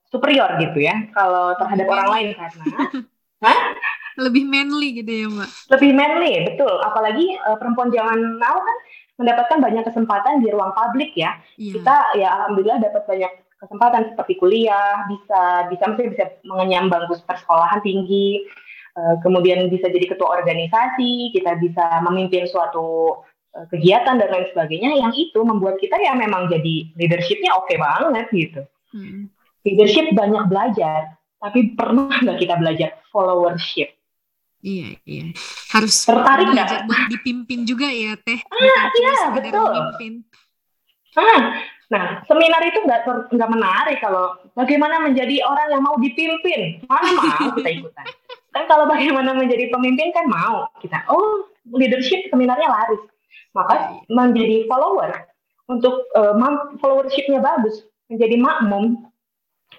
[0.09, 2.65] superior gitu ya kalau terhadap orang lain karena
[3.45, 3.57] Hah?
[4.15, 8.77] lebih manly gitu ya mbak lebih manly betul apalagi uh, perempuan zaman now kan
[9.15, 11.73] mendapatkan banyak kesempatan di ruang publik ya yeah.
[11.75, 17.79] kita ya alhamdulillah dapat banyak kesempatan seperti kuliah bisa bisa mesti bisa mengenyam bangku persekolahan
[17.83, 18.43] tinggi
[18.95, 23.19] uh, kemudian bisa jadi ketua organisasi kita bisa memimpin suatu
[23.71, 28.27] kegiatan dan lain sebagainya yang itu membuat kita ya memang jadi leadershipnya oke okay banget
[28.35, 29.31] gitu hmm.
[29.63, 33.95] leadership banyak belajar tapi pernah nggak kita belajar followership
[34.65, 35.29] Iya, iya.
[35.77, 38.41] Harus tertarik nggak buat dipimpin juga ya, Teh.
[38.49, 39.77] Ah, iya, betul.
[41.13, 41.61] Ah,
[41.93, 46.81] nah, seminar itu nggak nggak menarik kalau bagaimana menjadi orang yang mau dipimpin.
[46.89, 48.05] Mana mau kita ikutan.
[48.57, 50.97] Kan kalau bagaimana menjadi pemimpin kan mau kita.
[51.13, 53.05] Oh, leadership seminarnya laris.
[53.55, 55.15] Maka menjadi follower
[55.71, 56.35] untuk uh,
[56.83, 59.07] followershipnya bagus, menjadi makmum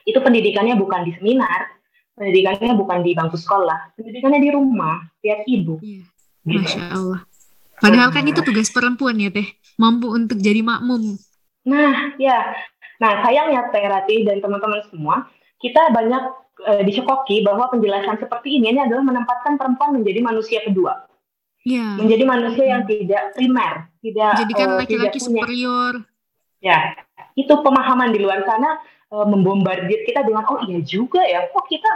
[0.08, 1.76] itu pendidikannya bukan di seminar,
[2.16, 5.76] pendidikannya bukan di bangku sekolah, pendidikannya di rumah, lihat ibu.
[5.84, 6.02] Iya.
[6.46, 6.62] Gitu.
[6.62, 7.20] Masya Allah.
[7.76, 9.44] Padahal kan itu tugas perempuan ya teh,
[9.76, 11.20] mampu untuk jadi makmum.
[11.68, 12.56] Nah, ya.
[12.96, 15.28] Nah, sayangnya Teh Rati dan teman-teman semua,
[15.60, 16.22] kita banyak
[16.64, 21.04] e, dicekoki bahwa penjelasan seperti ini, ini adalah menempatkan perempuan menjadi manusia kedua.
[21.66, 21.98] Ya.
[21.98, 26.06] Menjadi manusia yang tidak primer, tidak jadikan uh, laki-laki superior.
[26.62, 26.94] Ya,
[27.34, 28.78] itu pemahaman di luar sana
[29.10, 31.86] uh, membombardir kita dengan oh iya juga ya kok kita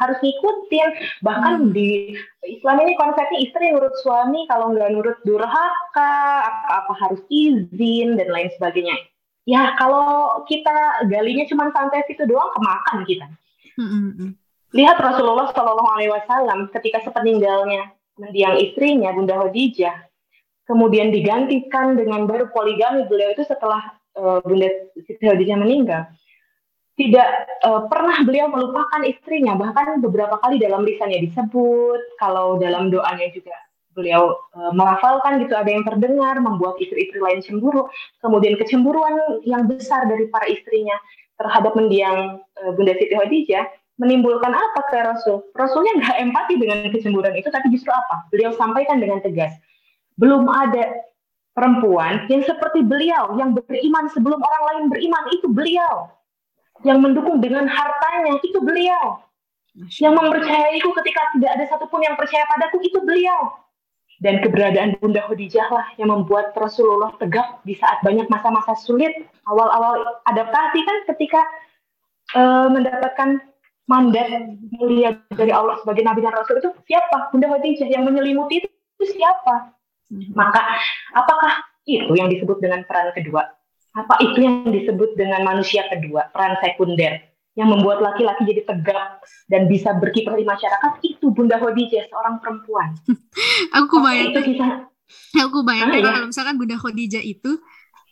[0.00, 0.88] harus ngikutin
[1.22, 1.70] bahkan hmm.
[1.74, 2.16] di
[2.48, 6.12] Islam ini konsepnya istri nurut suami kalau nggak nurut durhaka
[6.46, 8.96] apa-apa harus izin dan lain sebagainya
[9.44, 13.26] ya kalau kita galinya cuma santai itu doang kemakan kita
[13.78, 13.88] hmm.
[13.88, 14.30] hmm, hmm.
[14.74, 20.10] lihat Rasulullah Shallallahu Alaihi Wasallam ketika sepeninggalnya mendiang istrinya Bunda Khadijah
[20.68, 26.06] kemudian digantikan dengan baru poligami beliau itu setelah uh, Bunda Siti Khadijah meninggal.
[26.94, 27.28] Tidak
[27.64, 33.56] uh, pernah beliau melupakan istrinya bahkan beberapa kali dalam lisannya disebut kalau dalam doanya juga
[33.96, 37.90] beliau uh, melafalkan gitu ada yang terdengar membuat istri-istri lain cemburu.
[38.22, 40.94] Kemudian kecemburuan yang besar dari para istrinya
[41.40, 47.36] terhadap mendiang uh, Bunda Siti Khadijah menimbulkan apa ke Rasul Rasulnya nggak empati dengan kecemburuan
[47.36, 49.52] itu tapi justru apa beliau sampaikan dengan tegas
[50.16, 51.04] belum ada
[51.52, 56.08] perempuan yang seperti beliau yang beriman sebelum orang lain beriman itu beliau
[56.84, 59.20] yang mendukung dengan hartanya itu beliau.
[60.02, 63.54] Yang mempercayaiku ketika tidak ada satupun yang percaya padaku itu beliau.
[64.20, 69.14] Dan keberadaan Bunda Khadijah lah yang membuat Rasulullah tegak di saat banyak masa-masa sulit.
[69.48, 71.40] Awal-awal adaptasi kan ketika
[72.36, 73.40] uh, mendapatkan
[73.90, 77.34] mandat mulia dari Allah sebagai Nabi dan Rasul itu siapa?
[77.34, 79.74] Bunda Khadijah yang menyelimuti itu, itu siapa?
[80.30, 80.78] Maka
[81.10, 83.50] apakah itu yang disebut dengan peran kedua?
[83.90, 87.26] apa itu yang disebut dengan manusia kedua, peran sekunder
[87.58, 89.18] yang membuat laki-laki jadi tegak
[89.50, 92.94] dan bisa berkiprah di masyarakat itu Bunda Khadijah seorang perempuan.
[93.78, 94.70] aku bayangkan itu kisah.
[95.42, 96.06] Aku bayangkan ya?
[96.06, 97.58] kalau misalkan Bunda Khadijah itu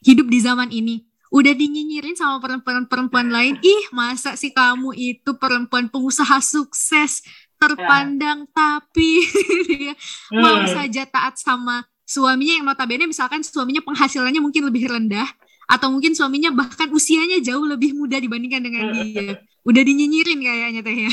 [0.03, 5.89] hidup di zaman ini udah dinyinyirin sama perempuan-perempuan lain, ih masa sih kamu itu perempuan
[5.93, 7.25] pengusaha sukses?
[7.59, 8.53] Terpandang ya.
[8.55, 9.11] tapi.
[9.79, 10.43] Ya, hmm.
[10.43, 15.29] mau saja taat sama suaminya yang notabene misalkan suaminya penghasilannya mungkin lebih rendah
[15.69, 19.45] atau mungkin suaminya bahkan usianya jauh lebih muda dibandingkan dengan dia.
[19.69, 21.13] Udah dinyinyirin kayaknya teh ya.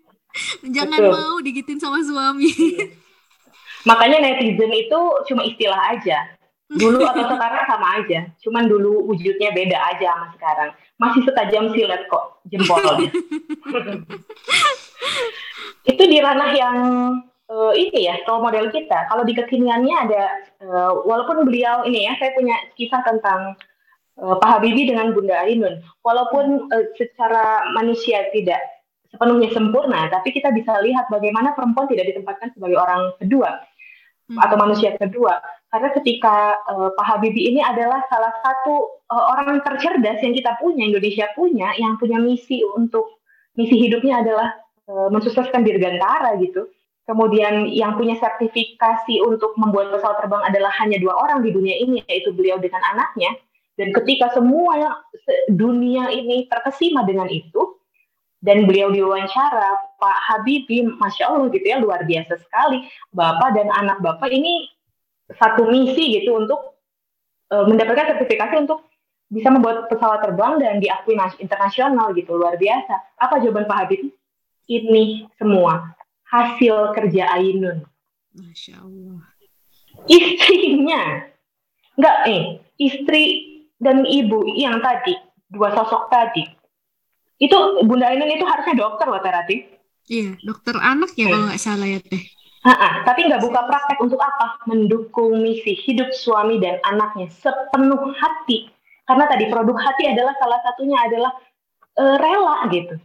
[0.76, 1.14] Jangan Betul.
[1.14, 2.50] mau digituin sama suami.
[3.86, 5.00] Makanya netizen itu
[5.30, 6.35] cuma istilah aja
[6.66, 12.02] dulu atau sekarang sama aja cuman dulu wujudnya beda aja sama sekarang masih setajam silet
[12.10, 13.06] kok jempolnya
[15.94, 16.76] itu di ranah yang
[17.46, 20.22] uh, ini ya role model kita kalau di kekiniannya ada
[20.66, 23.54] uh, walaupun beliau ini ya saya punya kisah tentang
[24.20, 25.80] uh, Pak Habibie dengan Bunda Ainun.
[26.00, 28.60] Walaupun uh, secara manusia tidak
[29.12, 33.62] sepenuhnya sempurna, tapi kita bisa lihat bagaimana perempuan tidak ditempatkan sebagai orang kedua
[34.28, 34.38] hmm.
[34.40, 35.38] atau manusia kedua.
[35.66, 40.86] Karena ketika uh, Pak Habibie ini adalah salah satu uh, orang tercerdas yang kita punya,
[40.86, 43.18] Indonesia punya, yang punya misi untuk
[43.58, 44.54] misi hidupnya adalah
[44.86, 46.70] uh, mensukseskan dirgantara gitu.
[47.06, 52.02] Kemudian yang punya sertifikasi untuk membuat pesawat terbang adalah hanya dua orang di dunia ini,
[52.10, 53.30] yaitu beliau dengan anaknya.
[53.78, 55.06] Dan ketika semua
[55.52, 57.78] dunia ini terkesima dengan itu,
[58.42, 62.84] dan beliau diwawancara, Pak Habibie, Masya Allah gitu ya, luar biasa sekali.
[63.14, 64.66] Bapak dan anak Bapak ini
[65.30, 66.78] satu misi gitu untuk
[67.50, 68.86] uh, mendapatkan sertifikasi untuk
[69.26, 73.18] bisa membuat pesawat terbang dan diakui internasional gitu, luar biasa.
[73.18, 74.14] Apa jawaban Pak Habibie?
[74.66, 75.94] Ini semua
[76.30, 77.86] hasil kerja Ainun.
[78.34, 79.22] Masya Allah.
[80.06, 81.26] Istrinya,
[81.98, 82.44] enggak eh,
[82.78, 83.24] istri
[83.78, 85.16] dan ibu yang tadi,
[85.50, 86.44] dua sosok tadi,
[87.36, 89.56] itu Bunda Ainun itu harusnya dokter loh Terati.
[90.06, 92.22] Iya, dokter anak ya kalau nggak salah ya Teh.
[92.66, 94.58] Ha-ha, tapi nggak buka praktek untuk apa?
[94.66, 98.66] Mendukung misi hidup suami dan anaknya sepenuh hati.
[99.06, 101.30] Karena tadi produk hati adalah salah satunya adalah
[101.94, 102.98] uh, rela gitu.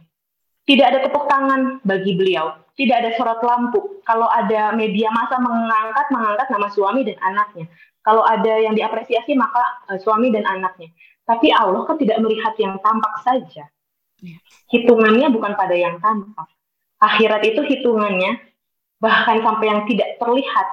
[0.66, 4.02] Tidak ada tepuk tangan bagi beliau, tidak ada sorot lampu.
[4.02, 7.70] Kalau ada media massa mengangkat, mengangkat nama suami dan anaknya.
[8.02, 9.62] Kalau ada yang diapresiasi maka
[9.94, 10.90] uh, suami dan anaknya.
[11.22, 13.70] Tapi Allah kan tidak melihat yang tampak saja.
[14.18, 14.38] Iya.
[14.74, 16.50] Hitungannya bukan pada yang tampak.
[16.98, 18.51] Akhirat itu hitungannya
[19.02, 20.68] bahkan sampai yang tidak terlihat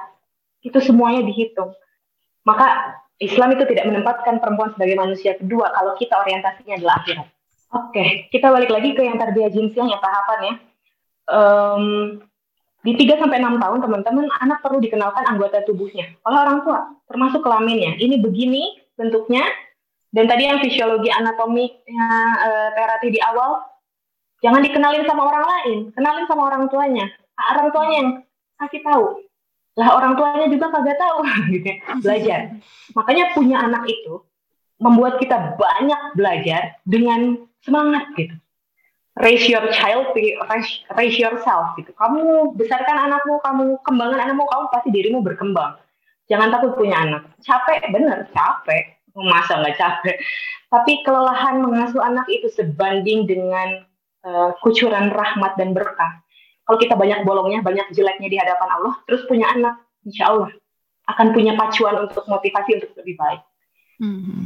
[0.62, 1.74] itu semuanya dihitung.
[2.46, 7.28] Maka Islam itu tidak menempatkan perempuan sebagai manusia kedua kalau kita orientasinya adalah akhirat.
[7.70, 10.54] Oke, kita balik lagi ke yang tarbiyah jinsiah yang tahapan ya.
[11.30, 11.84] Um,
[12.80, 17.44] di 3 sampai 6 tahun teman-teman anak perlu dikenalkan anggota tubuhnya oleh orang tua, termasuk
[17.44, 18.00] kelaminnya.
[18.00, 19.44] Ini begini bentuknya
[20.10, 22.08] dan tadi yang fisiologi anatomiknya
[22.40, 23.62] uh, terapi di awal
[24.40, 27.06] jangan dikenalin sama orang lain, kenalin sama orang tuanya
[27.54, 28.10] orang tuanya yang
[28.60, 29.04] kasih tahu.
[29.78, 31.18] Lah orang tuanya juga kagak tahu
[31.54, 31.76] gitu ya.
[32.02, 32.40] belajar.
[32.92, 34.20] Makanya punya anak itu
[34.80, 38.34] membuat kita banyak belajar dengan semangat gitu.
[39.20, 41.92] Raise your child raise, raise yourself gitu.
[41.92, 45.76] Kamu besarkan anakmu kamu kembangkan anakmu kamu pasti dirimu berkembang.
[46.32, 47.22] Jangan takut punya anak.
[47.44, 48.96] Capek bener capek.
[49.12, 50.16] Masa nggak capek?
[50.70, 53.82] Tapi kelelahan mengasuh anak itu sebanding dengan
[54.22, 56.22] uh, kucuran rahmat dan berkah
[56.70, 60.54] kalau kita banyak bolongnya, banyak jeleknya di hadapan Allah, terus punya anak, insya Allah
[61.10, 63.42] akan punya pacuan untuk motivasi untuk lebih baik.
[63.98, 64.42] Mm-hmm.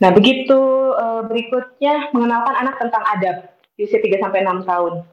[0.00, 0.56] Nah, begitu
[0.96, 3.36] uh, berikutnya mengenalkan anak tentang adab
[3.76, 5.04] di usia 3 sampai 6 tahun.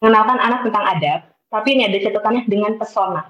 [0.00, 1.20] Mengenalkan anak tentang adab,
[1.52, 3.28] tapi ini ada catatannya dengan pesona,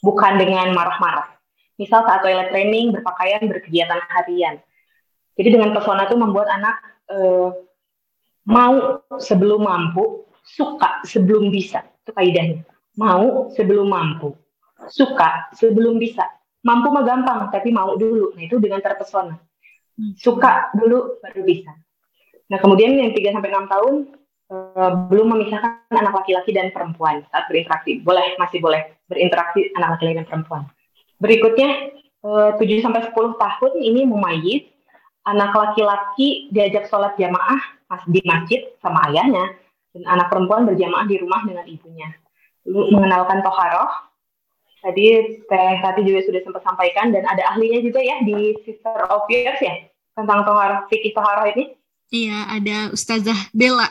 [0.00, 1.36] bukan dengan marah-marah.
[1.76, 4.56] Misal saat toilet training, berpakaian, berkegiatan harian.
[5.36, 6.80] Jadi dengan pesona itu membuat anak
[7.12, 7.52] uh,
[8.48, 11.82] mau sebelum mampu suka sebelum bisa.
[12.06, 12.62] Itu kaidahnya.
[12.94, 14.32] Mau sebelum mampu.
[14.86, 16.22] Suka sebelum bisa.
[16.62, 18.34] Mampu mah gampang, tapi mau dulu.
[18.38, 19.34] Nah, itu dengan terpesona.
[20.14, 21.74] Suka dulu baru bisa.
[22.46, 23.94] Nah, kemudian yang 3 sampai 6 tahun
[24.54, 28.02] uh, belum memisahkan anak laki-laki dan perempuan saat berinteraksi.
[28.02, 30.62] Boleh, masih boleh berinteraksi anak laki-laki dan perempuan.
[31.18, 31.70] Berikutnya
[32.22, 34.66] uh, 7 sampai 10 tahun ini mumayyiz
[35.26, 37.58] anak laki-laki diajak sholat jamaah
[38.06, 39.54] di masjid sama ayahnya
[39.96, 42.12] dan anak perempuan berjamaah di rumah dengan ibunya.
[42.68, 43.88] Lalu mengenalkan toharoh,
[44.84, 45.04] tadi
[45.48, 49.56] Teh Tati juga sudah sempat sampaikan dan ada ahlinya juga ya di Sister of Years
[49.64, 51.72] ya tentang toharoh, fikih toharoh ini.
[52.12, 53.90] Iya, ada Ustazah Bella.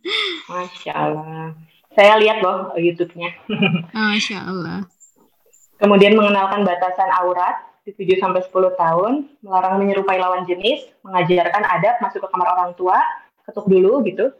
[0.50, 1.56] Masya Allah.
[1.94, 3.30] Saya lihat loh YouTube-nya.
[3.94, 4.84] Masya Allah.
[5.78, 9.12] Kemudian mengenalkan batasan aurat di 7 sampai 10 tahun,
[9.44, 12.96] melarang menyerupai lawan jenis, mengajarkan adab masuk ke kamar orang tua,
[13.44, 14.32] ketuk dulu gitu,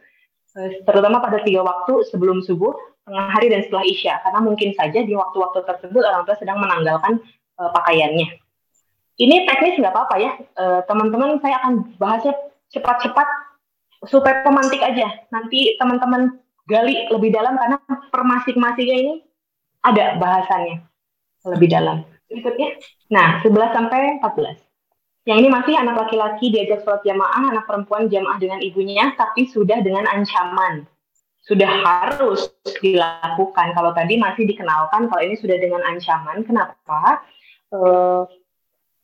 [0.87, 2.73] terutama pada tiga waktu sebelum subuh,
[3.05, 7.19] tengah hari dan setelah isya, karena mungkin saja di waktu-waktu tersebut orang tua sedang menanggalkan
[7.59, 8.39] uh, pakaiannya.
[9.15, 11.39] Ini teknis nggak apa-apa ya, uh, teman-teman.
[11.43, 12.35] Saya akan bahasnya
[12.71, 13.29] cepat-cepat
[14.07, 15.27] supaya pemantik aja.
[15.31, 17.79] Nanti teman-teman gali lebih dalam karena
[18.11, 19.15] per masing-masingnya ini
[19.85, 20.81] ada bahasannya
[21.45, 22.09] lebih dalam.
[22.25, 22.81] Berikutnya,
[23.13, 24.64] nah 11 sampai 14.
[25.25, 29.81] Yang ini masih anak laki-laki diajak sholat jamaah, anak perempuan jamaah dengan ibunya, tapi sudah
[29.81, 30.85] dengan ancaman.
[31.45, 33.73] Sudah harus dilakukan.
[33.73, 36.45] Kalau tadi masih dikenalkan, kalau ini sudah dengan ancaman.
[36.45, 37.25] Kenapa?
[37.73, 38.29] Uh,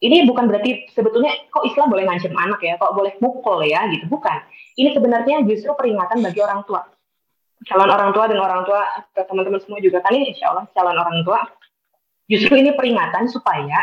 [0.01, 4.09] ini bukan berarti sebetulnya kok Islam boleh ngancam anak ya, kok boleh mukul ya gitu.
[4.09, 4.38] Bukan.
[4.76, 6.84] Ini sebenarnya justru peringatan bagi orang tua.
[7.68, 8.80] Calon orang tua dan orang tua
[9.12, 11.44] teman-teman semua juga kan ini insya Allah calon orang tua.
[12.28, 13.76] Justru ini peringatan supaya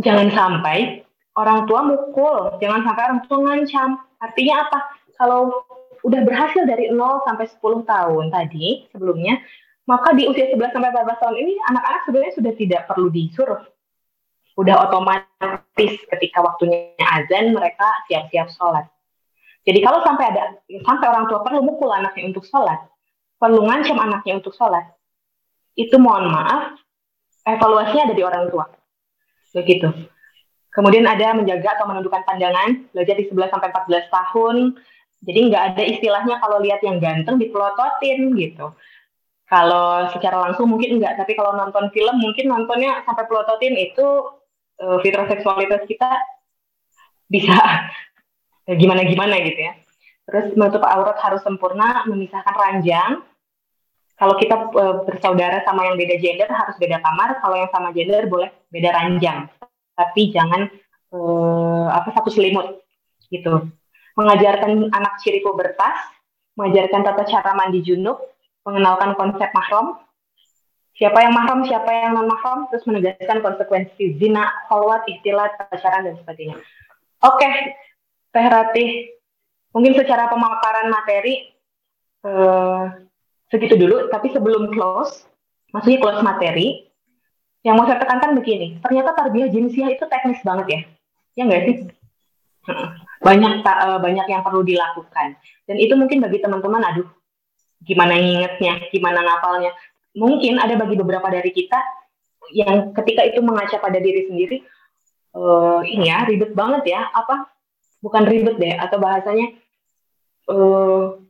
[0.00, 1.07] jangan sampai
[1.38, 3.88] orang tua mukul, jangan sampai orang tua ngancam.
[4.18, 4.78] Artinya apa?
[5.14, 5.54] Kalau
[6.02, 9.38] udah berhasil dari 0 sampai 10 tahun tadi sebelumnya,
[9.86, 13.62] maka di usia 11 sampai 14 tahun ini anak-anak sebenarnya sudah tidak perlu disuruh.
[14.58, 18.90] Udah otomatis ketika waktunya azan mereka siap-siap sholat.
[19.62, 22.82] Jadi kalau sampai ada sampai orang tua perlu mukul anaknya untuk sholat,
[23.38, 24.82] perlu ngancam anaknya untuk sholat,
[25.78, 26.74] itu mohon maaf,
[27.46, 28.66] evaluasinya ada di orang tua.
[29.54, 30.17] Begitu.
[30.68, 34.56] Kemudian ada menjaga atau menundukkan pandangan, belajar di 11 sampai 14 tahun.
[35.24, 38.76] Jadi nggak ada istilahnya kalau lihat yang ganteng dipelototin gitu.
[39.48, 44.06] Kalau secara langsung mungkin enggak, tapi kalau nonton film mungkin nontonnya sampai pelototin itu
[44.84, 46.20] uh, fitrah seksualitas kita
[47.32, 47.56] bisa
[48.80, 49.72] gimana-gimana gitu ya.
[50.28, 53.24] Terus menutup aurat harus sempurna, memisahkan ranjang.
[54.20, 58.28] Kalau kita uh, bersaudara sama yang beda gender harus beda kamar, kalau yang sama gender
[58.28, 59.48] boleh beda ranjang
[59.98, 60.70] tapi jangan
[61.10, 62.78] uh, apa satu selimut
[63.34, 63.66] gitu.
[64.14, 65.98] Mengajarkan anak ciri pubertas,
[66.54, 68.18] mengajarkan tata cara mandi junub,
[68.62, 69.98] mengenalkan konsep mahram,
[70.98, 76.18] siapa yang mahram, siapa yang non mahram, terus menegaskan konsekuensi zina, khalwat, istilah, pacaran dan
[76.18, 76.58] sebagainya.
[77.22, 77.54] Oke, okay,
[78.34, 78.90] Teh Ratih,
[79.70, 81.54] mungkin secara pemaparan materi
[82.26, 82.90] uh,
[83.46, 84.10] segitu dulu.
[84.10, 85.30] Tapi sebelum close,
[85.70, 86.87] maksudnya close materi,
[87.66, 90.80] yang mau saya tekankan begini, ternyata tarbiyah jinsiah itu teknis banget ya,
[91.34, 91.76] ya nggak sih?
[93.18, 95.34] Banyak uh, banyak yang perlu dilakukan.
[95.66, 97.08] Dan itu mungkin bagi teman-teman, aduh,
[97.82, 99.74] gimana ingetnya, gimana ngapalnya.
[100.14, 101.82] Mungkin ada bagi beberapa dari kita
[102.54, 104.64] yang ketika itu mengaca pada diri sendiri
[105.36, 107.52] uh, ini ya ribet banget ya apa
[108.00, 109.52] bukan ribet deh atau bahasanya
[110.48, 111.20] uh,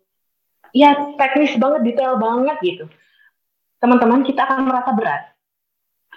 [0.71, 2.85] ya teknis banget detail banget gitu.
[3.79, 5.23] Teman-teman kita akan merasa berat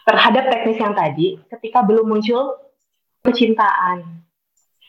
[0.08, 2.58] terhadap teknis yang tadi ketika belum muncul
[3.22, 4.26] kecintaan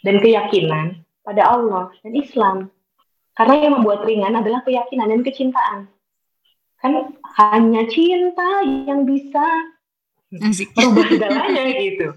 [0.03, 2.57] dan keyakinan pada Allah dan Islam
[3.33, 5.79] karena yang membuat ringan adalah keyakinan dan kecintaan
[6.83, 6.93] kan
[7.39, 9.45] hanya cinta yang bisa
[10.75, 12.09] merubah segalanya gitu.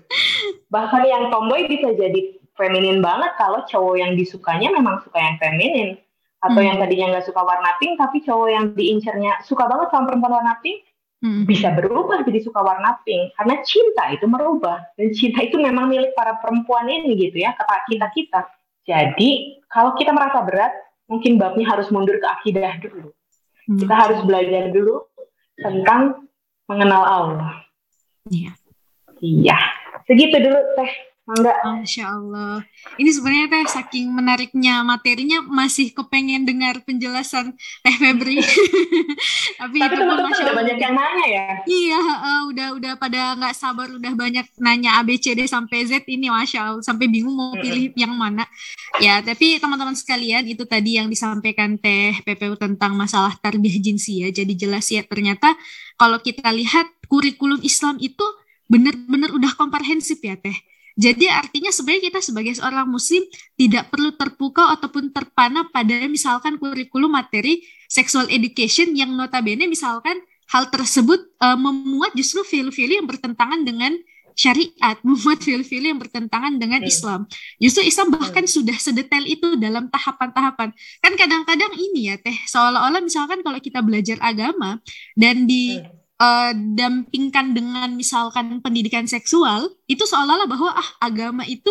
[0.71, 5.99] Bahkan yang tomboy bisa jadi feminin banget kalau cowok yang disukanya memang suka yang feminin
[6.39, 6.67] atau hmm.
[6.71, 10.55] yang tadinya nggak suka warna pink tapi cowok yang diincernya suka banget sama perempuan warna
[10.63, 10.87] pink
[11.23, 11.43] hmm.
[11.47, 16.11] bisa berubah jadi suka warna pink karena cinta itu merubah dan cinta itu memang milik
[16.17, 18.41] para perempuan ini gitu ya kata kita kita
[18.85, 19.31] jadi
[19.69, 20.73] kalau kita merasa berat
[21.05, 23.13] mungkin babnya harus mundur ke akidah dulu
[23.65, 23.81] Hmm.
[23.81, 25.09] Kita harus belajar dulu
[25.57, 26.29] tentang
[26.69, 27.53] mengenal Allah.
[28.29, 28.53] Iya.
[29.21, 29.57] Iya.
[30.05, 30.91] Segitu dulu teh.
[31.25, 31.57] Enggak.
[31.65, 32.61] Masya Allah.
[33.01, 38.37] Ini sebenarnya teh saking menariknya materinya masih kepengen dengar penjelasan Teh Febri.
[39.59, 41.47] Tapi, Tapi teman-teman udah banyak yang nanya ya.
[41.65, 45.89] Iya, uh, udah udah pada nggak sabar udah banyak nanya A B C D sampai
[45.89, 48.45] Z ini Masya Allah sampai bingung mau pilih yang mana.
[49.01, 54.29] Ya, tapi teman-teman sekalian itu tadi yang disampaikan Teh PPU tentang masalah tarbiyah jinsi ya.
[54.29, 55.57] Jadi jelas ya ternyata
[55.97, 58.21] kalau kita lihat kurikulum Islam itu
[58.69, 63.19] benar-benar udah komprehensif ya Teh jadi artinya sebenarnya kita sebagai seorang muslim
[63.59, 70.15] tidak perlu terpukau ataupun terpana pada misalkan kurikulum materi sexual education yang notabene misalkan
[70.55, 73.91] hal tersebut uh, memuat justru feel-feel yang bertentangan dengan
[74.35, 76.91] syariat, memuat feel-feel yang bertentangan dengan hmm.
[76.91, 77.27] Islam.
[77.59, 78.53] Justru Islam bahkan hmm.
[78.55, 80.69] sudah sedetail itu dalam tahapan-tahapan.
[81.03, 84.79] Kan kadang-kadang ini ya teh, seolah-olah misalkan kalau kita belajar agama
[85.17, 91.69] dan di hmm uh, dampingkan dengan misalkan pendidikan seksual itu seolah-olah bahwa ah agama itu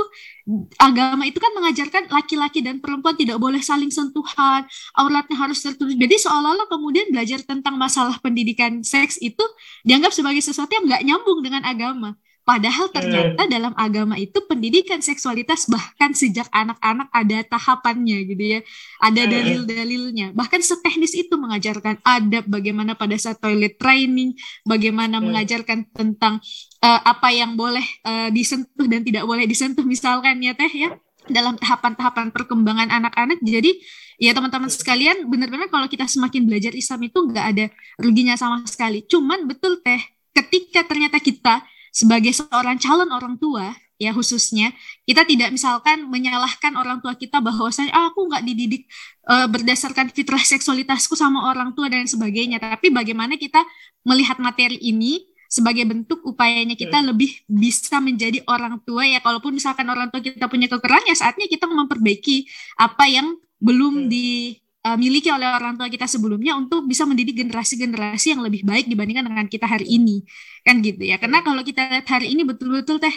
[0.79, 6.17] agama itu kan mengajarkan laki-laki dan perempuan tidak boleh saling sentuhan auratnya harus tertutup jadi
[6.21, 9.43] seolah-olah kemudian belajar tentang masalah pendidikan seks itu
[9.83, 13.51] dianggap sebagai sesuatu yang nggak nyambung dengan agama Padahal ternyata hmm.
[13.51, 18.61] dalam agama itu pendidikan seksualitas bahkan sejak anak-anak ada tahapannya gitu ya.
[19.01, 19.31] Ada hmm.
[19.33, 20.27] dalil-dalilnya.
[20.37, 24.37] Bahkan seteknis itu mengajarkan adab bagaimana pada saat toilet training,
[24.69, 26.37] bagaimana mengajarkan tentang
[26.85, 30.93] uh, apa yang boleh uh, disentuh dan tidak boleh disentuh misalkan ya Teh ya
[31.33, 33.41] dalam tahapan-tahapan perkembangan anak-anak.
[33.41, 33.81] Jadi
[34.21, 37.67] ya teman-teman sekalian benar-benar kalau kita semakin belajar Islam itu nggak ada
[37.97, 39.01] ruginya sama sekali.
[39.09, 41.65] Cuman betul Teh ketika ternyata kita
[41.95, 44.75] sebagai seorang calon orang tua ya khususnya
[45.07, 48.91] kita tidak misalkan menyalahkan orang tua kita bahwa saya ah, aku nggak dididik
[49.31, 53.63] uh, berdasarkan fitrah seksualitasku sama orang tua dan sebagainya tapi bagaimana kita
[54.03, 57.07] melihat materi ini sebagai bentuk upayanya kita hmm.
[57.15, 61.47] lebih bisa menjadi orang tua ya kalaupun misalkan orang tua kita punya kekurangan ya saatnya
[61.47, 62.51] kita memperbaiki
[62.83, 64.09] apa yang belum hmm.
[64.11, 68.87] di uh, miliki oleh orang tua kita sebelumnya untuk bisa mendidik generasi-generasi yang lebih baik
[68.87, 70.23] dibandingkan dengan kita hari ini.
[70.61, 71.17] Kan gitu ya.
[71.17, 73.13] Karena kalau kita lihat hari ini betul-betul teh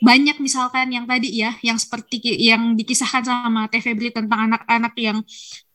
[0.00, 5.20] banyak misalkan yang tadi ya yang seperti yang dikisahkan sama Teh Febri tentang anak-anak yang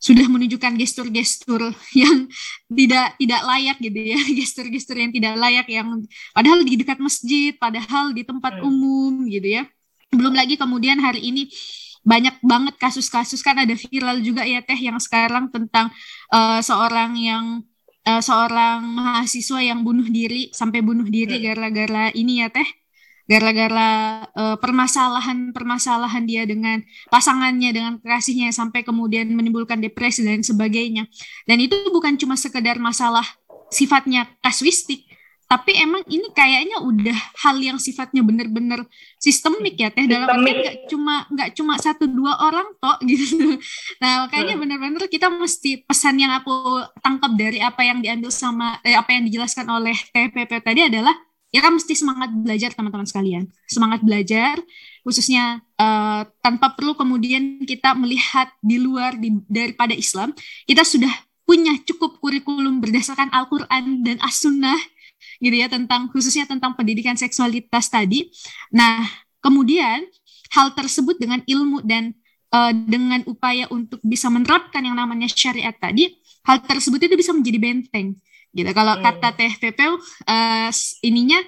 [0.02, 2.26] sudah menunjukkan gestur-gestur yang
[2.66, 4.20] tidak tidak layak gitu ya.
[4.42, 6.02] Gestur-gestur yang tidak layak yang
[6.34, 8.66] padahal di dekat masjid padahal di tempat hmm.
[8.66, 9.70] umum gitu ya.
[10.10, 11.46] Belum lagi kemudian hari ini
[12.06, 15.90] banyak banget kasus-kasus kan ada viral juga ya teh yang sekarang tentang
[16.30, 17.66] uh, seorang yang
[18.06, 21.46] uh, seorang mahasiswa yang bunuh diri sampai bunuh diri hmm.
[21.50, 22.70] gara-gara ini ya teh
[23.26, 31.10] gara-gara uh, permasalahan-permasalahan dia dengan pasangannya dengan kekasihnya sampai kemudian menimbulkan depresi dan sebagainya
[31.50, 33.26] dan itu bukan cuma sekedar masalah
[33.74, 35.10] sifatnya kasuistik
[35.46, 38.82] tapi emang ini kayaknya udah hal yang sifatnya bener-bener
[39.22, 40.10] sistemik ya teh.
[40.10, 43.62] Dalam artian nggak cuma nggak cuma satu dua orang tok gitu.
[44.02, 44.62] Nah makanya hmm.
[44.66, 49.30] bener-bener kita mesti pesan yang aku tangkap dari apa yang diambil sama eh, apa yang
[49.30, 51.14] dijelaskan oleh TPP tadi adalah
[51.54, 53.44] kita mesti semangat belajar teman-teman sekalian.
[53.70, 54.58] Semangat belajar
[55.06, 60.34] khususnya uh, tanpa perlu kemudian kita melihat di luar di, daripada Islam
[60.66, 61.14] kita sudah
[61.46, 64.95] punya cukup kurikulum berdasarkan Al-Quran dan As-Sunnah
[65.40, 68.30] gitu ya tentang khususnya tentang pendidikan seksualitas tadi
[68.72, 69.04] nah
[69.44, 70.06] kemudian
[70.54, 72.16] hal tersebut dengan ilmu dan
[72.54, 77.58] uh, dengan upaya untuk bisa menerapkan yang namanya syariat tadi hal tersebut itu bisa menjadi
[77.60, 78.16] benteng
[78.56, 79.04] gitu kalau hmm.
[79.04, 80.70] kata Teh Pepel uh,
[81.04, 81.44] ininya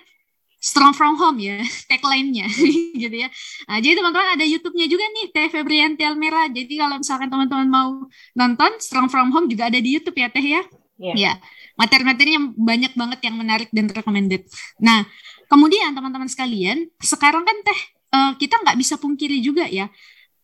[0.58, 2.50] strong from home ya tagline-nya
[3.02, 3.30] gitu ya.
[3.70, 6.50] Nah, jadi teman-teman ada YouTube-nya juga nih Teh Febrianti Almera.
[6.50, 7.90] Jadi kalau misalkan teman-teman mau
[8.34, 10.62] nonton strong from home juga ada di YouTube ya Teh ya.
[10.98, 11.16] Yeah.
[11.16, 11.34] Ya.
[11.78, 14.50] Materi-materinya banyak banget yang menarik dan recommended.
[14.82, 15.06] Nah,
[15.46, 17.82] kemudian teman-teman sekalian, sekarang kan Teh
[18.14, 19.90] uh, kita nggak bisa pungkiri juga ya.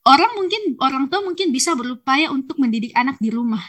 [0.03, 3.63] Orang mungkin orang tua mungkin bisa berupaya untuk mendidik anak di rumah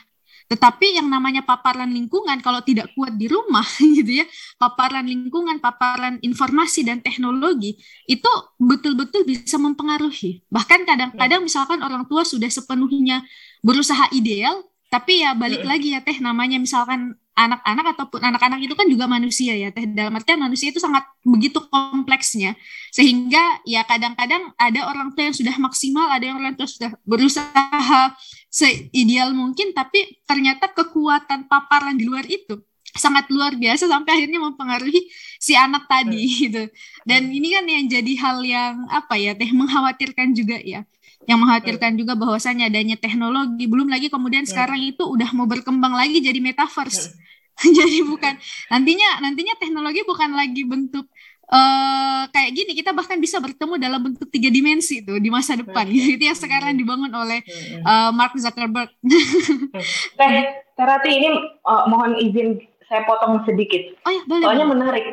[0.44, 3.64] tetapi yang namanya paparan lingkungan kalau tidak kuat di rumah
[3.96, 4.26] gitu ya,
[4.60, 8.28] paparan lingkungan, paparan informasi dan teknologi itu
[8.60, 10.44] betul-betul bisa mempengaruhi.
[10.52, 11.44] Bahkan kadang-kadang ya.
[11.44, 13.24] misalkan orang tua sudah sepenuhnya
[13.64, 14.60] berusaha ideal,
[14.94, 19.58] tapi ya balik lagi ya teh namanya misalkan anak-anak ataupun anak-anak itu kan juga manusia
[19.58, 19.90] ya teh.
[19.90, 22.54] Dalam artian manusia itu sangat begitu kompleksnya.
[22.94, 28.14] Sehingga ya kadang-kadang ada orang tua yang sudah maksimal ada yang orang tua sudah berusaha
[28.46, 32.62] seideal mungkin tapi ternyata kekuatan paparan di luar itu
[32.94, 35.10] sangat luar biasa sampai akhirnya mempengaruhi
[35.42, 36.34] si anak tadi hmm.
[36.38, 36.62] gitu.
[37.02, 40.86] Dan ini kan yang jadi hal yang apa ya teh mengkhawatirkan juga ya
[41.24, 44.50] yang mengkhawatirkan juga bahwasanya adanya teknologi belum lagi kemudian hmm.
[44.52, 47.72] sekarang itu udah mau berkembang lagi jadi metaverse hmm.
[47.78, 48.34] jadi bukan
[48.68, 51.08] nantinya nantinya teknologi bukan lagi bentuk
[51.50, 55.84] uh, kayak gini kita bahkan bisa bertemu dalam bentuk tiga dimensi itu di masa depan
[55.88, 56.08] gitu.
[56.16, 57.44] itu yang sekarang dibangun oleh
[57.84, 58.88] uh, Mark Zuckerberg.
[60.18, 60.32] Teh
[60.74, 61.28] Terati ini
[61.62, 63.94] uh, mohon izin saya potong sedikit.
[64.04, 64.44] Oh ya boleh.
[64.44, 65.06] Soalnya menarik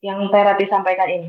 [0.00, 1.28] yang Terati sampaikan ini.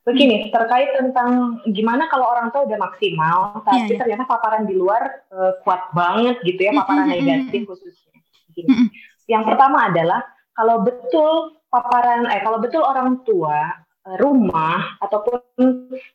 [0.00, 0.50] Begini, hmm.
[0.50, 3.98] terkait tentang gimana kalau orang tua udah maksimal, tapi yeah, yeah.
[4.00, 7.20] ternyata paparan di luar uh, kuat banget gitu ya, paparan mm -hmm.
[7.20, 8.16] negatif khususnya.
[8.48, 8.68] Begini.
[8.68, 8.88] Mm -hmm.
[9.28, 10.20] Yang pertama adalah
[10.56, 13.70] kalau betul paparan eh kalau betul orang tua
[14.08, 15.38] eh, rumah ataupun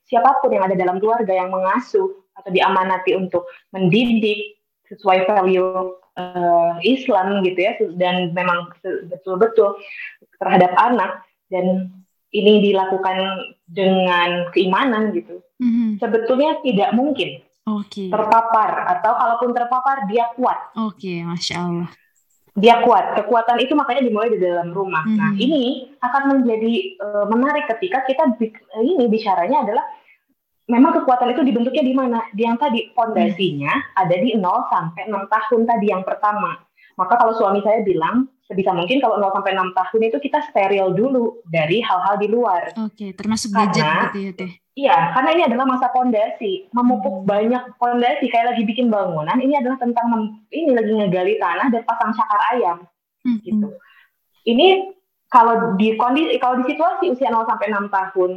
[0.04, 4.60] siapa pun yang ada dalam keluarga yang mengasuh atau diamanati untuk mendidik
[4.92, 8.70] sesuai value uh, Islam gitu ya dan memang
[9.10, 9.80] betul-betul
[10.38, 11.90] terhadap anak dan
[12.36, 13.18] ini dilakukan
[13.66, 15.98] dengan keimanan gitu mm-hmm.
[15.98, 18.14] sebetulnya tidak mungkin okay.
[18.14, 20.74] terpapar atau kalaupun terpapar dia kuat.
[20.78, 21.90] Oke, okay, masya Allah
[22.56, 23.20] dia kuat.
[23.20, 25.04] Kekuatan itu makanya dimulai di dalam rumah.
[25.04, 25.20] Hmm.
[25.20, 26.74] Nah, ini akan menjadi
[27.04, 28.32] uh, menarik ketika kita
[28.80, 29.84] ini bicaranya adalah
[30.72, 32.20] memang kekuatan itu dibentuknya di mana?
[32.32, 34.02] Di yang tadi fondasinya hmm.
[34.02, 36.56] ada di 0 sampai 6 tahun tadi yang pertama.
[36.96, 40.94] Maka kalau suami saya bilang sebisa mungkin kalau 0 sampai 6 tahun itu kita steril
[40.96, 42.72] dulu dari hal-hal di luar.
[42.78, 44.52] Oke, okay, termasuk gadget Karena, gitu ya, Teh.
[44.76, 47.28] Iya, karena ini adalah masa pondasi, memupuk hmm.
[47.28, 49.40] banyak pondasi kayak lagi bikin bangunan.
[49.40, 52.78] Ini adalah tentang mem, ini lagi ngegali tanah dan pasang cakar ayam,
[53.24, 53.40] hmm.
[53.44, 53.68] gitu.
[54.46, 54.94] Ini
[55.32, 58.32] kalau di kondisi kalau di situasi usia 0 sampai 6 tahun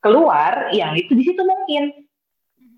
[0.00, 2.08] keluar, ya itu di situ mungkin.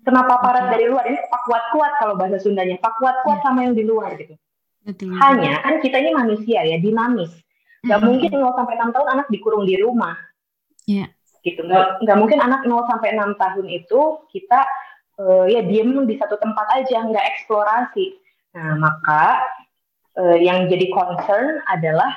[0.03, 3.45] Kenapa paparan dari luar ini pak kuat kuat kalau bahasa Sundanya, pak kuat kuat hmm.
[3.47, 4.35] sama yang di luar gitu.
[4.83, 5.15] Betul.
[5.15, 7.31] Hanya kan kita ini manusia ya dinamis.
[7.83, 8.07] Gak hmm.
[8.07, 10.15] mungkin 0 sampai 6 tahun anak dikurung di rumah.
[10.87, 11.07] Iya.
[11.07, 11.09] Yeah
[11.43, 14.63] gitu nggak nggak mungkin anak 0 sampai enam tahun itu kita
[15.19, 18.15] uh, ya diem di satu tempat aja nggak eksplorasi
[18.55, 19.43] nah maka
[20.15, 22.15] uh, yang jadi concern adalah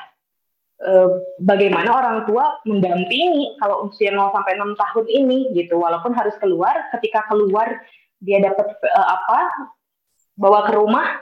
[0.79, 1.11] uh,
[1.43, 6.87] bagaimana orang tua mendampingi kalau usia 0 sampai enam tahun ini gitu walaupun harus keluar
[6.95, 7.83] ketika keluar
[8.23, 9.39] dia dapat uh, apa
[10.39, 11.19] bawa ke rumah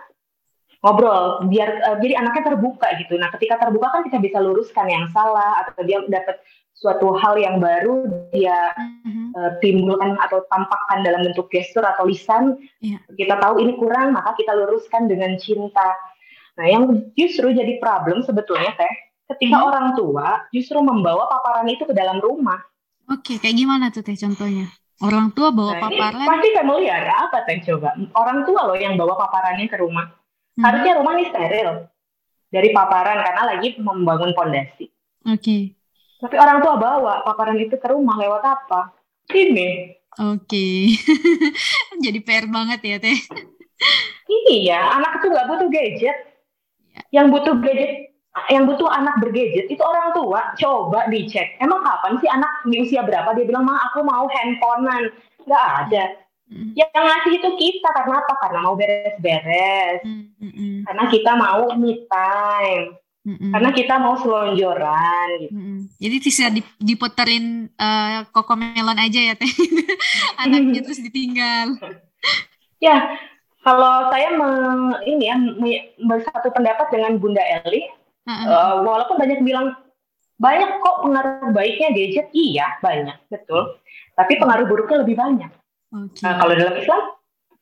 [0.85, 3.17] ngobrol biar uh, jadi anaknya terbuka gitu.
[3.17, 6.37] Nah, ketika terbuka kan kita bisa luruskan yang salah atau dia dapat
[6.75, 8.05] suatu hal yang baru
[8.35, 9.33] dia mm-hmm.
[9.33, 13.01] uh, timbulkan atau tampakkan dalam bentuk gestur atau lisan yeah.
[13.15, 15.95] kita tahu ini kurang maka kita luruskan dengan cinta
[16.59, 18.95] nah yang justru jadi problem sebetulnya teh
[19.33, 19.71] ketika mm-hmm.
[19.71, 22.59] orang tua justru membawa paparan itu ke dalam rumah
[23.07, 24.67] oke okay, kayak gimana tuh teh contohnya
[25.01, 29.15] orang tua bawa nah, paparan pasti familiar apa teh coba orang tua loh yang bawa
[29.15, 30.11] paparannya ke rumah
[30.55, 30.63] mm-hmm.
[30.63, 31.69] harusnya rumah ini steril
[32.51, 34.91] dari paparan karena lagi membangun pondasi
[35.27, 35.75] oke okay
[36.25, 38.97] tapi orang tua bawa paparan itu ke rumah lewat apa?
[39.29, 39.93] Ini.
[40.25, 40.41] Oke.
[40.49, 40.79] Okay.
[42.05, 43.21] Jadi PR banget ya, Teh.
[44.49, 46.17] Iya, anak itu nggak butuh gadget.
[46.97, 47.21] Ya.
[47.21, 47.93] Yang butuh gadget,
[48.49, 50.57] yang butuh anak bergadget itu orang tua.
[50.57, 51.61] Coba dicek.
[51.61, 55.13] Emang kapan sih anak di usia berapa dia bilang, "Ma, aku mau handphonean."
[55.45, 56.05] Nggak ada.
[56.45, 56.77] Mm.
[56.77, 58.33] Yang ngasih itu kita karena apa?
[58.43, 60.01] Karena mau beres-beres.
[60.05, 60.85] Mm.
[60.85, 63.05] Karena kita mau me time.
[63.25, 63.57] Mm-mm.
[63.57, 65.57] Karena kita mau selonjoran gitu.
[65.57, 65.79] Mm-mm.
[65.97, 66.45] Jadi bisa
[66.77, 69.49] diputerin uh, kokomelon aja ya teh.
[70.45, 71.81] Anaknya terus ditinggal.
[72.85, 73.17] Ya,
[73.65, 75.41] kalau saya meng, ini ya
[76.05, 77.89] bersatu pendapat dengan Bunda Eli,
[78.29, 78.45] uh-uh.
[78.45, 79.73] uh, walaupun banyak bilang
[80.37, 83.81] banyak kok pengaruh baiknya gadget, iya banyak betul.
[84.21, 85.49] Tapi pengaruh buruknya lebih banyak.
[85.95, 86.23] Okay.
[86.27, 87.03] Nah, kalau dalam Islam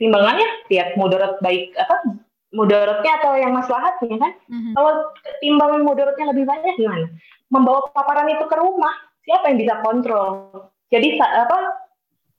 [0.00, 2.16] timbangannya tiap mudarat baik apa
[2.52, 4.32] mudaratnya atau yang maslahatnya kan.
[4.48, 4.72] Mm-hmm.
[4.76, 4.92] Kalau
[5.40, 7.08] timbangan mudaratnya lebih banyak gimana?
[7.52, 8.92] Membawa paparan itu ke rumah,
[9.24, 10.48] siapa yang bisa kontrol?
[10.92, 11.58] Jadi apa?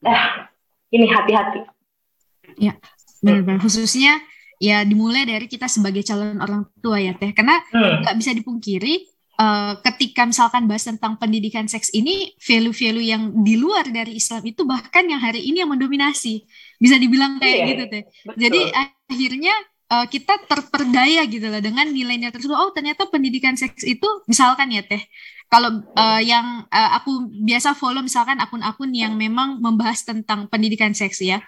[0.05, 0.23] Eh,
[0.97, 1.61] ini hati-hati.
[2.57, 2.77] Ya,
[3.21, 4.21] benar-benar khususnya
[4.61, 8.05] ya dimulai dari kita sebagai calon orang tua ya teh, karena hmm.
[8.05, 8.21] nggak hmm.
[8.21, 8.93] bisa dipungkiri
[9.39, 14.61] uh, ketika misalkan bahas tentang pendidikan seks ini value-value yang di luar dari Islam itu
[14.67, 16.45] bahkan yang hari ini yang mendominasi
[16.77, 18.03] bisa dibilang kayak yeah, gitu teh.
[18.27, 18.37] Betul.
[18.37, 19.55] Jadi akhirnya
[19.93, 22.55] uh, kita terperdaya gitu loh dengan nilainya tersebut.
[22.55, 25.01] Oh ternyata pendidikan seks itu misalkan ya teh.
[25.51, 31.21] Kalau uh, yang uh, aku biasa follow misalkan akun-akun yang memang membahas tentang pendidikan seks
[31.21, 31.45] ya.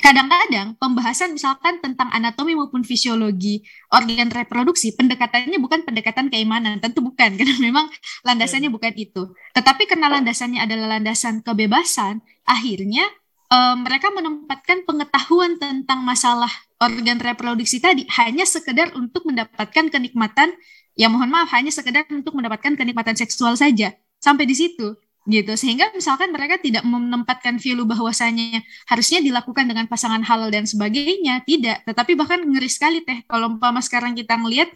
[0.00, 7.34] Kadang-kadang pembahasan misalkan tentang anatomi maupun fisiologi organ reproduksi, pendekatannya bukan pendekatan keimanan, tentu bukan
[7.38, 7.86] karena memang
[8.26, 9.32] landasannya bukan itu.
[9.56, 13.04] Tetapi karena landasannya adalah landasan kebebasan, akhirnya
[13.50, 16.50] uh, mereka menempatkan pengetahuan tentang masalah
[16.82, 20.52] organ reproduksi tadi hanya sekedar untuk mendapatkan kenikmatan
[20.96, 23.94] ya mohon maaf hanya sekedar untuk mendapatkan kenikmatan seksual saja.
[24.16, 24.96] Sampai di situ
[25.26, 25.52] gitu.
[25.58, 31.82] Sehingga misalkan mereka tidak menempatkan value bahwasanya harusnya dilakukan dengan pasangan halal dan sebagainya tidak.
[31.84, 34.70] Tetapi bahkan ngeri sekali teh kalau umpama sekarang kita ngelihat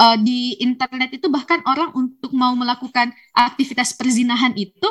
[0.00, 4.88] uh, di internet itu bahkan orang untuk mau melakukan aktivitas perzinahan itu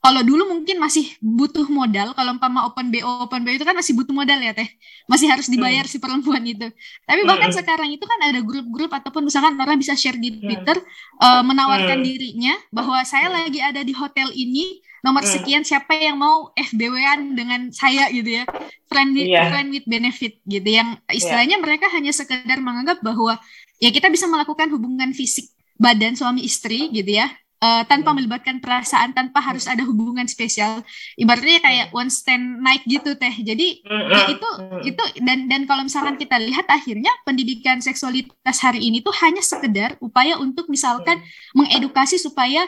[0.00, 3.92] kalau dulu mungkin masih butuh modal kalau umpama open BO open BO itu kan masih
[3.92, 4.64] butuh modal ya teh
[5.04, 5.92] masih harus dibayar hmm.
[5.92, 6.72] si perempuan itu
[7.04, 7.58] tapi bahkan hmm.
[7.60, 10.40] sekarang itu kan ada grup-grup ataupun misalkan orang bisa share di hmm.
[10.40, 11.20] Twitter hmm.
[11.20, 12.06] uh, menawarkan hmm.
[12.08, 13.36] dirinya bahwa saya hmm.
[13.44, 15.32] lagi ada di hotel ini nomor hmm.
[15.36, 18.48] sekian siapa yang mau FBW-an dengan saya gitu ya
[18.88, 19.52] friend with, yeah.
[19.52, 21.64] friend with benefit gitu yang istilahnya yeah.
[21.64, 23.36] mereka hanya sekedar menganggap bahwa
[23.76, 27.28] ya kita bisa melakukan hubungan fisik badan suami istri gitu ya
[27.60, 28.16] uh, tanpa hmm.
[28.20, 30.82] melibatkan perasaan tanpa harus ada hubungan spesial
[31.14, 32.00] ibaratnya kayak hmm.
[32.00, 34.48] one stand night gitu teh jadi hmm, ya itu
[34.90, 39.96] itu dan dan kalau misalkan kita lihat akhirnya pendidikan seksualitas hari ini tuh hanya sekedar
[40.00, 41.20] upaya untuk misalkan
[41.54, 42.64] mengedukasi supaya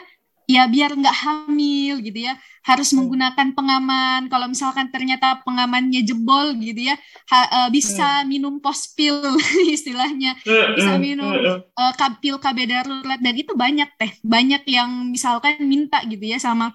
[0.49, 2.35] ya biar nggak hamil gitu ya.
[2.63, 3.03] Harus hmm.
[3.03, 4.21] menggunakan pengaman.
[4.31, 6.95] Kalau misalkan ternyata pengamannya jebol gitu ya
[7.31, 8.27] ha, uh, bisa hmm.
[8.27, 9.19] minum post pill
[9.75, 10.39] istilahnya.
[10.43, 11.31] Hmm, bisa minum
[11.75, 11.93] uh,
[12.23, 13.19] pil KB darurat.
[13.19, 14.11] Dan itu banyak teh.
[14.23, 16.71] Banyak yang misalkan minta gitu ya sama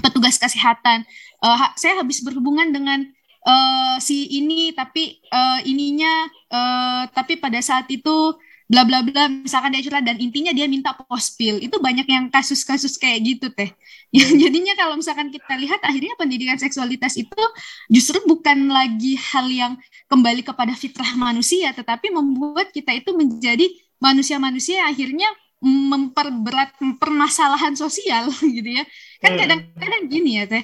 [0.00, 1.06] petugas kesehatan.
[1.40, 3.04] Uh, saya habis berhubungan dengan
[3.46, 8.34] uh, si ini tapi uh, ininya uh, tapi pada saat itu
[8.64, 12.32] bla bla bla misalkan dia curhat dan intinya dia minta post pill itu banyak yang
[12.32, 13.70] kasus-kasus kayak gitu teh.
[14.14, 17.44] Ya, jadinya kalau misalkan kita lihat akhirnya pendidikan seksualitas itu
[17.90, 19.74] justru bukan lagi hal yang
[20.06, 23.66] kembali kepada fitrah manusia tetapi membuat kita itu menjadi
[23.98, 25.26] manusia-manusia akhirnya
[25.66, 28.86] memperberat permasalahan sosial gitu ya.
[29.18, 29.40] Kan hmm.
[29.42, 30.62] kadang-kadang gini ya teh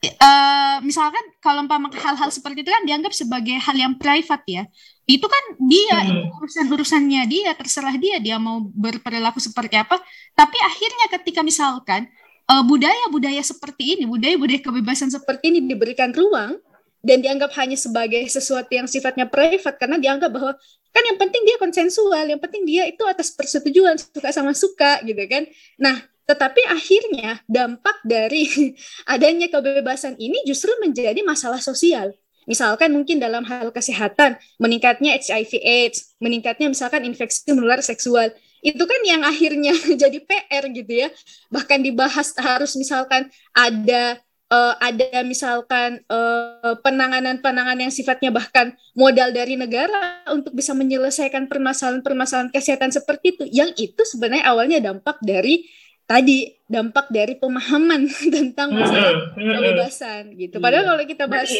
[0.00, 4.64] Uh, misalkan kalau umpama hal-hal seperti itu kan dianggap sebagai hal yang private ya.
[5.04, 6.40] Itu kan dia hmm.
[6.40, 10.00] urusan urusannya dia terserah dia dia mau berperilaku seperti apa.
[10.32, 12.08] Tapi akhirnya ketika misalkan
[12.48, 16.56] uh, budaya-budaya seperti ini budaya-budaya kebebasan seperti ini diberikan ruang
[17.00, 20.52] dan dianggap hanya sebagai sesuatu yang sifatnya private karena dianggap bahwa
[20.90, 25.20] kan yang penting dia konsensual yang penting dia itu atas persetujuan suka sama suka gitu
[25.28, 25.44] kan.
[25.76, 25.96] Nah
[26.30, 28.46] tetapi akhirnya dampak dari
[29.14, 32.14] adanya kebebasan ini justru menjadi masalah sosial.
[32.46, 38.30] Misalkan mungkin dalam hal kesehatan, meningkatnya HIV/AIDS, meningkatnya misalkan infeksi menular seksual,
[38.62, 39.74] itu kan yang akhirnya
[40.06, 41.08] jadi PR gitu ya.
[41.50, 49.54] Bahkan dibahas harus misalkan ada uh, ada misalkan uh, penanganan-penanganan yang sifatnya bahkan modal dari
[49.54, 53.44] negara untuk bisa menyelesaikan permasalahan-permasalahan kesehatan seperti itu.
[53.48, 55.64] Yang itu sebenarnya awalnya dampak dari
[56.10, 60.58] tadi dampak dari pemahaman tentang masalah kebebasan gitu.
[60.58, 61.54] Padahal kalau kita bahas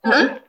[0.00, 0.40] huh?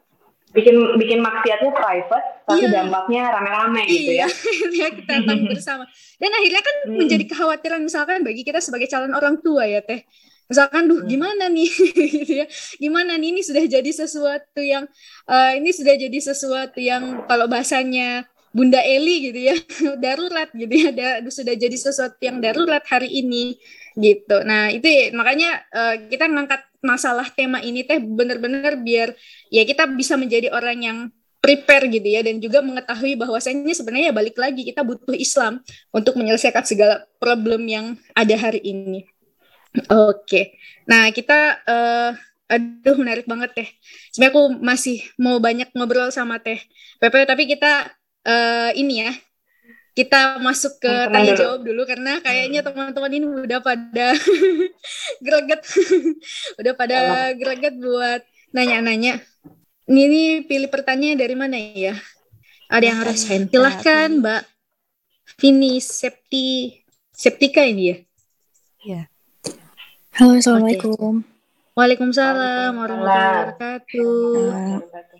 [0.56, 2.72] bikin bikin maksiatnya private tapi iya.
[2.72, 4.28] dampaknya rame-rame gitu ya.
[4.72, 5.84] Iya, kita tanggung bersama.
[6.16, 6.96] Dan akhirnya kan hmm.
[6.96, 10.08] menjadi kekhawatiran misalkan bagi kita sebagai calon orang tua ya Teh.
[10.52, 11.72] Misalkan duh gimana nih
[12.24, 12.48] gitu ya.
[12.80, 14.88] Gimana nih ini sudah jadi sesuatu yang
[15.28, 19.56] uh, ini sudah jadi sesuatu yang kalau bahasanya Bunda Eli gitu ya
[20.04, 23.56] darurat gitu ya da, sudah jadi sesuatu yang darurat hari ini
[23.96, 29.16] gitu nah itu ya, makanya uh, kita ngangkat masalah tema ini teh benar-benar biar
[29.48, 30.98] ya kita bisa menjadi orang yang
[31.42, 36.62] prepare gitu ya dan juga mengetahui bahwasanya sebenarnya balik lagi kita butuh Islam untuk menyelesaikan
[36.62, 39.10] segala problem yang ada hari ini.
[39.90, 40.46] Oke, okay.
[40.86, 42.12] nah kita uh,
[42.46, 43.70] aduh menarik banget teh.
[44.14, 46.62] Sebenarnya aku masih mau banyak ngobrol sama teh
[47.02, 47.90] Pepe tapi kita
[48.26, 49.12] uh, ini ya.
[49.92, 51.42] Kita masuk ke teman tanya dulu.
[51.44, 52.68] jawab dulu karena kayaknya hmm.
[52.72, 54.08] teman-teman ini udah pada
[55.26, 55.62] greget.
[56.60, 56.98] Udah pada
[57.36, 58.22] greget buat
[58.56, 59.20] nanya-nanya.
[59.92, 62.00] Ini pilih pertanyaan dari mana ya?
[62.72, 64.42] Ada yang harus silahkan Mbak.
[65.42, 66.76] Vini Septi
[67.12, 67.98] Septika ini ya
[68.82, 69.02] ya
[70.18, 71.22] halo assalamualaikum.
[71.22, 71.30] Okay.
[71.78, 73.30] Waalaikumsalam warahmatullahi
[73.62, 75.11] wabarakatuh.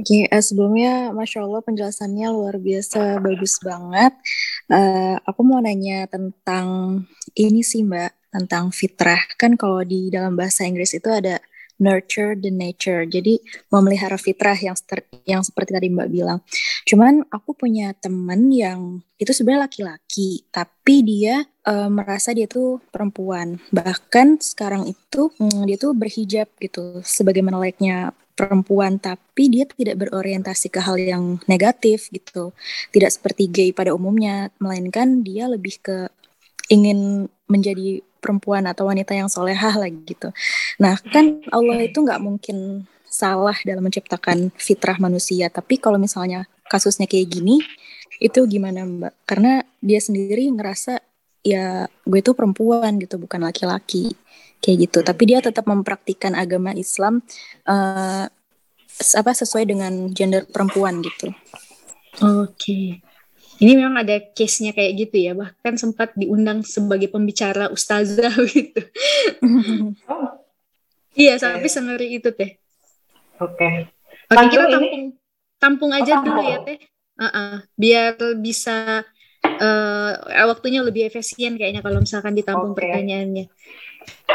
[0.00, 4.16] Oke, okay, uh, sebelumnya Masya Allah penjelasannya luar biasa bagus banget.
[4.64, 7.04] Uh, aku mau nanya tentang
[7.36, 9.20] ini sih Mbak, tentang fitrah.
[9.36, 11.36] Kan kalau di dalam bahasa Inggris itu ada
[11.76, 13.04] nurture the nature.
[13.04, 14.72] Jadi memelihara fitrah yang
[15.28, 16.40] yang seperti tadi Mbak bilang.
[16.88, 23.60] Cuman aku punya temen yang itu sebenarnya laki-laki, tapi dia uh, merasa dia tuh perempuan.
[23.68, 30.72] Bahkan sekarang itu hmm, dia tuh berhijab gitu, sebagaimana layaknya perempuan, tapi dia tidak berorientasi
[30.72, 32.56] ke hal yang negatif gitu.
[32.88, 36.08] Tidak seperti gay pada umumnya, melainkan dia lebih ke
[36.72, 40.32] ingin menjadi perempuan atau wanita yang solehah lagi gitu.
[40.80, 45.52] Nah kan Allah itu nggak mungkin salah dalam menciptakan fitrah manusia.
[45.52, 47.60] Tapi kalau misalnya kasusnya kayak gini,
[48.22, 49.12] itu gimana Mbak?
[49.28, 51.02] Karena dia sendiri ngerasa
[51.44, 54.16] ya gue itu perempuan gitu, bukan laki-laki
[54.60, 54.98] kayak gitu.
[55.00, 57.24] Tapi dia tetap mempraktikkan agama Islam
[57.66, 58.28] uh,
[59.00, 61.32] apa sesuai dengan gender perempuan gitu.
[62.20, 62.54] Oke.
[62.54, 62.86] Okay.
[63.60, 68.80] Ini memang ada case-nya kayak gitu ya, bahkan sempat diundang sebagai pembicara ustazah gitu.
[70.08, 70.40] Oh.
[71.12, 71.44] Iya, okay.
[71.44, 72.56] sampai sengeri itu teh.
[73.36, 73.60] Oke.
[73.60, 73.76] Okay.
[74.32, 75.12] Oke, kita tampung ini...
[75.60, 76.78] tampung aja oh, dulu ya teh.
[77.20, 77.52] Uh -uh.
[77.76, 79.04] Biar bisa
[79.44, 80.12] uh,
[80.48, 82.88] waktunya lebih efisien kayaknya kalau misalkan ditampung okay.
[82.88, 83.44] pertanyaannya.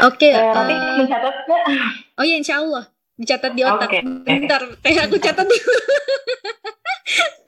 [0.04, 0.28] Oke.
[0.28, 1.34] Okay, uh, uh, mencatat
[2.16, 3.88] Oh iya, insya Allah dicatat di otak.
[3.88, 4.02] Okay.
[4.04, 5.78] Bentar, teh aku catat dulu.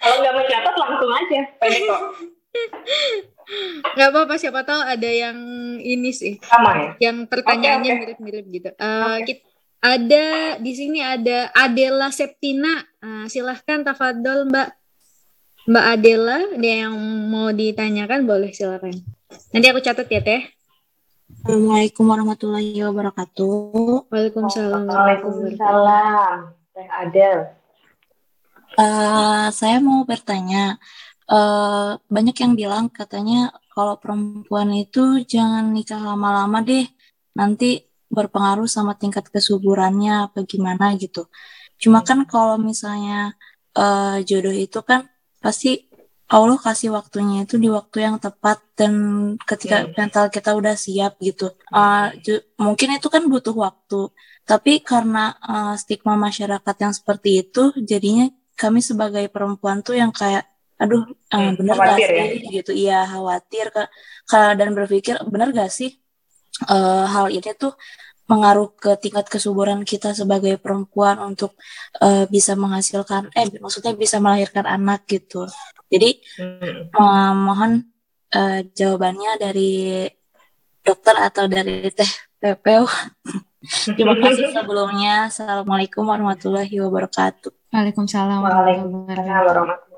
[0.00, 2.00] Kalau nggak mencatat langsung aja, pendek kok.
[3.96, 5.36] Gak apa-apa, siapa tahu ada yang
[5.80, 6.36] ini sih.
[6.44, 7.10] Sama ya?
[7.10, 8.56] Yang pertanyaannya mirip-mirip okay, okay.
[8.60, 8.70] gitu.
[8.76, 9.24] Uh, eh, okay.
[9.24, 9.42] kita,
[9.78, 10.26] ada
[10.58, 12.84] di sini ada Adela Septina.
[12.98, 14.68] Uh, silahkan tafadol Mbak.
[15.68, 16.96] Mbak Adela, ada yang
[17.28, 18.96] mau ditanyakan boleh silakan.
[19.52, 20.57] Nanti aku catat ya Teh.
[21.38, 24.10] Assalamualaikum warahmatullahi wabarakatuh.
[24.10, 24.90] Waalaikumsalam.
[24.90, 26.36] Waalaikumsalam.
[26.74, 27.38] Teh Adel.
[28.74, 30.82] Uh, saya mau bertanya,
[31.30, 36.90] uh, banyak yang bilang katanya kalau perempuan itu jangan nikah lama-lama deh,
[37.38, 41.30] nanti berpengaruh sama tingkat kesuburannya apa gimana gitu.
[41.78, 43.38] Cuma kan kalau misalnya
[43.78, 45.06] uh, jodoh itu kan
[45.38, 45.87] pasti
[46.28, 48.92] Allah kasih waktunya itu di waktu yang tepat dan
[49.48, 49.96] ketika hmm.
[49.96, 51.56] mental kita udah siap gitu.
[51.72, 52.12] Uh,
[52.60, 54.12] mungkin itu kan butuh waktu,
[54.44, 58.28] tapi karena uh, stigma masyarakat yang seperti itu, jadinya
[58.60, 60.44] kami sebagai perempuan tuh yang kayak
[60.78, 61.02] aduh
[61.34, 62.26] uh, bener gak sih ya?
[62.62, 63.82] gitu iya khawatir ke,
[64.30, 65.98] ke dan berpikir bener gak sih
[66.70, 67.74] uh, hal ini tuh
[68.30, 71.58] mengaruh ke tingkat kesuburan kita sebagai perempuan untuk
[71.98, 75.50] uh, bisa menghasilkan eh maksudnya bisa melahirkan anak gitu
[75.88, 76.10] jadi
[76.40, 76.94] hmm.
[76.94, 77.88] uh, mohon
[78.32, 80.04] uh, jawabannya dari
[80.84, 82.86] dokter atau dari teh PPU
[83.96, 89.88] terima kasih sebelumnya assalamualaikum warahmatullahi wabarakatuh Waalaikumsalam warahmatullahi wabarakatuh.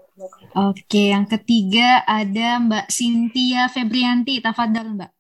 [0.58, 4.42] Oke, yang ketiga ada Mbak Cynthia Febrianti.
[4.42, 5.10] Tafadhal Mbak.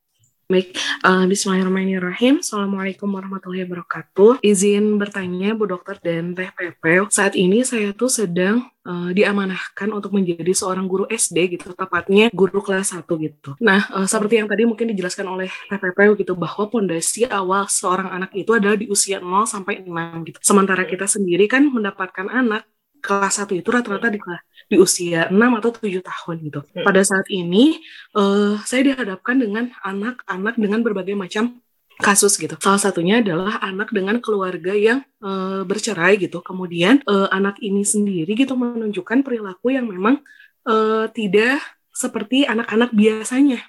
[0.50, 0.74] Baik,
[1.06, 2.42] uh, Bismillahirrahmanirrahim.
[2.42, 4.42] Assalamualaikum warahmatullahi wabarakatuh.
[4.42, 7.06] Izin bertanya Bu Dokter dan Teh Pepe.
[7.06, 12.66] Saat ini saya tuh sedang uh, diamanahkan untuk menjadi seorang guru SD gitu, tepatnya guru
[12.66, 13.54] kelas 1 gitu.
[13.62, 18.10] Nah, uh, seperti yang tadi mungkin dijelaskan oleh Teh Pepe gitu, bahwa pondasi awal seorang
[18.10, 20.38] anak itu adalah di usia 0 sampai 6 gitu.
[20.42, 22.66] Sementara kita sendiri kan mendapatkan anak
[23.00, 24.20] kelas 1 itu rata-rata di,
[24.68, 26.60] di usia 6 atau 7 tahun gitu.
[26.62, 26.84] Hmm.
[26.84, 27.80] Pada saat ini
[28.14, 31.58] uh, saya dihadapkan dengan anak-anak dengan berbagai macam
[32.00, 32.56] kasus gitu.
[32.56, 36.40] Salah satunya adalah anak dengan keluarga yang uh, bercerai gitu.
[36.40, 40.24] Kemudian uh, anak ini sendiri gitu menunjukkan perilaku yang memang
[40.64, 41.60] uh, tidak
[41.92, 43.60] seperti anak-anak biasanya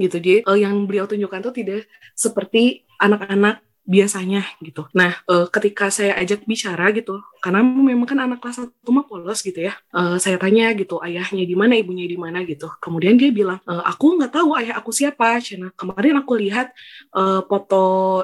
[0.00, 0.16] gitu.
[0.16, 1.84] Jadi uh, yang beliau tunjukkan tuh tidak
[2.16, 4.84] seperti anak-anak biasanya gitu.
[4.92, 9.40] Nah, uh, ketika saya ajak bicara gitu, karena memang kan anak kelas satu mah polos
[9.40, 12.68] gitu ya, uh, saya tanya gitu, ayahnya di mana, ibunya di mana gitu.
[12.84, 15.40] Kemudian dia bilang, e, aku nggak tahu ayah aku siapa.
[15.40, 16.68] Cina kemarin aku lihat
[17.16, 18.22] uh, foto,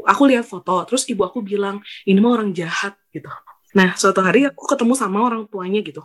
[0.00, 3.28] aku lihat foto, terus ibu aku bilang ini mah orang jahat gitu.
[3.76, 6.00] Nah, suatu hari aku ketemu sama orang tuanya gitu.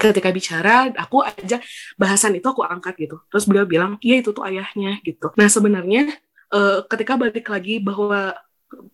[0.00, 1.60] Ketika bicara, aku aja
[2.00, 3.20] bahasan itu aku angkat gitu.
[3.28, 5.28] Terus beliau bilang, iya itu tuh ayahnya gitu.
[5.36, 6.08] Nah, sebenarnya
[6.52, 8.34] uh, ketika balik lagi bahwa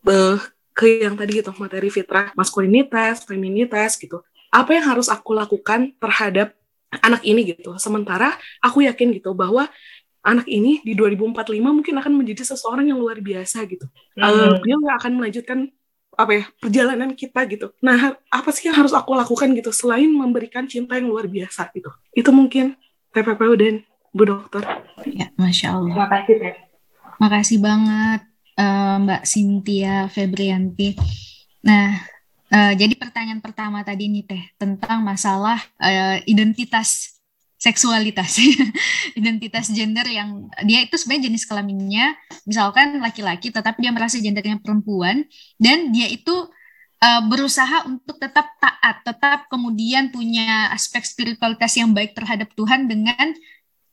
[0.06, 0.38] uh,
[0.76, 4.22] ke yang tadi gitu, materi fitrah, maskulinitas, feminitas gitu.
[4.50, 6.54] Apa yang harus aku lakukan terhadap
[7.02, 7.74] anak ini gitu.
[7.78, 9.70] Sementara aku yakin gitu bahwa
[10.20, 13.86] anak ini di 2045 mungkin akan menjadi seseorang yang luar biasa gitu.
[14.16, 14.26] Mm -hmm.
[14.26, 15.58] uh, beliau akan melanjutkan
[16.20, 17.72] apa ya perjalanan kita gitu.
[17.80, 21.88] Nah, apa sih yang harus aku lakukan gitu selain memberikan cinta yang luar biasa gitu?
[22.12, 22.76] Itu mungkin
[23.16, 23.80] TPPU dan
[24.12, 24.60] Bu Dokter.
[25.06, 25.94] Ya, masya Allah.
[25.94, 26.69] Terima kasih, Teh.
[27.20, 28.24] Makasih banget
[28.56, 30.96] uh, Mbak Cynthia Febrianti.
[31.60, 32.00] Nah,
[32.48, 37.20] uh, jadi pertanyaan pertama tadi nih Teh tentang masalah uh, identitas
[37.60, 38.40] seksualitas
[39.20, 42.16] identitas gender yang dia itu sebenarnya jenis kelaminnya
[42.48, 45.28] misalkan laki-laki tetapi dia merasa gendernya perempuan
[45.60, 46.32] dan dia itu
[47.04, 53.36] uh, berusaha untuk tetap taat tetap kemudian punya aspek spiritualitas yang baik terhadap Tuhan dengan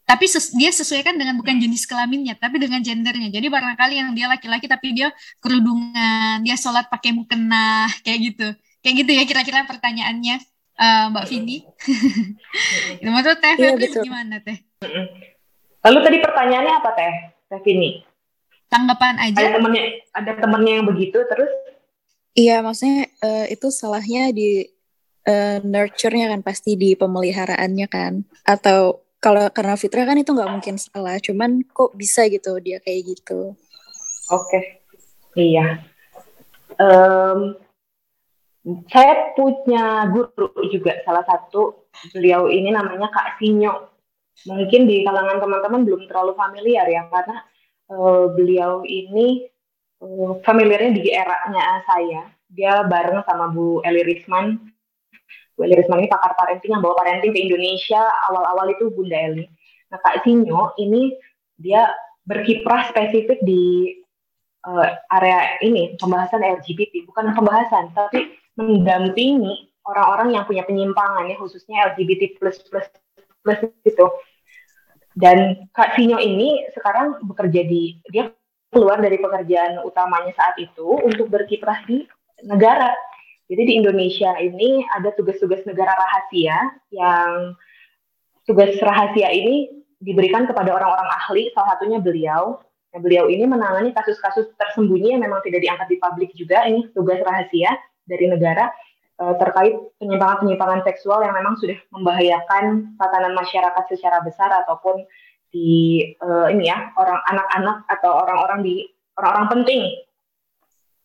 [0.08, 4.32] tapi ses dia sesuaikan dengan bukan jenis kelaminnya tapi dengan gendernya jadi barangkali yang dia
[4.32, 5.12] laki-laki tapi dia
[5.44, 8.48] kerudungan dia sholat pakai mukena kayak gitu
[8.80, 10.40] kayak gitu ya kira-kira pertanyaannya
[10.78, 11.58] uh, Mbak Vini.
[13.02, 14.58] itu maksud Teh iya, gimana Teh?
[15.84, 17.14] Lalu tadi pertanyaannya apa Teh?
[17.50, 18.02] Teh Vini?
[18.68, 19.40] Tanggapan aja.
[19.40, 21.52] Ada temennya, ada temennya yang begitu terus?
[22.38, 24.68] Iya, maksudnya uh, itu salahnya di
[25.26, 30.76] uh, nurture-nya kan pasti di pemeliharaannya kan, atau kalau karena fitrah kan itu nggak mungkin
[30.78, 33.58] salah, cuman kok bisa gitu dia kayak gitu.
[34.30, 34.64] Oke, okay.
[35.34, 35.82] iya.
[36.78, 37.58] Um,
[38.92, 43.96] saya punya guru juga salah satu beliau ini namanya Kak Sinyo.
[44.46, 47.42] Mungkin di kalangan teman-teman belum terlalu familiar ya karena
[47.90, 49.48] uh, beliau ini
[50.04, 52.22] uh, familiarnya di eranya saya.
[52.48, 54.77] Dia bareng sama Bu Eli Risman.
[55.66, 59.46] Eli Risman ini pakar parenting yang bawa parenting ke Indonesia awal-awal itu Bunda Eli.
[59.90, 61.16] Nah Kak Sinyo ini
[61.58, 61.90] dia
[62.28, 63.96] berkiprah spesifik di
[64.68, 71.96] uh, area ini pembahasan LGBT bukan pembahasan tapi mendampingi orang-orang yang punya penyimpangan ya khususnya
[71.96, 72.86] LGBT plus plus
[73.42, 74.06] plus itu.
[75.18, 78.30] Dan Kak Sinyo ini sekarang bekerja di dia
[78.70, 82.06] keluar dari pekerjaan utamanya saat itu untuk berkiprah di
[82.46, 82.94] negara.
[83.48, 86.58] Jadi di Indonesia ini ada tugas-tugas negara rahasia
[86.92, 87.56] yang
[88.44, 89.72] tugas rahasia ini
[90.04, 92.60] diberikan kepada orang-orang ahli, salah satunya beliau.
[92.92, 97.20] Nah, beliau ini menangani kasus-kasus tersembunyi yang memang tidak diangkat di publik juga, ini tugas
[97.24, 97.76] rahasia
[98.08, 98.72] dari negara
[99.20, 105.04] uh, terkait penyimpangan-penyimpangan seksual yang memang sudah membahayakan tatanan masyarakat secara besar ataupun
[105.52, 108.76] di uh, ini ya orang anak-anak atau orang-orang di
[109.16, 109.84] orang-orang penting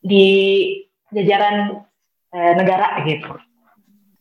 [0.03, 0.27] di
[1.15, 1.87] jajaran
[2.33, 3.37] uh, negara gitu.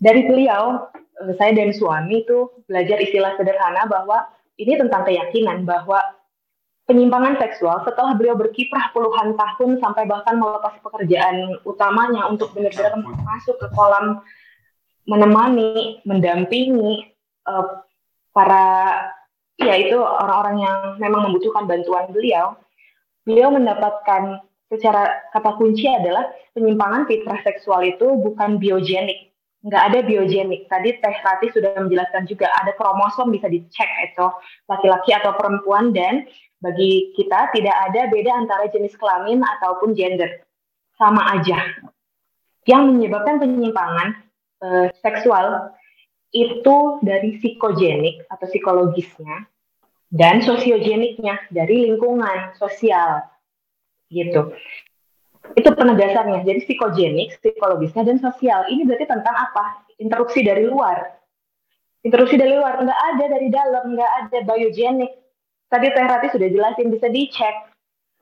[0.02, 4.28] Dari beliau, uh, saya dan suami itu belajar istilah sederhana bahwa
[4.60, 6.00] ini tentang keyakinan bahwa
[6.86, 13.56] penyimpangan seksual setelah beliau berkiprah puluhan tahun sampai bahkan melepas pekerjaan utamanya untuk benar-benar masuk
[13.58, 14.20] ke kolam
[15.08, 17.10] menemani, mendampingi
[17.48, 17.82] uh,
[18.36, 18.66] para
[19.58, 22.58] ya itu orang-orang yang memang membutuhkan bantuan beliau.
[23.22, 24.42] Beliau mendapatkan
[24.72, 29.36] secara kata kunci adalah penyimpangan fitrah seksual itu bukan biogenik,
[29.68, 30.72] nggak ada biogenik.
[30.72, 34.28] Tadi Teh Rati sudah menjelaskan juga ada kromosom bisa dicek itu
[34.72, 36.24] laki-laki atau perempuan dan
[36.64, 40.48] bagi kita tidak ada beda antara jenis kelamin ataupun gender.
[40.96, 41.58] Sama aja.
[42.70, 44.22] Yang menyebabkan penyimpangan
[44.62, 44.68] e,
[45.02, 45.74] seksual
[46.30, 49.50] itu dari psikogenik atau psikologisnya
[50.14, 53.31] dan sosiogeniknya dari lingkungan sosial
[54.12, 54.52] gitu.
[55.58, 56.46] Itu penegasannya.
[56.46, 58.70] Jadi psikogenik, psikologisnya dan sosial.
[58.70, 59.88] Ini berarti tentang apa?
[59.98, 61.02] Interupsi dari luar.
[62.06, 65.22] Interupsi dari luar nggak ada dari dalam, nggak ada biogenik
[65.72, 67.72] tadi Teh Rati sudah jelasin bisa dicek.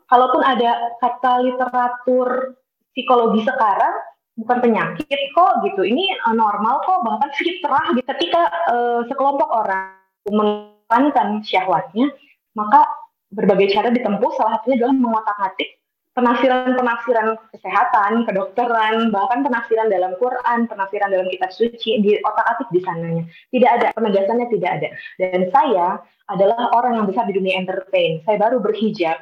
[0.06, 2.53] Kalaupun ada kata literatur
[2.94, 3.94] psikologi sekarang
[4.38, 5.82] bukan penyakit kok gitu.
[5.82, 8.06] Ini uh, normal kok bahkan fitrah gitu.
[8.06, 9.98] Ketika uh, sekelompok orang
[10.30, 12.14] menekankan syahwatnya,
[12.53, 12.86] maka
[13.30, 15.79] berbagai cara ditempuh salah satunya adalah mengotak-atik
[16.18, 23.23] penafsiran-penafsiran kesehatan, kedokteran, bahkan penafsiran dalam Quran, penafsiran dalam kitab suci, di otak-atik di sananya.
[23.53, 24.90] Tidak ada, penegasannya tidak ada.
[25.22, 25.88] Dan saya
[26.30, 28.22] adalah orang yang besar di dunia entertain.
[28.26, 29.18] Saya baru berhijab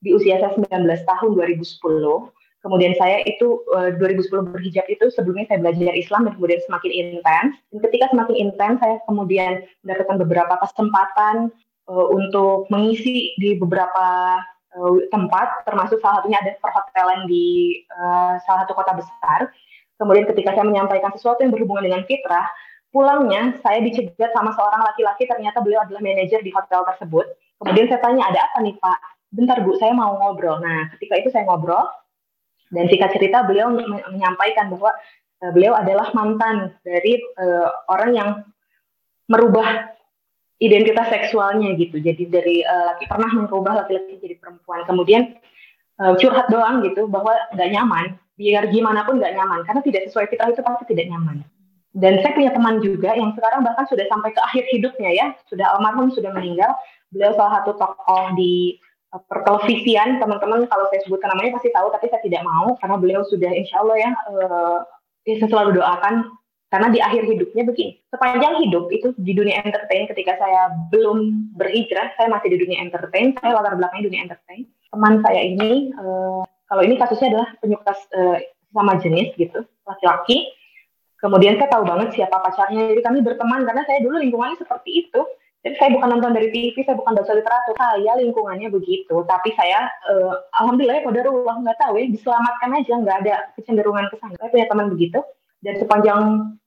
[0.00, 0.68] di usia saya 19
[1.04, 1.64] tahun 2010.
[2.60, 6.92] Kemudian saya itu uh, eh, 2010 berhijab itu sebelumnya saya belajar Islam dan kemudian semakin
[6.92, 7.56] intens.
[7.72, 11.48] Dan ketika semakin intens saya kemudian mendapatkan beberapa kesempatan
[11.88, 14.36] uh, untuk mengisi di beberapa
[14.76, 19.50] uh, tempat, termasuk salah satunya ada perhotelan di uh, salah satu kota besar.
[20.00, 22.48] kemudian ketika saya menyampaikan sesuatu yang berhubungan dengan fitrah,
[22.88, 27.28] pulangnya saya dicegat sama seorang laki-laki ternyata beliau adalah manajer di hotel tersebut.
[27.60, 28.98] Kemudian saya tanya, ada apa nih Pak?
[29.28, 30.64] Bentar Bu, saya mau ngobrol.
[30.64, 31.84] Nah, ketika itu saya ngobrol,
[32.70, 33.68] dan singkat cerita beliau
[34.08, 34.94] menyampaikan bahwa
[35.44, 38.30] uh, beliau adalah mantan dari uh, orang yang
[39.26, 39.90] merubah
[40.60, 41.96] identitas seksualnya gitu.
[41.98, 44.84] Jadi dari uh, laki pernah merubah laki-laki jadi perempuan.
[44.84, 45.40] Kemudian
[45.98, 48.20] uh, curhat doang gitu bahwa nggak nyaman.
[48.36, 51.44] Biar gimana pun nggak nyaman karena tidak sesuai fitrah itu pasti tidak nyaman.
[51.90, 55.74] Dan saya punya teman juga yang sekarang bahkan sudah sampai ke akhir hidupnya ya, sudah
[55.74, 56.70] almarhum sudah meninggal.
[57.10, 58.78] Beliau salah satu tokoh di
[59.10, 63.50] pertelevisian teman-teman kalau saya sebutkan namanya pasti tahu tapi saya tidak mau karena beliau sudah
[63.50, 64.78] insya Allah ya uh,
[65.26, 66.30] ya saya selalu doakan
[66.70, 72.14] karena di akhir hidupnya begini sepanjang hidup itu di dunia entertain ketika saya belum berhijrah
[72.14, 76.82] saya masih di dunia entertain saya latar belakangnya dunia entertain teman saya ini uh, kalau
[76.86, 78.38] ini kasusnya adalah penyuka uh,
[78.70, 80.46] sama jenis gitu laki-laki
[81.18, 85.20] kemudian saya tahu banget siapa pacarnya jadi kami berteman karena saya dulu lingkungannya seperti itu
[85.60, 89.12] jadi saya bukan nonton dari TV, saya bukan baca literatur, saya lingkungannya begitu.
[89.28, 94.16] Tapi saya, uh, alhamdulillah ya kodarullah nggak tahu ya, diselamatkan aja, nggak ada kecenderungan ke
[94.24, 94.40] sana.
[94.40, 95.20] Saya punya teman begitu,
[95.60, 96.20] dan sepanjang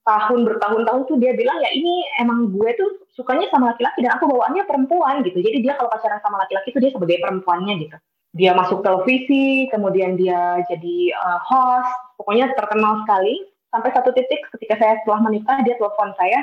[0.04, 4.28] tahun bertahun-tahun tuh dia bilang ya ini emang gue tuh sukanya sama laki-laki dan aku
[4.28, 5.40] bawaannya perempuan gitu.
[5.40, 7.98] Jadi dia kalau pacaran sama laki-laki itu dia sebagai perempuannya gitu.
[8.34, 13.46] Dia masuk televisi, kemudian dia jadi uh, host, pokoknya terkenal sekali.
[13.74, 16.42] Sampai satu titik ketika saya setelah menikah dia telepon saya,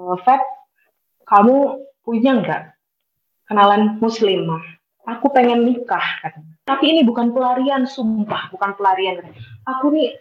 [0.00, 0.40] uh, Feb,
[1.28, 2.62] kamu punya nggak
[3.48, 4.60] kenalan muslimah?
[5.08, 6.54] Aku pengen nikah, katanya.
[6.68, 9.24] Tapi ini bukan pelarian, sumpah, bukan pelarian.
[9.64, 10.12] Aku nih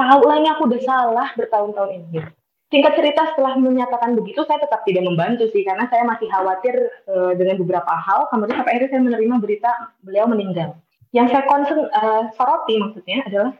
[0.00, 2.24] tahu lah ini aku udah salah bertahun-tahun ini.
[2.70, 6.74] Singkat cerita setelah menyatakan begitu, saya tetap tidak membantu sih, karena saya masih khawatir
[7.10, 8.30] uh, dengan beberapa hal.
[8.30, 9.70] Kemudian sampai akhirnya saya menerima berita
[10.06, 10.78] beliau meninggal.
[11.10, 13.52] Yang saya concern, uh, soroti maksudnya adalah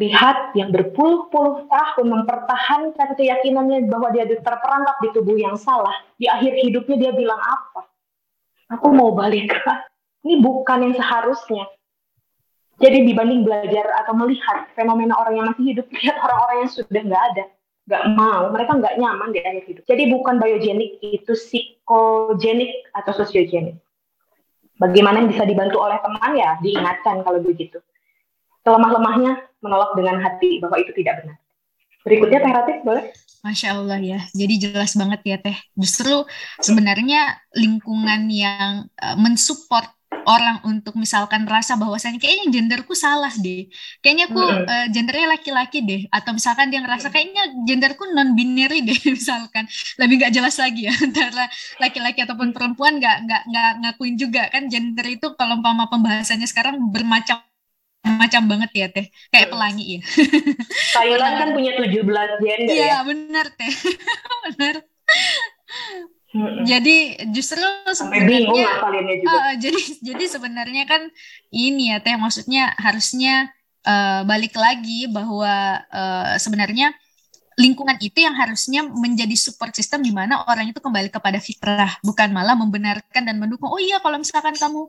[0.00, 6.56] lihat yang berpuluh-puluh tahun mempertahankan keyakinannya bahwa dia terperangkap di tubuh yang salah, di akhir
[6.64, 7.84] hidupnya dia bilang apa?
[8.72, 9.52] Aku mau balik.
[10.24, 11.68] Ini bukan yang seharusnya.
[12.80, 17.24] Jadi dibanding belajar atau melihat fenomena orang yang masih hidup, lihat orang-orang yang sudah nggak
[17.34, 17.44] ada,
[17.86, 19.84] nggak mau, mereka nggak nyaman di akhir hidup.
[19.84, 23.76] Jadi bukan biogenik, itu psikogenik atau sosiogenik.
[24.80, 27.84] Bagaimana yang bisa dibantu oleh teman ya diingatkan kalau begitu
[28.64, 31.36] selemah-lemahnya menolak dengan hati bahwa itu tidak benar.
[32.00, 33.04] Berikutnya Teh Ratif boleh?
[33.40, 35.56] Masya Allah ya, jadi jelas banget ya Teh.
[35.76, 36.24] Justru
[36.60, 39.88] sebenarnya lingkungan yang uh, mensupport
[40.26, 43.68] orang untuk misalkan rasa bahwasanya kayaknya genderku salah deh,
[44.04, 48.98] kayaknya aku uh, gendernya laki-laki deh, atau misalkan dia ngerasa kayaknya genderku non binary deh,
[49.16, 49.64] misalkan.
[49.96, 51.46] Lebih nggak jelas lagi ya antara
[51.80, 54.42] laki-laki ataupun perempuan nggak nggak nggak ngakuin juga.
[54.52, 57.40] Kan gender itu kalau umpama pembahasannya sekarang bermacam
[58.04, 59.06] macam banget ya teh.
[59.28, 60.00] Kayak pelangi ya.
[60.96, 62.00] Thailand kan punya 17
[62.40, 63.00] gender iya, ya.
[63.04, 63.72] benar teh.
[64.48, 64.74] Benar
[66.30, 66.62] Hmm.
[66.62, 67.58] Jadi justru
[67.90, 68.62] sebenarnya
[69.26, 71.10] uh, jadi jadi sebenarnya kan
[71.50, 73.50] ini ya teh maksudnya harusnya
[73.82, 76.94] uh, balik lagi bahwa uh, sebenarnya
[77.60, 82.32] lingkungan itu yang harusnya menjadi support system di mana orang itu kembali kepada fitrah, bukan
[82.32, 83.68] malah membenarkan dan mendukung.
[83.68, 84.88] Oh iya, kalau misalkan kamu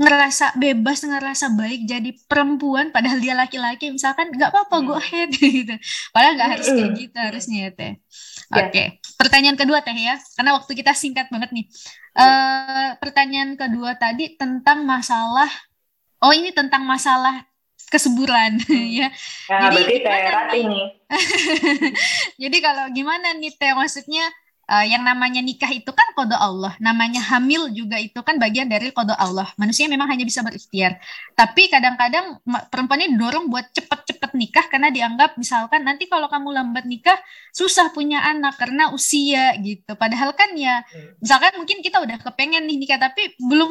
[0.00, 5.76] ngerasa bebas, ngerasa baik jadi perempuan, padahal dia laki-laki, misalkan nggak apa-apa, go ahead gitu.
[6.16, 7.92] Padahal nggak harus kayak gitu harusnya ya teh.
[8.56, 8.86] Oke, okay.
[9.20, 11.68] pertanyaan kedua teh ya, karena waktu kita singkat banget nih.
[12.16, 15.52] Uh, pertanyaan kedua tadi tentang masalah,
[16.24, 17.44] oh ini tentang masalah
[17.90, 18.88] kesuburan hmm.
[18.90, 19.08] ya.
[19.50, 19.58] ya.
[19.70, 20.86] Jadi gimana nih?
[22.42, 24.26] Jadi kalau gimana nih teh maksudnya
[24.66, 28.90] uh, yang namanya nikah itu kan kode Allah, namanya hamil juga itu kan bagian dari
[28.90, 29.46] kode Allah.
[29.58, 30.98] Manusia memang hanya bisa berikhtiar.
[31.38, 37.16] Tapi kadang-kadang perempuannya didorong buat cepet-cepet nikah karena dianggap misalkan nanti kalau kamu lambat nikah
[37.54, 39.94] susah punya anak karena usia gitu.
[39.94, 41.22] Padahal kan ya hmm.
[41.22, 43.70] misalkan mungkin kita udah kepengen nih nikah tapi belum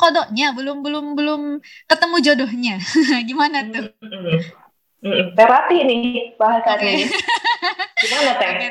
[0.00, 1.42] kodoknya, belum belum belum
[1.84, 2.74] ketemu jodohnya.
[3.28, 3.92] Gimana tuh?
[5.36, 6.76] Terapi nih bahasanya.
[6.76, 6.96] Okay.
[8.00, 8.48] Gimana teh?
[8.52, 8.68] Okay,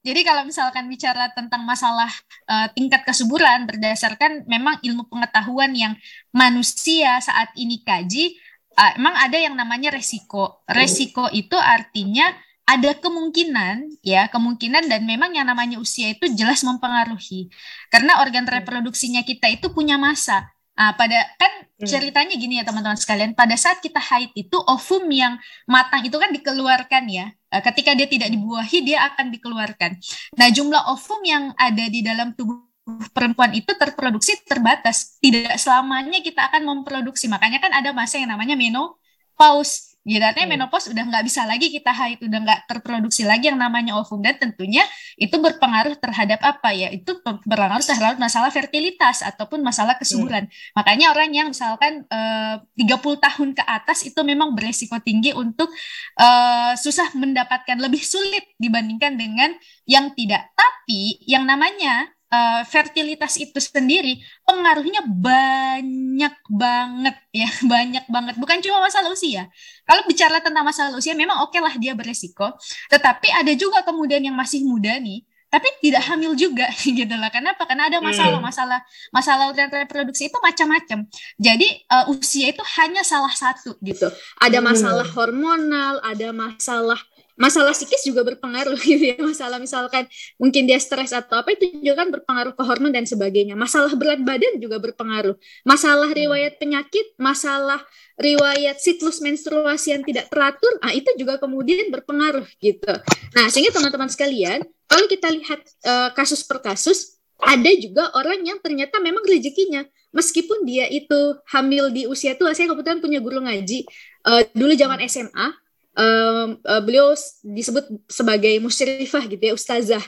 [0.00, 2.08] jadi kalau misalkan bicara tentang masalah
[2.48, 5.92] uh, tingkat kesuburan berdasarkan memang ilmu pengetahuan yang
[6.32, 8.32] manusia saat ini kaji,
[8.80, 10.64] uh, emang ada yang namanya resiko.
[10.64, 12.32] Resiko itu artinya
[12.64, 17.52] ada kemungkinan ya kemungkinan dan memang yang namanya usia itu jelas mempengaruhi.
[17.92, 20.48] Karena organ reproduksinya kita itu punya masa
[20.80, 21.84] Nah, pada kan hmm.
[21.84, 25.36] ceritanya gini ya teman-teman sekalian, pada saat kita haid itu ovum yang
[25.68, 27.28] matang itu kan dikeluarkan ya.
[27.52, 30.00] Eh, ketika dia tidak dibuahi dia akan dikeluarkan.
[30.40, 32.64] Nah, jumlah ovum yang ada di dalam tubuh
[33.12, 35.20] perempuan itu terproduksi terbatas.
[35.20, 37.28] Tidak selamanya kita akan memproduksi.
[37.28, 40.54] Makanya kan ada masa yang namanya menopause Gitu, artinya hmm.
[40.64, 44.40] menopause udah nggak bisa lagi kita haid, udah nggak terproduksi lagi yang namanya ovum dan
[44.40, 44.80] tentunya
[45.20, 46.88] itu berpengaruh terhadap apa ya?
[46.88, 50.48] Itu berpengaruh terhadap masalah fertilitas ataupun masalah kesuburan.
[50.48, 50.72] Hmm.
[50.80, 55.68] Makanya orang yang misalkan eh, uh, 30 tahun ke atas itu memang beresiko tinggi untuk
[56.16, 59.52] uh, susah mendapatkan lebih sulit dibandingkan dengan
[59.84, 60.48] yang tidak.
[60.56, 68.34] Tapi yang namanya uh, fertilitas itu sendiri pengaruhnya banyak banget ya banyak banget.
[68.38, 69.50] Bukan cuma masalah usia.
[69.84, 72.54] Kalau bicara tentang masalah usia memang oke okay lah dia beresiko.
[72.88, 77.66] Tetapi ada juga kemudian yang masih muda nih tapi tidak hamil juga gitu lah kenapa?
[77.66, 78.46] Karena ada masalah hmm.
[78.46, 78.80] masalah
[79.10, 81.10] masalah reproduksi itu macam-macam.
[81.36, 84.06] Jadi uh, usia itu hanya salah satu gitu.
[84.38, 85.16] Ada masalah hmm.
[85.18, 87.02] hormonal ada masalah
[87.40, 89.18] masalah psikis juga berpengaruh gitu ya.
[89.18, 90.04] Masalah misalkan
[90.36, 93.56] mungkin dia stres atau apa itu juga kan berpengaruh ke hormon dan sebagainya.
[93.56, 95.34] Masalah berat badan juga berpengaruh.
[95.64, 97.80] Masalah riwayat penyakit masalah
[98.20, 102.92] riwayat siklus menstruasi yang tidak teratur ah itu juga kemudian berpengaruh gitu.
[103.32, 108.60] Nah sehingga teman-teman sekalian kalau kita lihat uh, kasus per kasus ada juga orang yang
[108.60, 109.88] ternyata memang rezekinya.
[110.10, 113.86] Meskipun dia itu hamil di usia tua saya kebetulan punya guru ngaji
[114.26, 115.59] uh, dulu zaman SMA
[115.96, 120.04] um, uh, beliau disebut sebagai musyrifah gitu ya ustazah.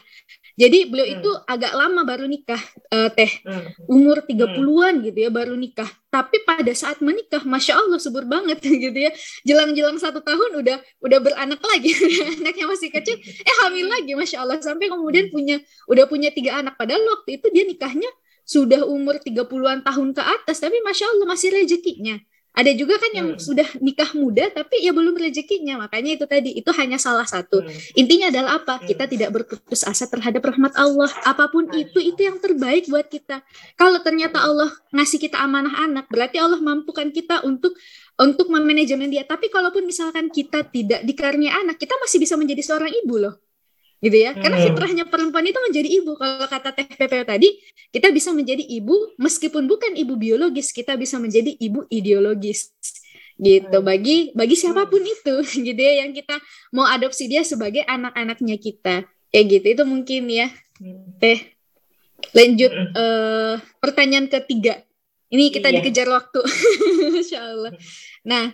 [0.53, 1.17] Jadi beliau hmm.
[1.17, 2.61] itu agak lama baru nikah
[2.93, 3.41] uh, teh.
[3.41, 3.73] Hmm.
[3.89, 5.05] umur 30-an hmm.
[5.09, 5.89] gitu ya baru nikah.
[6.13, 9.11] Tapi pada saat menikah masya Allah subur banget gitu ya.
[9.49, 11.97] Jelang-jelang satu tahun udah udah beranak lagi.
[12.37, 13.17] Anaknya masih kecil.
[13.25, 14.61] Eh hamil lagi masya Allah.
[14.61, 15.57] Sampai kemudian punya
[15.89, 16.77] udah punya tiga anak.
[16.77, 18.11] Padahal waktu itu dia nikahnya
[18.45, 20.61] sudah umur 30-an tahun ke atas.
[20.61, 22.21] Tapi masya Allah masih rezekinya
[22.53, 23.41] ada juga kan yang hmm.
[23.41, 25.89] sudah nikah muda tapi ya belum rezekinya.
[25.89, 27.65] Makanya itu tadi itu hanya salah satu.
[27.65, 27.73] Hmm.
[27.97, 28.75] Intinya adalah apa?
[28.77, 28.85] Hmm.
[28.85, 31.09] Kita tidak berputus asa terhadap rahmat Allah.
[31.25, 33.41] Apa pun itu itu yang terbaik buat kita.
[33.81, 37.73] Kalau ternyata Allah ngasih kita amanah anak, berarti Allah mampukan kita untuk
[38.21, 39.25] untuk memanajemen dia.
[39.25, 43.35] Tapi kalaupun misalkan kita tidak dikaruniai anak, kita masih bisa menjadi seorang ibu loh
[44.03, 44.35] gitu ya.
[44.35, 44.67] Karena hmm.
[44.67, 46.13] fitrahnya perempuan itu menjadi ibu.
[46.19, 46.87] Kalau kata teh
[47.23, 47.49] tadi
[47.95, 50.75] kita bisa menjadi ibu meskipun bukan ibu biologis.
[50.75, 52.75] Kita bisa menjadi ibu ideologis.
[53.39, 53.75] Gitu.
[53.75, 53.87] Hmm.
[53.87, 55.15] bagi bagi siapa pun hmm.
[55.15, 55.35] itu.
[55.71, 56.37] Gitu ya yang kita
[56.75, 59.07] mau adopsi dia sebagai anak-anaknya kita.
[59.31, 59.67] Kayak gitu.
[59.79, 60.51] Itu mungkin ya.
[61.23, 61.39] Teh
[62.35, 64.83] lanjut uh, pertanyaan ketiga.
[65.33, 65.81] Ini kita iya.
[65.81, 66.43] dikejar waktu.
[67.23, 67.73] Insya Allah.
[68.27, 68.53] Nah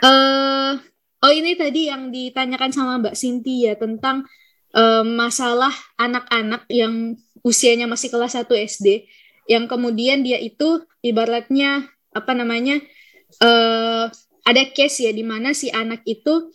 [0.00, 0.72] uh,
[1.20, 4.24] Oh ini tadi yang ditanyakan sama Mbak Cynthia tentang
[4.72, 9.04] um, masalah anak-anak yang usianya masih kelas 1 SD
[9.48, 12.80] yang kemudian dia itu ibaratnya apa namanya
[13.42, 14.08] uh,
[14.46, 16.50] ada case ya di mana si anak itu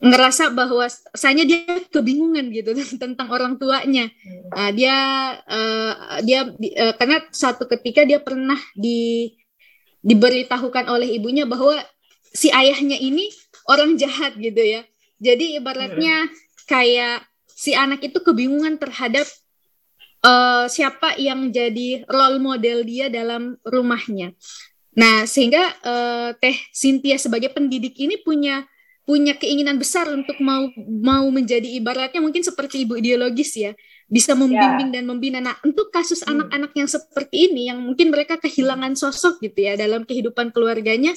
[0.00, 1.60] ngerasa bahwa saya dia
[1.92, 4.08] kebingungan gitu tentang orang tuanya.
[4.56, 4.96] Nah, dia
[5.44, 9.32] uh, dia uh, karena satu ketika dia pernah di
[10.00, 11.76] diberitahukan oleh ibunya bahwa
[12.32, 13.28] si ayahnya ini
[13.68, 14.82] orang jahat gitu ya.
[15.20, 16.32] Jadi ibaratnya
[16.64, 19.28] kayak si anak itu kebingungan terhadap
[20.24, 24.32] uh, siapa yang jadi role model dia dalam rumahnya.
[24.96, 28.64] Nah, sehingga uh, Teh Cynthia sebagai pendidik ini punya
[29.04, 33.72] punya keinginan besar untuk mau mau menjadi ibaratnya mungkin seperti ibu ideologis ya,
[34.06, 35.02] bisa membimbing yeah.
[35.02, 35.38] dan membina.
[35.42, 36.30] Nah, untuk kasus hmm.
[36.30, 41.10] anak-anak yang seperti ini yang mungkin mereka kehilangan sosok gitu ya dalam kehidupan keluarganya,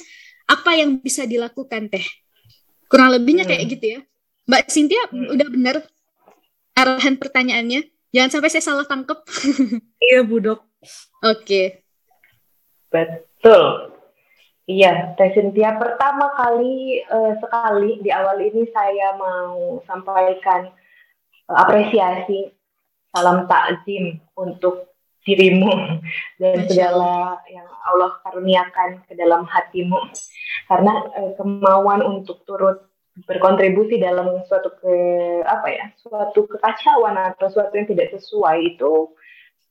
[0.50, 2.04] apa yang bisa dilakukan Teh?
[2.88, 3.50] Kurang lebihnya hmm.
[3.50, 4.00] kayak gitu ya.
[4.44, 5.34] Mbak Cynthia hmm.
[5.34, 5.76] udah benar
[6.76, 7.80] arahan pertanyaannya.
[8.14, 9.18] Jangan sampai saya salah tangkep.
[10.06, 10.60] iya, Bu Dok.
[11.24, 11.42] Oke.
[11.42, 11.66] Okay.
[12.94, 13.94] Betul.
[14.64, 20.72] Iya, Teh Cynthia pertama kali uh, sekali di awal ini saya mau sampaikan
[21.52, 22.48] uh, apresiasi
[23.12, 24.94] salam takzim untuk
[25.28, 26.00] dirimu
[26.40, 30.00] dan segala yang Allah karuniakan ke dalam hatimu
[30.68, 32.84] karena eh, kemauan untuk turut
[33.14, 34.94] berkontribusi dalam suatu ke
[35.46, 39.14] apa ya suatu kekacauan atau suatu yang tidak sesuai itu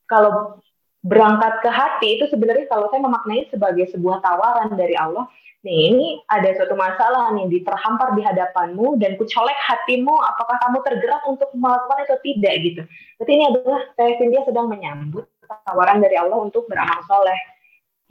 [0.08, 0.64] kalau
[1.04, 5.28] berangkat ke hati itu sebenarnya kalau saya memaknai sebagai sebuah tawaran dari Allah
[5.64, 11.24] nih ini ada suatu masalah nih diterhampar di hadapanmu dan kucolek hatimu apakah kamu tergerak
[11.24, 12.54] untuk melakukan atau tidak?
[12.60, 12.82] Gitu.
[13.16, 15.24] Berarti ini adalah saya Cynthia sedang menyambut
[15.68, 17.40] tawaran dari Allah untuk beramal soleh.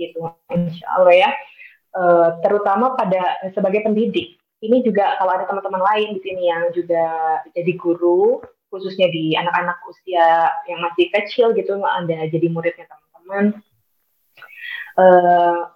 [0.01, 0.17] Gitu
[0.49, 1.31] insya Allah ya
[1.97, 4.37] uh, terutama pada sebagai pendidik.
[4.63, 7.03] Ini juga kalau ada teman-teman lain di sini yang juga
[7.51, 8.39] jadi guru,
[8.71, 13.45] khususnya di anak-anak usia yang masih kecil gitu, ada jadi muridnya teman-teman.
[14.95, 15.67] Uh,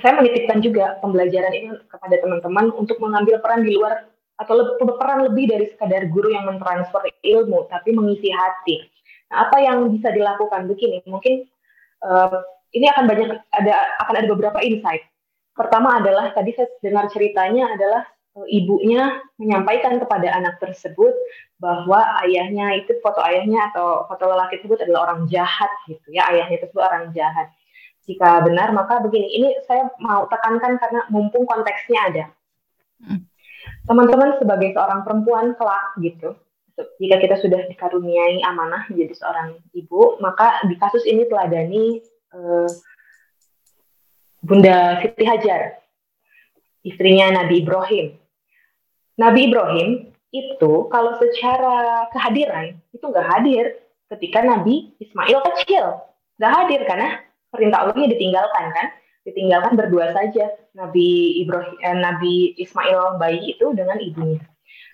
[0.00, 5.48] saya menitipkan juga pembelajaran ini kepada teman-teman untuk mengambil peran di luar atau peran lebih
[5.48, 8.84] dari sekadar guru yang mentransfer ilmu, tapi mengisi hati.
[9.32, 11.00] Nah, apa yang bisa dilakukan begini?
[11.08, 11.48] Mungkin
[12.04, 12.44] uh,
[12.76, 13.74] ini akan banyak ada
[14.04, 15.04] akan ada beberapa insight
[15.56, 18.04] Pertama adalah tadi saya dengar ceritanya adalah
[18.36, 21.16] eh, ibunya menyampaikan kepada anak tersebut
[21.56, 26.60] bahwa ayahnya itu foto ayahnya atau foto lelaki tersebut adalah orang jahat gitu ya ayahnya
[26.60, 27.48] tersebut orang jahat
[28.04, 32.24] jika benar maka begini ini saya mau tekankan karena mumpung konteksnya ada
[33.02, 33.24] hmm.
[33.88, 36.36] teman-teman sebagai seorang perempuan kelak gitu
[37.00, 42.04] jika kita sudah dikaruniai amanah menjadi seorang ibu maka di kasus ini teladani
[42.36, 42.68] eh,
[44.44, 45.80] Bunda Siti Hajar
[46.86, 48.14] istrinya Nabi Ibrahim.
[49.16, 49.88] Nabi Ibrahim
[50.30, 53.64] itu kalau secara kehadiran itu nggak hadir
[54.14, 56.04] ketika Nabi Ismail kecil.
[56.36, 57.08] Nggak hadir karena
[57.48, 58.86] perintah Allahnya ditinggalkan kan?
[59.26, 64.44] Ditinggalkan berdua saja Nabi Ibrahim eh, Nabi Ismail bayi itu dengan ibunya.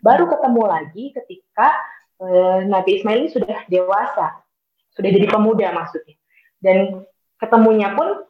[0.01, 1.69] Baru ketemu lagi ketika
[2.23, 4.41] eh, Nabi Ismail ini sudah dewasa
[4.97, 6.17] sudah jadi pemuda maksudnya.
[6.63, 7.05] Dan
[7.43, 8.23] ketemunya pun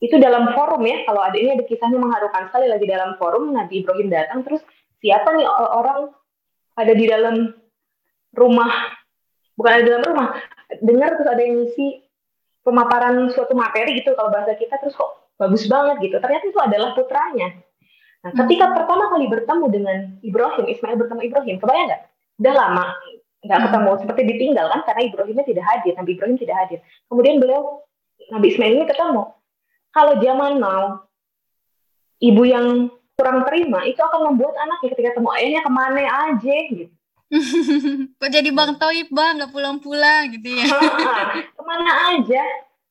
[0.00, 3.84] itu dalam forum ya kalau ada ini ada kisahnya mengharukan sekali lagi dalam forum Nabi
[3.84, 4.64] Ibrahim datang terus
[5.04, 6.08] siapa nih orang
[6.76, 7.52] ada di dalam
[8.32, 8.72] rumah
[9.60, 10.28] bukan ada di dalam rumah
[10.80, 12.00] dengar terus ada yang ngisi
[12.64, 16.16] pemaparan suatu materi gitu kalau bahasa kita terus kok bagus banget gitu.
[16.20, 17.48] Ternyata itu adalah putranya.
[18.20, 18.74] Nah ketika hmm.
[18.76, 22.02] pertama kali bertemu dengan Ibrahim Ismail bertemu Ibrahim kebayang nggak?
[22.44, 22.86] Udah lama
[23.40, 23.66] nggak hmm.
[23.72, 26.78] ketemu seperti ditinggal kan karena Ibrahimnya tidak hadir Nabi Ibrahim tidak hadir.
[27.08, 27.62] Kemudian beliau
[28.28, 29.22] Nabi Ismail ini ketemu
[29.90, 31.04] kalau zaman now
[32.22, 32.90] ibu yang
[33.20, 36.94] kurang terima itu akan membuat anaknya ketika ketemu ayahnya ke mana aja gitu.
[38.20, 40.66] Kok jadi Bang Toib Bang nggak pulang-pulang gitu ya?
[41.58, 42.42] ke mana aja?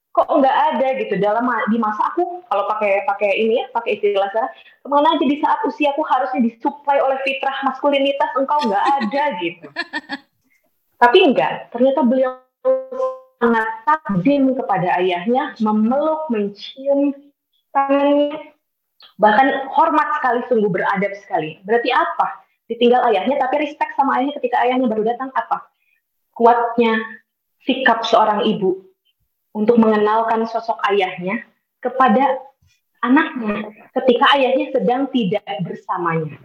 [0.09, 4.29] Kok nggak ada gitu dalam di masa aku kalau pakai pakai ini ya pakai istilah
[4.33, 9.23] saya ke mana aja di saat usiaku harusnya disuplai oleh fitrah maskulinitas engkau nggak ada
[9.41, 9.67] gitu.
[11.01, 12.43] Tapi enggak, ternyata beliau
[13.39, 17.15] sangat takdim kepada ayahnya, memeluk, mencium
[17.71, 18.51] tangannya,
[19.15, 21.63] bahkan hormat sekali sungguh beradab sekali.
[21.63, 22.43] Berarti apa?
[22.67, 25.71] Ditinggal ayahnya tapi respect sama ayahnya ketika ayahnya baru datang apa?
[26.35, 26.99] Kuatnya
[27.63, 28.85] sikap seorang ibu
[29.55, 31.41] untuk mengenalkan sosok ayahnya
[31.79, 32.43] kepada
[32.99, 36.37] anaknya ketika ayahnya sedang tidak bersamanya.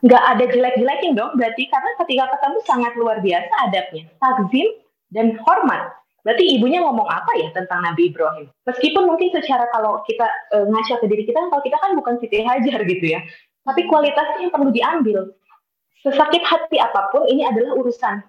[0.00, 4.04] Nggak ada jelek-jelekin dong berarti karena ketika ketemu sangat luar biasa adabnya.
[4.16, 4.68] Takzim
[5.10, 8.52] dan hormat Berarti ibunya ngomong apa ya tentang Nabi Ibrahim?
[8.68, 12.44] Meskipun mungkin secara kalau kita e, ngaca ke diri kita, kalau kita kan bukan Siti
[12.44, 13.24] Hajar gitu ya.
[13.64, 15.32] Tapi kualitasnya yang perlu diambil.
[16.00, 18.20] Sesakit hati apa pun, ini adalah urusan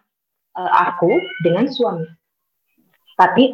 [0.55, 1.11] e, aku
[1.43, 2.07] dengan suami.
[3.19, 3.51] Tapi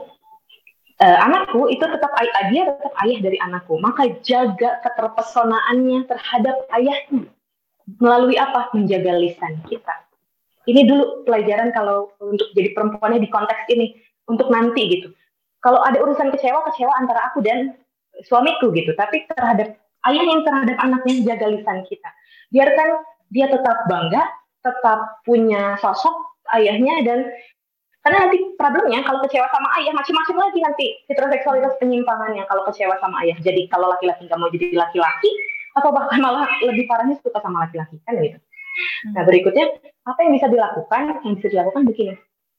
[1.02, 2.14] e, anakku itu tetap
[2.54, 3.82] dia tetap ayah dari anakku.
[3.82, 7.26] Maka jaga keterpesonaannya terhadap ayahnya.
[7.98, 8.70] Melalui apa?
[8.78, 10.07] Menjaga lisan kita.
[10.68, 13.96] Ini dulu pelajaran kalau untuk jadi perempuannya di konteks ini
[14.28, 15.10] untuk nanti gitu.
[15.64, 17.74] Kalau ada urusan kecewa, kecewa antara aku dan
[18.28, 18.92] suamiku gitu.
[18.94, 19.80] Tapi terhadap
[20.12, 22.10] ayah yang terhadap anaknya jaga lisan kita.
[22.52, 23.00] Biarkan
[23.32, 24.24] dia tetap bangga,
[24.64, 26.16] tetap punya sosok
[26.56, 27.20] ayahnya dan
[28.08, 32.96] karena nanti problemnya kalau kecewa sama ayah macam-macam lagi nanti fitrah seksualitas penyimpangannya kalau kecewa
[33.04, 33.36] sama ayah.
[33.44, 35.32] Jadi kalau laki-laki nggak mau jadi laki-laki
[35.76, 38.40] atau bahkan malah lebih parahnya suka sama laki-laki kan gitu.
[39.12, 39.76] Nah berikutnya
[40.08, 41.20] apa yang bisa dilakukan?
[41.28, 42.16] Yang bisa dilakukan begini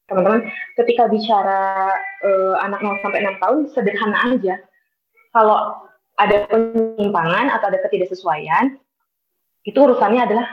[0.09, 0.41] teman-teman.
[0.73, 1.93] Ketika bicara
[2.25, 4.55] uh, anak 0 sampai 6 tahun sederhana aja.
[5.29, 5.85] Kalau
[6.17, 8.75] ada penyimpangan atau ada ketidaksesuaian
[9.63, 10.47] itu urusannya adalah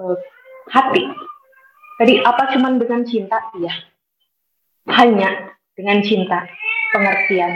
[0.00, 0.16] uh,
[0.72, 1.04] hati.
[2.00, 3.38] Jadi apa cuman dengan cinta?
[3.54, 3.72] Iya.
[4.90, 6.48] Hanya dengan cinta
[6.90, 7.52] pengertian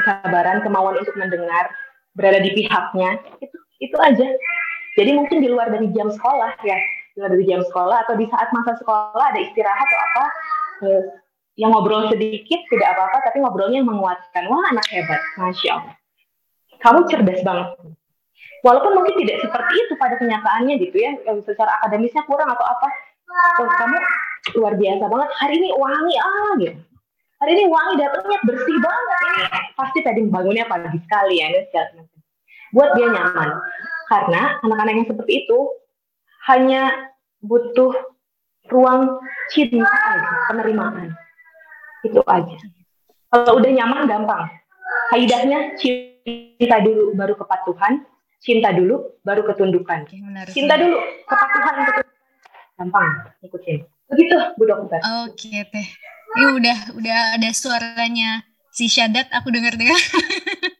[0.00, 1.70] kesabaran kemauan untuk mendengar
[2.16, 4.26] berada di pihaknya itu itu aja.
[4.94, 6.78] Jadi mungkin di luar dari jam sekolah ya
[7.14, 10.24] luar dari jam sekolah atau di saat masa sekolah ada istirahat atau apa
[11.54, 14.50] yang ngobrol sedikit tidak apa-apa, tapi ngobrolnya menguatkan.
[14.50, 15.94] Wah, anak hebat, masya Allah.
[16.82, 17.68] Kamu cerdas banget.
[18.66, 21.14] Walaupun mungkin tidak seperti itu pada kenyataannya gitu ya,
[21.46, 22.88] secara akademisnya kurang atau apa.
[23.62, 23.98] Oh, kamu
[24.58, 25.30] luar biasa banget.
[25.38, 26.78] Hari ini wangi ah gitu.
[27.38, 29.42] Hari ini wangi datangnya bersih banget ini.
[29.78, 32.02] Pasti tadi bangunnya pagi sekali ya, segala
[32.74, 33.48] Buat dia nyaman.
[34.10, 35.58] Karena anak-anak yang seperti itu
[36.44, 37.92] hanya butuh
[38.68, 39.20] ruang
[39.52, 41.12] cinta aja, penerimaan.
[42.04, 42.56] Itu aja.
[43.32, 44.48] Kalau udah nyaman gampang.
[45.12, 48.04] Kaidahnya cinta dulu baru kepatuhan,
[48.40, 50.08] cinta dulu baru ketundukan.
[50.52, 50.96] Cinta dulu
[51.28, 52.12] kepatuhan ketundukan.
[52.74, 53.08] Gampang
[53.44, 53.78] ikutin.
[54.10, 55.00] Begitu Bu Dokter.
[55.24, 55.88] Oke teh.
[56.34, 58.42] Ini udah udah ada suaranya
[58.74, 59.94] si Syadat aku dengar-dengar.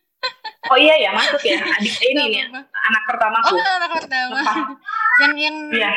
[0.73, 1.61] Oh iya ya, masuk ya.
[1.61, 3.53] Adik ini nih, anak pertamaku.
[3.53, 4.41] Oh, anak pertama.
[5.20, 5.93] yang yang iya.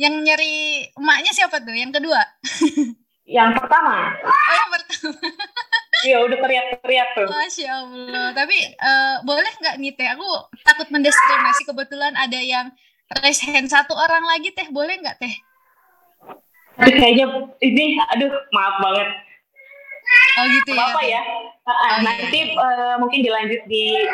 [0.00, 0.54] Yang nyari
[0.96, 1.76] emaknya siapa tuh?
[1.76, 2.20] Yang kedua?
[3.28, 4.16] yang pertama.
[4.24, 5.18] Oh, yang pertama.
[6.00, 7.28] Iya udah teriak-teriak tuh.
[7.28, 8.26] Masya Allah.
[8.32, 10.08] Tapi uh, boleh nggak nih teh?
[10.16, 10.24] Aku
[10.64, 11.68] takut mendiskriminasi.
[11.68, 12.72] Kebetulan ada yang
[13.20, 14.64] raise hand satu orang lagi teh.
[14.72, 15.34] Boleh nggak teh?
[16.80, 17.26] Tapi kayaknya
[17.60, 19.08] ini, aduh maaf banget.
[20.40, 20.84] Oh gitu ya.
[20.88, 21.22] Apa ya?
[21.68, 22.56] Uh, oh, nanti iya.
[22.56, 24.08] uh, mungkin dilanjut di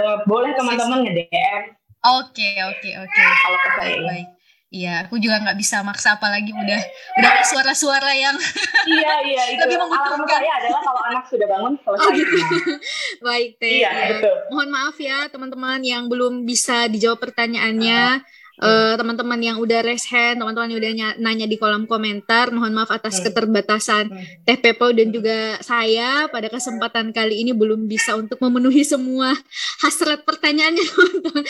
[0.00, 1.62] uh, boleh teman-teman nge-DM.
[2.08, 3.22] Oke oke oke.
[3.44, 3.96] Kalau ke saya.
[4.08, 4.28] Baik.
[4.68, 6.80] Iya, aku juga nggak bisa maksa apalagi udah
[7.16, 8.36] udah suara-suara yang
[9.00, 9.64] iya iya itu.
[9.64, 10.44] lebih menguntungkan.
[10.44, 12.04] saya adalah kalau anak sudah bangun selesai.
[12.04, 12.36] Oh, gitu.
[13.32, 13.80] Baik teh.
[13.80, 14.04] Iya, ya.
[14.12, 14.36] betul.
[14.52, 18.20] Mohon maaf ya teman-teman yang belum bisa dijawab pertanyaannya.
[18.20, 22.74] Uh uh, teman-teman yang udah raise hand, teman-teman yang udah nanya di kolom komentar, mohon
[22.74, 23.24] maaf atas hmm.
[23.30, 24.44] keterbatasan hmm.
[24.46, 29.34] Teh Pepo dan juga saya pada kesempatan kali ini belum bisa untuk memenuhi semua
[29.82, 30.84] hasrat pertanyaannya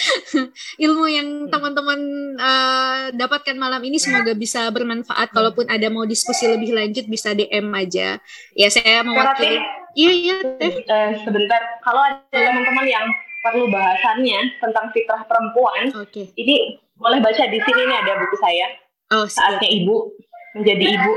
[0.85, 2.01] Ilmu yang teman-teman
[2.39, 5.33] uh, dapatkan malam ini semoga bisa bermanfaat.
[5.33, 8.21] Kalaupun ada mau diskusi lebih lanjut bisa DM aja.
[8.53, 9.61] Ya saya mewakili.
[9.97, 10.73] Iya iya Teh.
[10.87, 13.07] Uh, sebentar, kalau ada teman-teman yang
[13.49, 16.29] perlu bahasannya tentang fitrah perempuan, okay.
[16.37, 18.67] ini boleh baca di sini nih ada buku saya.
[19.09, 20.13] Oh, saatnya ibu
[20.53, 21.13] menjadi ibu.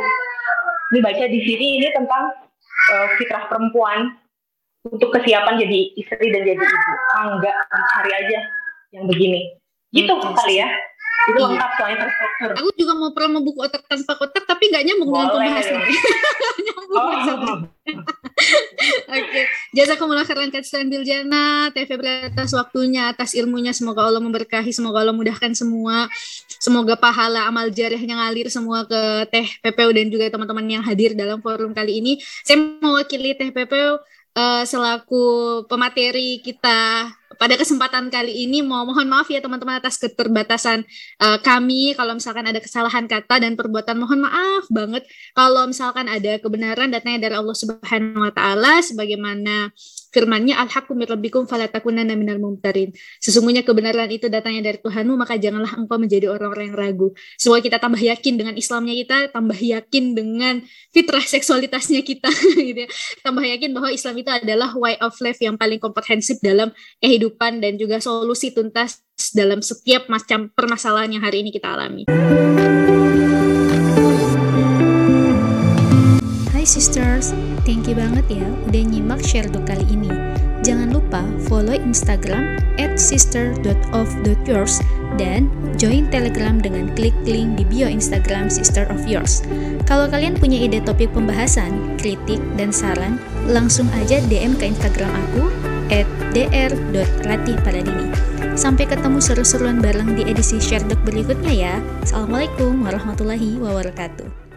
[0.91, 2.31] Ini baca di sini ini tentang
[2.95, 4.15] uh, fitrah perempuan
[4.87, 6.91] untuk kesiapan jadi istri dan jadi ibu.
[7.17, 8.39] Ah, enggak, dicari aja
[8.95, 9.41] yang begini.
[9.91, 10.67] Gitu hmm, kali ya.
[11.29, 11.47] Itu iya.
[11.53, 12.49] lengkap terstruktur.
[12.57, 15.81] Aku juga mau promo buku otak tanpa kotak tapi nggak nyambung dengan pembahasan.
[16.65, 16.89] nyambung.
[16.91, 17.59] Oh.
[19.11, 19.45] Oke, okay.
[19.77, 21.69] jazakumullah khairan katsiran bil jannah.
[21.69, 23.69] Teh atas waktunya, atas ilmunya.
[23.71, 26.09] Semoga Allah memberkahi, semoga Allah mudahkan semua.
[26.57, 31.39] Semoga pahala amal jariahnya ngalir semua ke Teh PPU dan juga teman-teman yang hadir dalam
[31.39, 32.13] forum kali ini.
[32.41, 33.99] Saya mewakili Teh PPU uh,
[34.35, 35.23] eh, selaku
[35.67, 40.83] pemateri kita pada kesempatan kali ini mau mohon maaf ya teman-teman atas keterbatasan
[41.21, 41.95] uh, kami.
[41.95, 45.07] Kalau misalkan ada kesalahan kata dan perbuatan mohon maaf banget.
[45.35, 49.71] Kalau misalkan ada kebenaran datangnya dari Allah Subhanahu wa taala sebagaimana
[50.11, 52.91] firman-Nya al-haqqu mir rabbikum fala takunanna minal mumtarin.
[53.23, 57.07] Sesungguhnya kebenaran itu datangnya dari Tuhanmu maka janganlah engkau menjadi orang-orang yang ragu.
[57.39, 60.55] Semua kita tambah yakin dengan Islamnya kita, tambah yakin dengan
[60.91, 62.29] fitrah seksualitasnya kita
[62.69, 62.89] gitu ya.
[63.23, 67.79] Tambah yakin bahwa Islam itu adalah way of life yang paling komprehensif dalam kehidupan dan
[67.79, 69.01] juga solusi tuntas
[69.31, 72.03] dalam setiap macam permasalahan yang hari ini kita alami.
[76.71, 77.35] Sisters,
[77.67, 80.07] thank you banget ya udah nyimak share do kali ini.
[80.63, 84.79] Jangan lupa follow Instagram at sister.of.yours
[85.19, 89.43] dan join Telegram dengan klik link di bio Instagram Sister of Yours.
[89.83, 93.19] Kalau kalian punya ide topik pembahasan, kritik, dan saran,
[93.51, 95.51] langsung aja DM ke Instagram aku
[95.91, 98.07] at dr.ratihpaladini.
[98.55, 101.75] Sampai ketemu seru-seruan bareng di edisi Share Doc berikutnya ya.
[102.05, 104.50] Assalamualaikum warahmatullahi wabarakatuh.